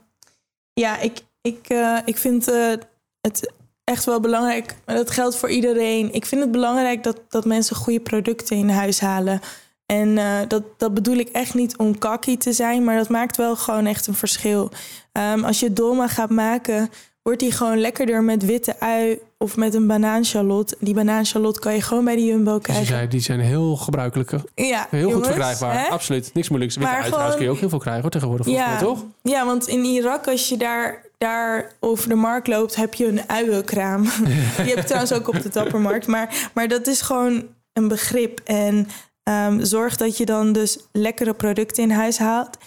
ja, 0.73 0.99
ik, 0.99 1.21
ik, 1.41 1.69
eh, 1.69 1.97
ik 2.05 2.17
vind 2.17 2.47
eh, 2.47 2.73
het 3.21 3.51
echt 3.91 4.05
wel 4.05 4.19
belangrijk. 4.19 4.75
Maar 4.85 4.95
dat 4.95 5.11
geldt 5.11 5.35
voor 5.35 5.49
iedereen. 5.49 6.13
Ik 6.13 6.25
vind 6.25 6.41
het 6.41 6.51
belangrijk 6.51 7.03
dat, 7.03 7.19
dat 7.29 7.45
mensen 7.45 7.75
goede 7.75 7.99
producten 7.99 8.57
in 8.57 8.69
huis 8.69 8.99
halen. 8.99 9.41
En 9.85 10.17
eh, 10.17 10.25
dat, 10.47 10.63
dat 10.77 10.93
bedoel 10.93 11.15
ik 11.17 11.29
echt 11.29 11.53
niet 11.53 11.77
om 11.77 11.97
kakkie 11.97 12.37
te 12.37 12.53
zijn, 12.53 12.83
maar 12.83 12.97
dat 12.97 13.09
maakt 13.09 13.37
wel 13.37 13.55
gewoon 13.55 13.85
echt 13.85 14.07
een 14.07 14.13
verschil. 14.13 14.71
Ehm, 15.11 15.43
als 15.43 15.59
je 15.59 15.73
dolma 15.73 16.07
gaat 16.07 16.29
maken, 16.29 16.89
wordt 17.23 17.39
die 17.39 17.51
gewoon 17.51 17.77
lekkerder 17.79 18.23
met 18.23 18.45
witte 18.45 18.79
ui 18.79 19.19
of 19.37 19.57
met 19.57 19.73
een 19.73 19.87
banaanchalot. 19.87 20.75
Die 20.79 20.93
banaanchalot 20.93 21.59
kan 21.59 21.73
je 21.73 21.81
gewoon 21.81 22.05
bij 22.05 22.15
de 22.15 22.25
Jumbo 22.25 22.53
Dus 22.53 22.63
krijgen. 22.63 22.85
zei, 22.85 23.07
die 23.07 23.19
zijn 23.19 23.39
heel 23.39 23.75
gebruikelijk. 23.75 24.31
Ja, 24.55 24.87
Heel 24.89 25.11
goed 25.11 25.25
verkrijgbaar. 25.25 25.79
hè? 25.79 25.87
Absoluut. 25.89 26.33
Niks 26.33 26.49
moeilijks. 26.49 26.75
Witte 26.75 26.93
ui 26.93 27.05
trouwens 27.09 27.35
kun 27.35 27.45
je 27.45 27.51
ook 27.51 27.57
heel 27.57 27.69
veel 27.69 27.79
krijgen 27.79 28.01
hoor, 28.01 28.11
tegenwoordig. 28.11 28.45
Volgens 28.45 28.67
mij, 28.67 28.77
toch? 28.79 29.03
Ja, 29.21 29.45
want 29.45 29.67
in 29.67 29.83
Irak, 29.83 30.27
als 30.27 30.49
je 30.49 30.57
daar, 30.57 31.05
daar 31.21 31.71
over 31.79 32.09
de 32.09 32.15
markt 32.15 32.47
loopt, 32.47 32.75
heb 32.75 32.93
je 32.93 33.07
een 33.07 33.29
uienkraam. 33.29 34.03
Die 34.03 34.65
heb 34.69 34.77
je 34.77 34.83
trouwens 34.83 35.13
ook 35.13 35.27
op 35.27 35.41
de 35.41 35.49
tappermarkt. 35.49 36.07
Maar, 36.07 36.49
maar 36.53 36.67
dat 36.67 36.87
is 36.87 37.01
gewoon 37.01 37.47
een 37.73 37.87
begrip. 37.87 38.39
En 38.43 38.87
ehm, 39.23 39.63
zorg 39.63 39.95
dat 39.95 40.17
je 40.17 40.25
dan 40.25 40.53
dus 40.53 40.79
lekkere 40.91 41.33
producten 41.33 41.83
in 41.83 41.91
huis 41.91 42.17
haalt. 42.17 42.57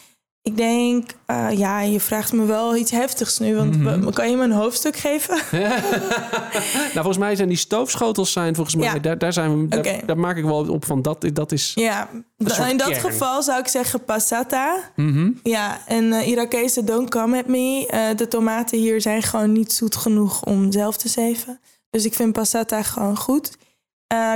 Ik 0.44 0.56
denk, 0.56 1.10
eh, 1.26 1.46
ja, 1.50 1.80
je 1.80 2.00
vraagt 2.00 2.32
me 2.32 2.44
wel 2.44 2.76
iets 2.76 2.90
heftigs 2.90 3.38
nu. 3.38 3.54
Want 3.56 3.76
Mhm. 3.78 4.10
kan 4.10 4.30
je 4.30 4.36
me 4.36 4.44
een 4.44 4.52
hoofdstuk 4.52 4.96
geven? 4.96 5.38
nou, 5.60 6.92
volgens 6.92 7.18
mij 7.18 7.36
zijn 7.36 7.48
die 7.48 7.56
stoofschotels 7.56 8.32
zijn 8.32 8.54
volgens 8.54 8.76
mij, 8.76 8.84
Ja. 8.94 8.98
daar, 8.98 9.18
daar, 9.18 9.32
zijn 9.32 9.68
we, 9.68 10.02
daar, 10.06 10.18
maak 10.18 10.36
ik 10.36 10.44
wel 10.44 10.68
op 10.68 10.84
van 10.84 11.02
dat, 11.02 11.26
dat 11.32 11.52
is. 11.52 11.72
Ja, 11.74 12.08
in 12.36 12.76
dat 12.76 12.88
kern. 12.88 13.00
geval 13.00 13.42
zou 13.42 13.58
ik 13.60 13.68
zeggen 13.68 14.04
passata. 14.04 14.90
Mhm. 14.96 15.30
Ja, 15.42 15.78
en 15.86 16.12
eh 16.12 16.26
Irakezen 16.28 16.84
don't 16.84 17.10
come 17.10 17.38
at 17.38 17.46
me. 17.46 17.86
Eh, 17.86 18.16
de 18.16 18.28
tomaten 18.28 18.78
hier 18.78 19.00
zijn 19.00 19.22
gewoon 19.22 19.52
niet 19.52 19.72
zoet 19.72 19.96
genoeg 19.96 20.42
om 20.44 20.72
zelf 20.72 20.96
te 20.96 21.08
zeven. 21.08 21.60
Dus 21.90 22.04
ik 22.04 22.14
vind 22.14 22.32
passata 22.32 22.82
gewoon 22.82 23.16
goed. 23.16 23.56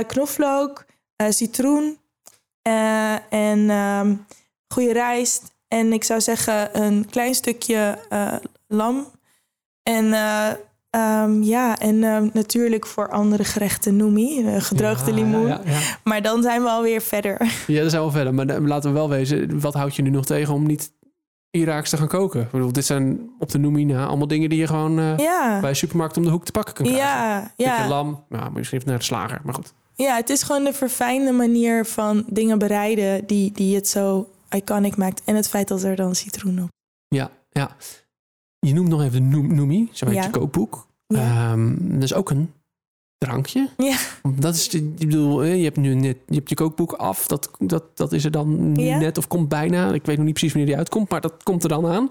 Knoflook, 0.07 0.85
citroen 1.29 1.97
en 3.29 3.69
ehm 3.69 4.13
goede 4.67 4.93
rijst. 4.93 5.57
En 5.69 5.93
ik 5.93 6.03
zou 6.03 6.21
zeggen 6.21 6.81
een 6.81 7.05
klein 7.09 7.33
stukje 7.35 7.97
eh, 8.09 8.33
lam. 8.67 9.05
En 9.83 10.13
eh, 10.13 10.47
ehm, 10.89 11.41
ja, 11.43 11.77
en 11.77 12.03
ehm, 12.03 12.29
natuurlijk 12.33 12.85
voor 12.85 13.09
andere 13.09 13.43
gerechten 13.43 13.95
noemi, 13.95 14.45
eh, 14.47 14.61
gedroogde 14.61 15.09
Ja, 15.11 15.15
limoen. 15.17 15.47
Ja, 15.47 15.61
ja, 15.65 15.71
ja. 15.71 15.79
Maar 16.03 16.21
dan 16.21 16.41
zijn 16.41 16.61
we 16.61 16.69
alweer 16.69 17.01
verder. 17.01 17.53
Ja, 17.67 17.81
dat 17.81 17.89
zijn 17.89 18.01
wel 18.01 18.11
verder. 18.11 18.33
Maar 18.33 18.45
laten 18.45 18.89
we 18.89 18.95
wel 18.97 19.09
wezen, 19.09 19.59
wat 19.59 19.73
houdt 19.73 19.95
je 19.95 20.01
nu 20.01 20.09
nog 20.09 20.25
tegen 20.25 20.53
om 20.53 20.65
niet 20.67 20.91
Iraaks 21.51 21.89
te 21.89 21.97
gaan 21.97 22.07
koken? 22.07 22.41
Ik 22.41 22.51
bedoel, 22.51 22.71
dit 22.73 22.85
zijn 22.85 23.29
op 23.39 23.49
de 23.51 23.57
Noemina 23.57 24.05
allemaal 24.05 24.27
dingen 24.27 24.49
die 24.49 24.59
je 24.59 24.67
gewoon 24.67 24.93
Ja, 25.17 25.59
bij 25.61 25.69
de 25.69 25.75
supermarkt 25.75 26.17
om 26.17 26.23
de 26.23 26.29
hoek 26.29 26.45
te 26.45 26.51
pakken 26.51 26.73
kan 26.73 26.85
krijgen. 26.85 27.07
ja, 27.07 27.51
Ja. 27.55 27.77
ja. 27.77 27.87
lam, 27.87 28.23
nou, 28.29 28.51
misschien 28.51 28.77
even 28.77 28.89
naar 28.89 28.99
de 28.99 29.05
slager, 29.05 29.41
maar 29.43 29.53
goed. 29.53 29.73
Ja, 29.95 30.15
het 30.15 30.29
is 30.29 30.43
gewoon 30.43 30.63
de 30.63 30.73
verfijnde 30.73 31.31
manier 31.31 31.85
van 31.85 32.23
dingen 32.27 32.59
bereiden 32.59 33.25
die, 33.27 33.51
die 33.51 33.75
het 33.75 33.87
zo 33.87 34.27
iconic 34.55 34.97
maakt. 34.97 35.21
En 35.25 35.35
het 35.35 35.47
feit 35.49 35.67
dat 35.67 35.83
er 35.83 35.95
dan 35.95 36.15
citroen 36.15 36.61
op. 36.63 36.69
Ja, 37.07 37.31
ja. 37.49 37.75
Je 38.59 38.73
noemt 38.73 38.89
nog 38.89 39.01
even 39.01 39.21
de 39.21 39.27
Noem- 39.37 39.55
Noemi, 39.55 39.89
zo 39.91 40.05
heet 40.05 40.15
Ja. 40.15 40.23
je 40.23 40.29
kookboek. 40.29 40.87
Ja. 41.07 41.51
Ehm, 41.51 41.75
dat 41.93 42.03
is 42.03 42.13
ook 42.13 42.29
een 42.29 42.53
drankje. 43.17 43.69
Ja. 43.77 43.97
Dat 44.35 44.55
is, 44.55 44.67
ik 44.67 44.97
bedoel, 44.97 45.43
je 45.43 45.63
hebt 45.63 45.77
nu 45.77 45.93
net, 45.93 46.17
je 46.27 46.35
hebt 46.35 46.49
je 46.49 46.55
kookboek 46.55 46.91
af. 46.93 47.27
Dat, 47.27 47.51
dat, 47.59 47.97
dat 47.97 48.11
is 48.13 48.23
er 48.25 48.31
dan 48.31 48.71
nu 48.71 48.83
Ja. 48.83 48.97
net 48.97 49.17
of 49.17 49.27
komt 49.27 49.49
bijna. 49.49 49.93
Ik 49.93 50.05
weet 50.05 50.15
nog 50.17 50.25
niet 50.25 50.33
precies 50.33 50.51
wanneer 50.53 50.69
die 50.71 50.77
uitkomt, 50.79 51.09
maar 51.09 51.21
dat 51.21 51.43
komt 51.43 51.63
er 51.63 51.69
dan 51.69 51.85
aan. 51.87 52.09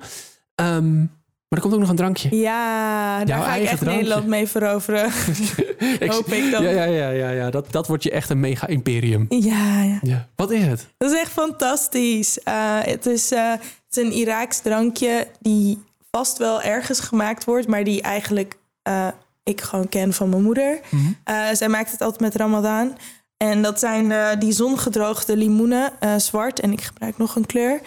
Ehm, 0.54 1.04
maar 1.48 1.58
er 1.58 1.60
komt 1.60 1.74
ook 1.74 1.80
nog 1.80 1.88
een 1.88 1.96
drankje. 1.96 2.36
Ja, 2.36 3.16
daar 3.18 3.26
Jouw 3.28 3.42
ga 3.42 3.54
ik 3.54 3.62
echt 3.62 3.78
drankje. 3.80 3.96
Nederland 3.96 4.26
mee 4.26 4.46
veroveren. 4.48 5.10
Ik- 6.00 6.10
Hoop 6.12 6.26
ik 6.32 6.50
dan. 6.50 6.62
Ja, 6.62 6.70
ja, 6.70 6.84
ja, 6.84 7.08
ja, 7.10 7.30
ja. 7.30 7.50
Dat, 7.50 7.72
dat 7.72 7.86
wordt 7.86 8.02
je 8.02 8.10
echt 8.10 8.30
een 8.30 8.40
mega-imperium. 8.40 9.26
Ja, 9.28 9.82
ja. 9.82 9.98
Ja. 10.02 10.28
Wat 10.36 10.50
is 10.50 10.62
het? 10.66 10.86
Dat 10.98 11.10
is 11.12 11.18
echt 11.18 11.32
fantastisch. 11.32 12.42
Eh, 12.42 12.54
het, 12.80 13.06
is, 13.06 13.32
eh, 13.32 13.50
het 13.50 13.96
is 13.96 13.96
een 14.04 14.12
Iraaks 14.12 14.60
drankje 14.60 15.26
die 15.40 15.82
vast 16.10 16.38
wel 16.38 16.62
ergens 16.62 17.00
gemaakt 17.00 17.44
wordt, 17.44 17.66
maar 17.66 17.84
die 17.84 18.02
eigenlijk 18.02 18.54
eh, 18.82 19.06
ik 19.44 19.60
gewoon 19.60 19.88
ken 19.88 20.12
van 20.12 20.28
mijn 20.28 20.42
moeder. 20.42 20.80
Eh, 21.24 21.44
zij 21.52 21.68
maakt 21.68 21.90
het 21.90 22.00
altijd 22.00 22.20
met 22.20 22.34
Ramadan. 22.34 22.96
En 23.36 23.62
dat 23.62 23.78
zijn 23.78 24.38
die 24.38 24.52
zongedroogde 24.52 25.36
limoenen, 25.36 25.92
zwart. 26.16 26.60
En 26.60 26.72
ik 26.72 26.80
gebruik 26.80 27.18
nog 27.18 27.36
een 27.36 27.46
kleur. 27.46 27.80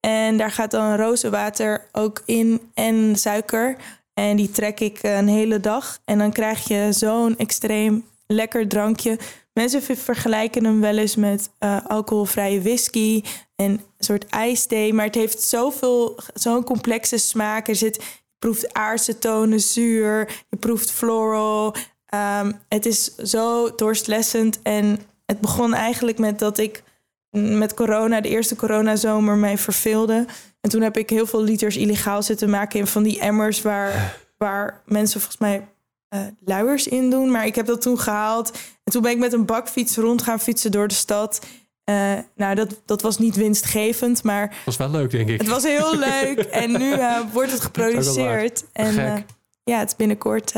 En 0.00 0.36
daar 0.36 0.50
gaat 0.50 0.70
dan 0.70 0.96
rozenwater 0.96 1.88
ook 1.92 2.22
in 2.24 2.70
en 2.74 3.16
suiker. 3.16 3.76
En 4.14 4.36
die 4.36 4.50
trek 4.50 4.80
ik 4.80 4.98
eh, 4.98 5.16
een 5.16 5.28
hele 5.28 5.60
dag. 5.60 5.98
En 6.04 6.18
dan 6.18 6.32
krijg 6.32 6.68
je 6.68 6.88
zo'n 6.90 7.36
extreem 7.36 8.04
lekker 8.26 8.68
drankje. 8.68 9.18
Mensen 9.52 9.82
ver- 9.82 9.96
vergelijken 9.96 10.64
hem 10.64 10.80
wel 10.80 10.96
eens 10.96 11.16
met 11.16 11.50
eh, 11.58 11.86
alcoholvrije 11.86 12.62
whisky 12.62 13.22
en 13.56 13.70
een 13.70 13.80
soort 13.98 14.26
ijsthee. 14.26 14.92
Maar 14.92 15.04
het 15.04 15.14
heeft 15.14 15.42
zoveel, 15.42 16.18
zo'n 16.34 16.64
complexe 16.64 17.18
smaak. 17.18 17.68
Er 17.68 17.76
zit, 17.76 17.96
je 17.96 18.36
proeft 18.38 18.74
aardse 18.74 19.18
tonen, 19.18 19.60
zuur. 19.60 20.44
Je 20.48 20.56
proeft 20.56 20.90
floral. 20.90 21.74
Ehm, 22.06 22.52
het 22.68 22.86
is 22.86 23.14
zo 23.14 23.74
dorstlessend. 23.74 24.62
En 24.62 24.98
het 25.26 25.40
begon 25.40 25.74
eigenlijk 25.74 26.18
met 26.18 26.38
dat 26.38 26.58
ik 26.58 26.82
met 27.30 27.74
corona, 27.74 28.20
de 28.20 28.28
eerste 28.28 28.56
coronazomer, 28.56 29.36
mij 29.36 29.58
verveelde. 29.58 30.26
En 30.60 30.70
toen 30.70 30.82
heb 30.82 30.96
ik 30.96 31.10
heel 31.10 31.26
veel 31.26 31.42
liters 31.42 31.76
illegaal 31.76 32.22
zitten 32.22 32.50
maken 32.50 32.78
in 32.78 32.86
van 32.86 33.02
die 33.02 33.20
emmers 33.20 33.62
waar, 33.62 34.16
waar 34.36 34.82
mensen 34.86 35.20
volgens 35.20 35.40
mij 35.40 35.68
eh 36.08 36.20
luiers 36.44 36.88
in 36.88 37.10
doen. 37.10 37.30
Maar 37.30 37.46
ik 37.46 37.54
heb 37.54 37.66
dat 37.66 37.80
toen 37.80 37.98
gehaald. 37.98 38.50
En 38.84 38.92
toen 38.92 39.02
ben 39.02 39.10
ik 39.10 39.18
met 39.18 39.32
een 39.32 39.44
bakfiets 39.46 39.96
rond 39.96 40.22
gaan 40.22 40.40
fietsen 40.40 40.70
door 40.70 40.88
de 40.88 40.94
stad. 40.94 41.46
Eh, 41.84 42.12
nou, 42.34 42.54
dat, 42.54 42.80
dat 42.84 43.02
was 43.02 43.18
niet 43.18 43.36
winstgevend, 43.36 44.22
maar 44.22 44.48
Dat 44.48 44.58
was 44.64 44.76
wel 44.76 44.90
leuk, 44.90 45.10
denk 45.10 45.28
ik. 45.28 45.38
het 45.38 45.48
was 45.48 45.62
heel 45.62 45.96
leuk. 46.08 46.38
En 46.38 46.70
nu 46.78 46.92
eh, 46.92 47.20
wordt 47.32 47.50
het 47.50 47.60
geproduceerd. 47.68 48.64
En 48.72 49.24
ja, 49.64 49.78
het 49.78 49.88
is 49.88 49.96
binnenkort 49.96 50.52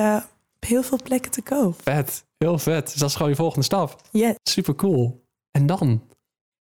op 0.62 0.68
heel 0.68 0.82
veel 0.82 0.98
plekken 1.04 1.30
te 1.30 1.42
koop. 1.42 1.80
Vet. 1.82 2.24
Heel 2.38 2.58
vet. 2.58 2.84
Dus 2.90 2.94
dat 2.94 3.08
is 3.08 3.14
gewoon 3.14 3.30
je 3.30 3.36
volgende 3.36 3.64
stap. 3.64 4.00
Yes. 4.10 4.34
Super 4.42 4.74
cool. 4.74 5.24
En 5.50 5.66
dan? 5.66 6.02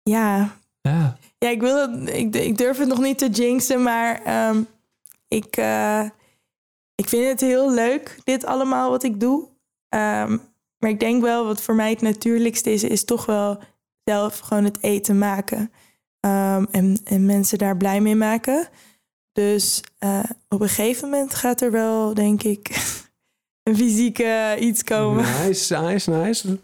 Ja, 0.02 0.56
Ja. 0.80 1.16
Ja, 1.38 1.48
ik, 1.48 1.60
wil 1.60 1.76
het, 1.76 2.08
ik, 2.08 2.34
ik 2.34 2.58
durf 2.58 2.78
het 2.78 2.88
nog 2.88 3.00
niet 3.00 3.18
te 3.18 3.28
jinxen, 3.28 3.82
maar 3.82 4.22
ehm, 4.22 4.62
ik, 5.28 5.56
eh, 5.56 6.04
ik 6.94 7.08
vind 7.08 7.28
het 7.28 7.40
heel 7.40 7.72
leuk, 7.72 8.18
dit 8.24 8.44
allemaal 8.44 8.90
wat 8.90 9.02
ik 9.02 9.20
doe. 9.20 9.48
Ehm, 9.88 10.38
maar 10.78 10.90
ik 10.90 11.00
denk 11.00 11.22
wel, 11.22 11.44
wat 11.44 11.62
voor 11.62 11.74
mij 11.74 11.90
het 11.90 12.00
natuurlijkste 12.00 12.72
is, 12.72 12.82
is 12.82 13.04
toch 13.04 13.26
wel 13.26 13.58
zelf 14.04 14.38
gewoon 14.38 14.64
het 14.64 14.82
eten 14.82 15.18
maken. 15.18 15.72
Ehm, 16.20 16.64
en, 16.70 17.00
en 17.04 17.26
mensen 17.26 17.58
daar 17.58 17.76
blij 17.76 18.00
mee 18.00 18.16
maken. 18.16 18.68
Dus 19.32 19.80
eh, 19.98 20.24
op 20.48 20.60
een 20.60 20.68
gegeven 20.68 21.10
moment 21.10 21.34
gaat 21.34 21.60
er 21.60 21.70
wel, 21.70 22.14
denk 22.14 22.42
ik, 22.42 22.68
een 23.62 23.76
fysieke 23.76 24.56
iets 24.60 24.84
komen. 24.84 25.24
Nice, 25.24 25.80
nice, 25.80 26.10
nice. 26.10 26.58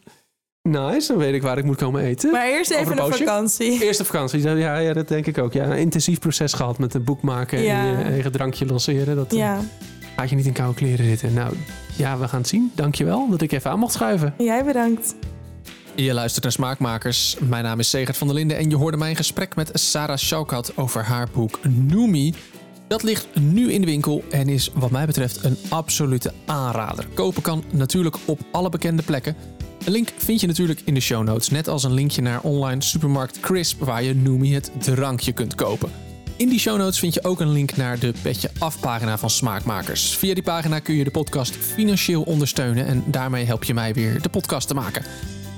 Nice, 0.63 1.09
dan 1.09 1.17
weet 1.17 1.35
ik 1.35 1.43
waar 1.43 1.59
ik 1.59 1.65
moet 1.65 1.77
komen 1.77 2.03
eten. 2.03 2.31
Maar 2.31 2.47
eerst 2.47 2.71
even 2.71 2.95
poosje? 2.97 3.25
vakantie. 3.25 3.83
Eerste 3.85 4.05
vakantie, 4.05 4.43
ja, 4.43 4.77
ja, 4.79 4.93
dat 4.93 5.09
denk 5.09 5.27
ik 5.27 5.39
ook. 5.39 5.53
Ja, 5.53 5.65
een 5.65 5.79
intensief 5.79 6.19
proces 6.19 6.53
gehad 6.53 6.79
met 6.79 6.95
een 6.95 7.05
boek 7.05 7.23
maken 7.23 7.63
Ja. 7.63 7.81
en 7.81 7.87
je 7.99 8.05
eigen 8.05 8.33
drankje 8.33 8.67
lanceren. 8.67 9.17
Dat 9.17 9.33
eh, 9.33 9.39
Ja, 9.39 9.61
gaat 10.17 10.31
je 10.31 10.37
niet 10.37 10.47
in 10.47 10.53
koude 10.53 10.75
kleren 10.75 11.05
zitten. 11.07 11.35
Nou, 11.35 11.55
ja, 11.97 12.19
we 12.19 12.29
gaan 12.29 12.39
het 12.41 12.49
zien. 12.49 12.73
Dankjewel 12.75 13.29
dat 13.31 13.41
ik 13.41 13.53
even 13.53 13.71
aan 13.71 13.79
mocht 13.79 13.93
schuiven. 13.93 14.35
jij 14.39 14.65
bedankt. 14.65 15.15
Je 15.95 16.15
luistert 16.15 16.43
naar 16.43 16.53
Smaakmakers. 16.53 17.37
Mijn 17.41 17.65
naam 17.65 17.79
is 17.79 17.91
Segert 17.91 18.17
van 18.17 18.27
der 18.27 18.37
Linden 18.37 18.57
en 18.57 18.71
je 18.71 18.77
hoorde 18.77 18.97
mijn 18.97 19.17
gesprek 19.17 19.57
met 19.57 19.71
Sarah 19.73 20.17
Schaukat 20.17 20.73
over 20.77 21.03
haar 21.05 21.29
boek 21.33 21.59
Noemi. 21.69 22.35
Dat 22.89 23.03
ligt 23.03 23.29
nu 23.41 23.73
in 23.73 23.81
de 23.81 23.87
winkel 23.87 24.25
en 24.31 24.49
is 24.49 24.71
wat 24.75 24.91
mij 24.91 25.07
betreft 25.07 25.45
een 25.45 25.57
absolute 25.69 26.33
aanrader. 26.47 27.07
Kopen 27.15 27.43
kan 27.43 27.65
natuurlijk 27.73 28.17
op 28.25 28.41
alle 28.53 28.69
bekende 28.69 29.03
plekken. 29.03 29.37
Een 29.85 29.93
link 29.93 30.13
vind 30.17 30.41
je 30.41 30.47
natuurlijk 30.47 30.81
in 30.85 30.95
de 30.95 31.01
show 31.01 31.25
notes, 31.25 31.49
net 31.49 31.69
als 31.69 31.85
een 31.85 31.93
linkje 31.93 32.23
naar 32.23 32.41
online 32.41 32.83
supermarkt 32.83 33.41
Crisp 33.41 33.85
waar 33.85 34.03
je 34.03 34.15
Noemi 34.15 34.55
het 34.55 34.71
drankje 34.79 35.33
kunt 35.33 35.55
kopen. 35.55 35.91
In 36.37 36.49
die 36.49 36.59
show 36.59 36.79
notes 36.79 36.99
vind 36.99 37.15
je 37.15 37.25
ook 37.25 37.41
een 37.41 37.53
link 37.53 37.77
naar 37.77 37.99
de 37.99 38.13
Petje 38.23 38.51
Af 38.59 38.81
pagina 38.81 39.19
van 39.19 39.31
Smaakmakers. 39.31 40.17
Via 40.17 40.35
die 40.35 40.43
pagina 40.43 40.79
kun 40.79 40.95
je 40.95 41.05
de 41.05 41.11
podcast 41.11 41.57
financieel 41.57 42.23
ondersteunen 42.23 42.87
en 42.87 43.05
daarmee 43.07 43.45
help 43.45 43.65
je 43.65 43.75
mij 43.75 43.95
weer 43.95 44.23
de 44.23 44.29
podcast 44.29 44.69
te 44.69 44.75
maken. 44.75 45.05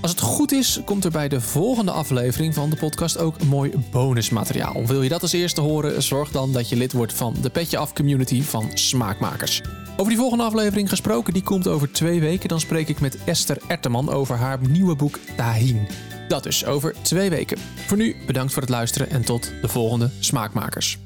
Als 0.00 0.10
het 0.10 0.20
goed 0.20 0.52
is, 0.52 0.80
komt 0.84 1.04
er 1.04 1.10
bij 1.10 1.28
de 1.28 1.40
volgende 1.40 1.90
aflevering 1.90 2.54
van 2.54 2.70
de 2.70 2.76
podcast 2.76 3.18
ook 3.18 3.44
mooi 3.44 3.72
bonusmateriaal. 3.90 4.86
Wil 4.86 5.02
je 5.02 5.08
dat 5.08 5.22
als 5.22 5.32
eerste 5.32 5.60
horen? 5.60 6.02
Zorg 6.02 6.30
dan 6.30 6.52
dat 6.52 6.68
je 6.68 6.76
lid 6.76 6.92
wordt 6.92 7.12
van 7.12 7.34
de 7.42 7.50
Petje 7.50 7.78
Af 7.78 7.92
community 7.92 8.42
van 8.42 8.70
Smaakmakers. 8.74 9.62
Over 9.92 10.08
die 10.08 10.16
volgende 10.16 10.44
aflevering 10.44 10.88
gesproken, 10.88 11.32
die 11.32 11.42
komt 11.42 11.68
over 11.68 11.92
twee 11.92 12.20
weken. 12.20 12.48
Dan 12.48 12.60
spreek 12.60 12.88
ik 12.88 13.00
met 13.00 13.24
Esther 13.24 13.58
Erteman 13.66 14.10
over 14.10 14.36
haar 14.36 14.58
nieuwe 14.68 14.96
boek 14.96 15.18
Tahin. 15.36 15.88
Dat 16.28 16.42
dus 16.42 16.64
over 16.64 16.94
twee 17.02 17.30
weken. 17.30 17.58
Voor 17.86 17.96
nu 17.96 18.16
bedankt 18.26 18.52
voor 18.52 18.62
het 18.62 18.70
luisteren 18.70 19.10
en 19.10 19.24
tot 19.24 19.52
de 19.62 19.68
volgende 19.68 20.10
Smaakmakers. 20.18 20.98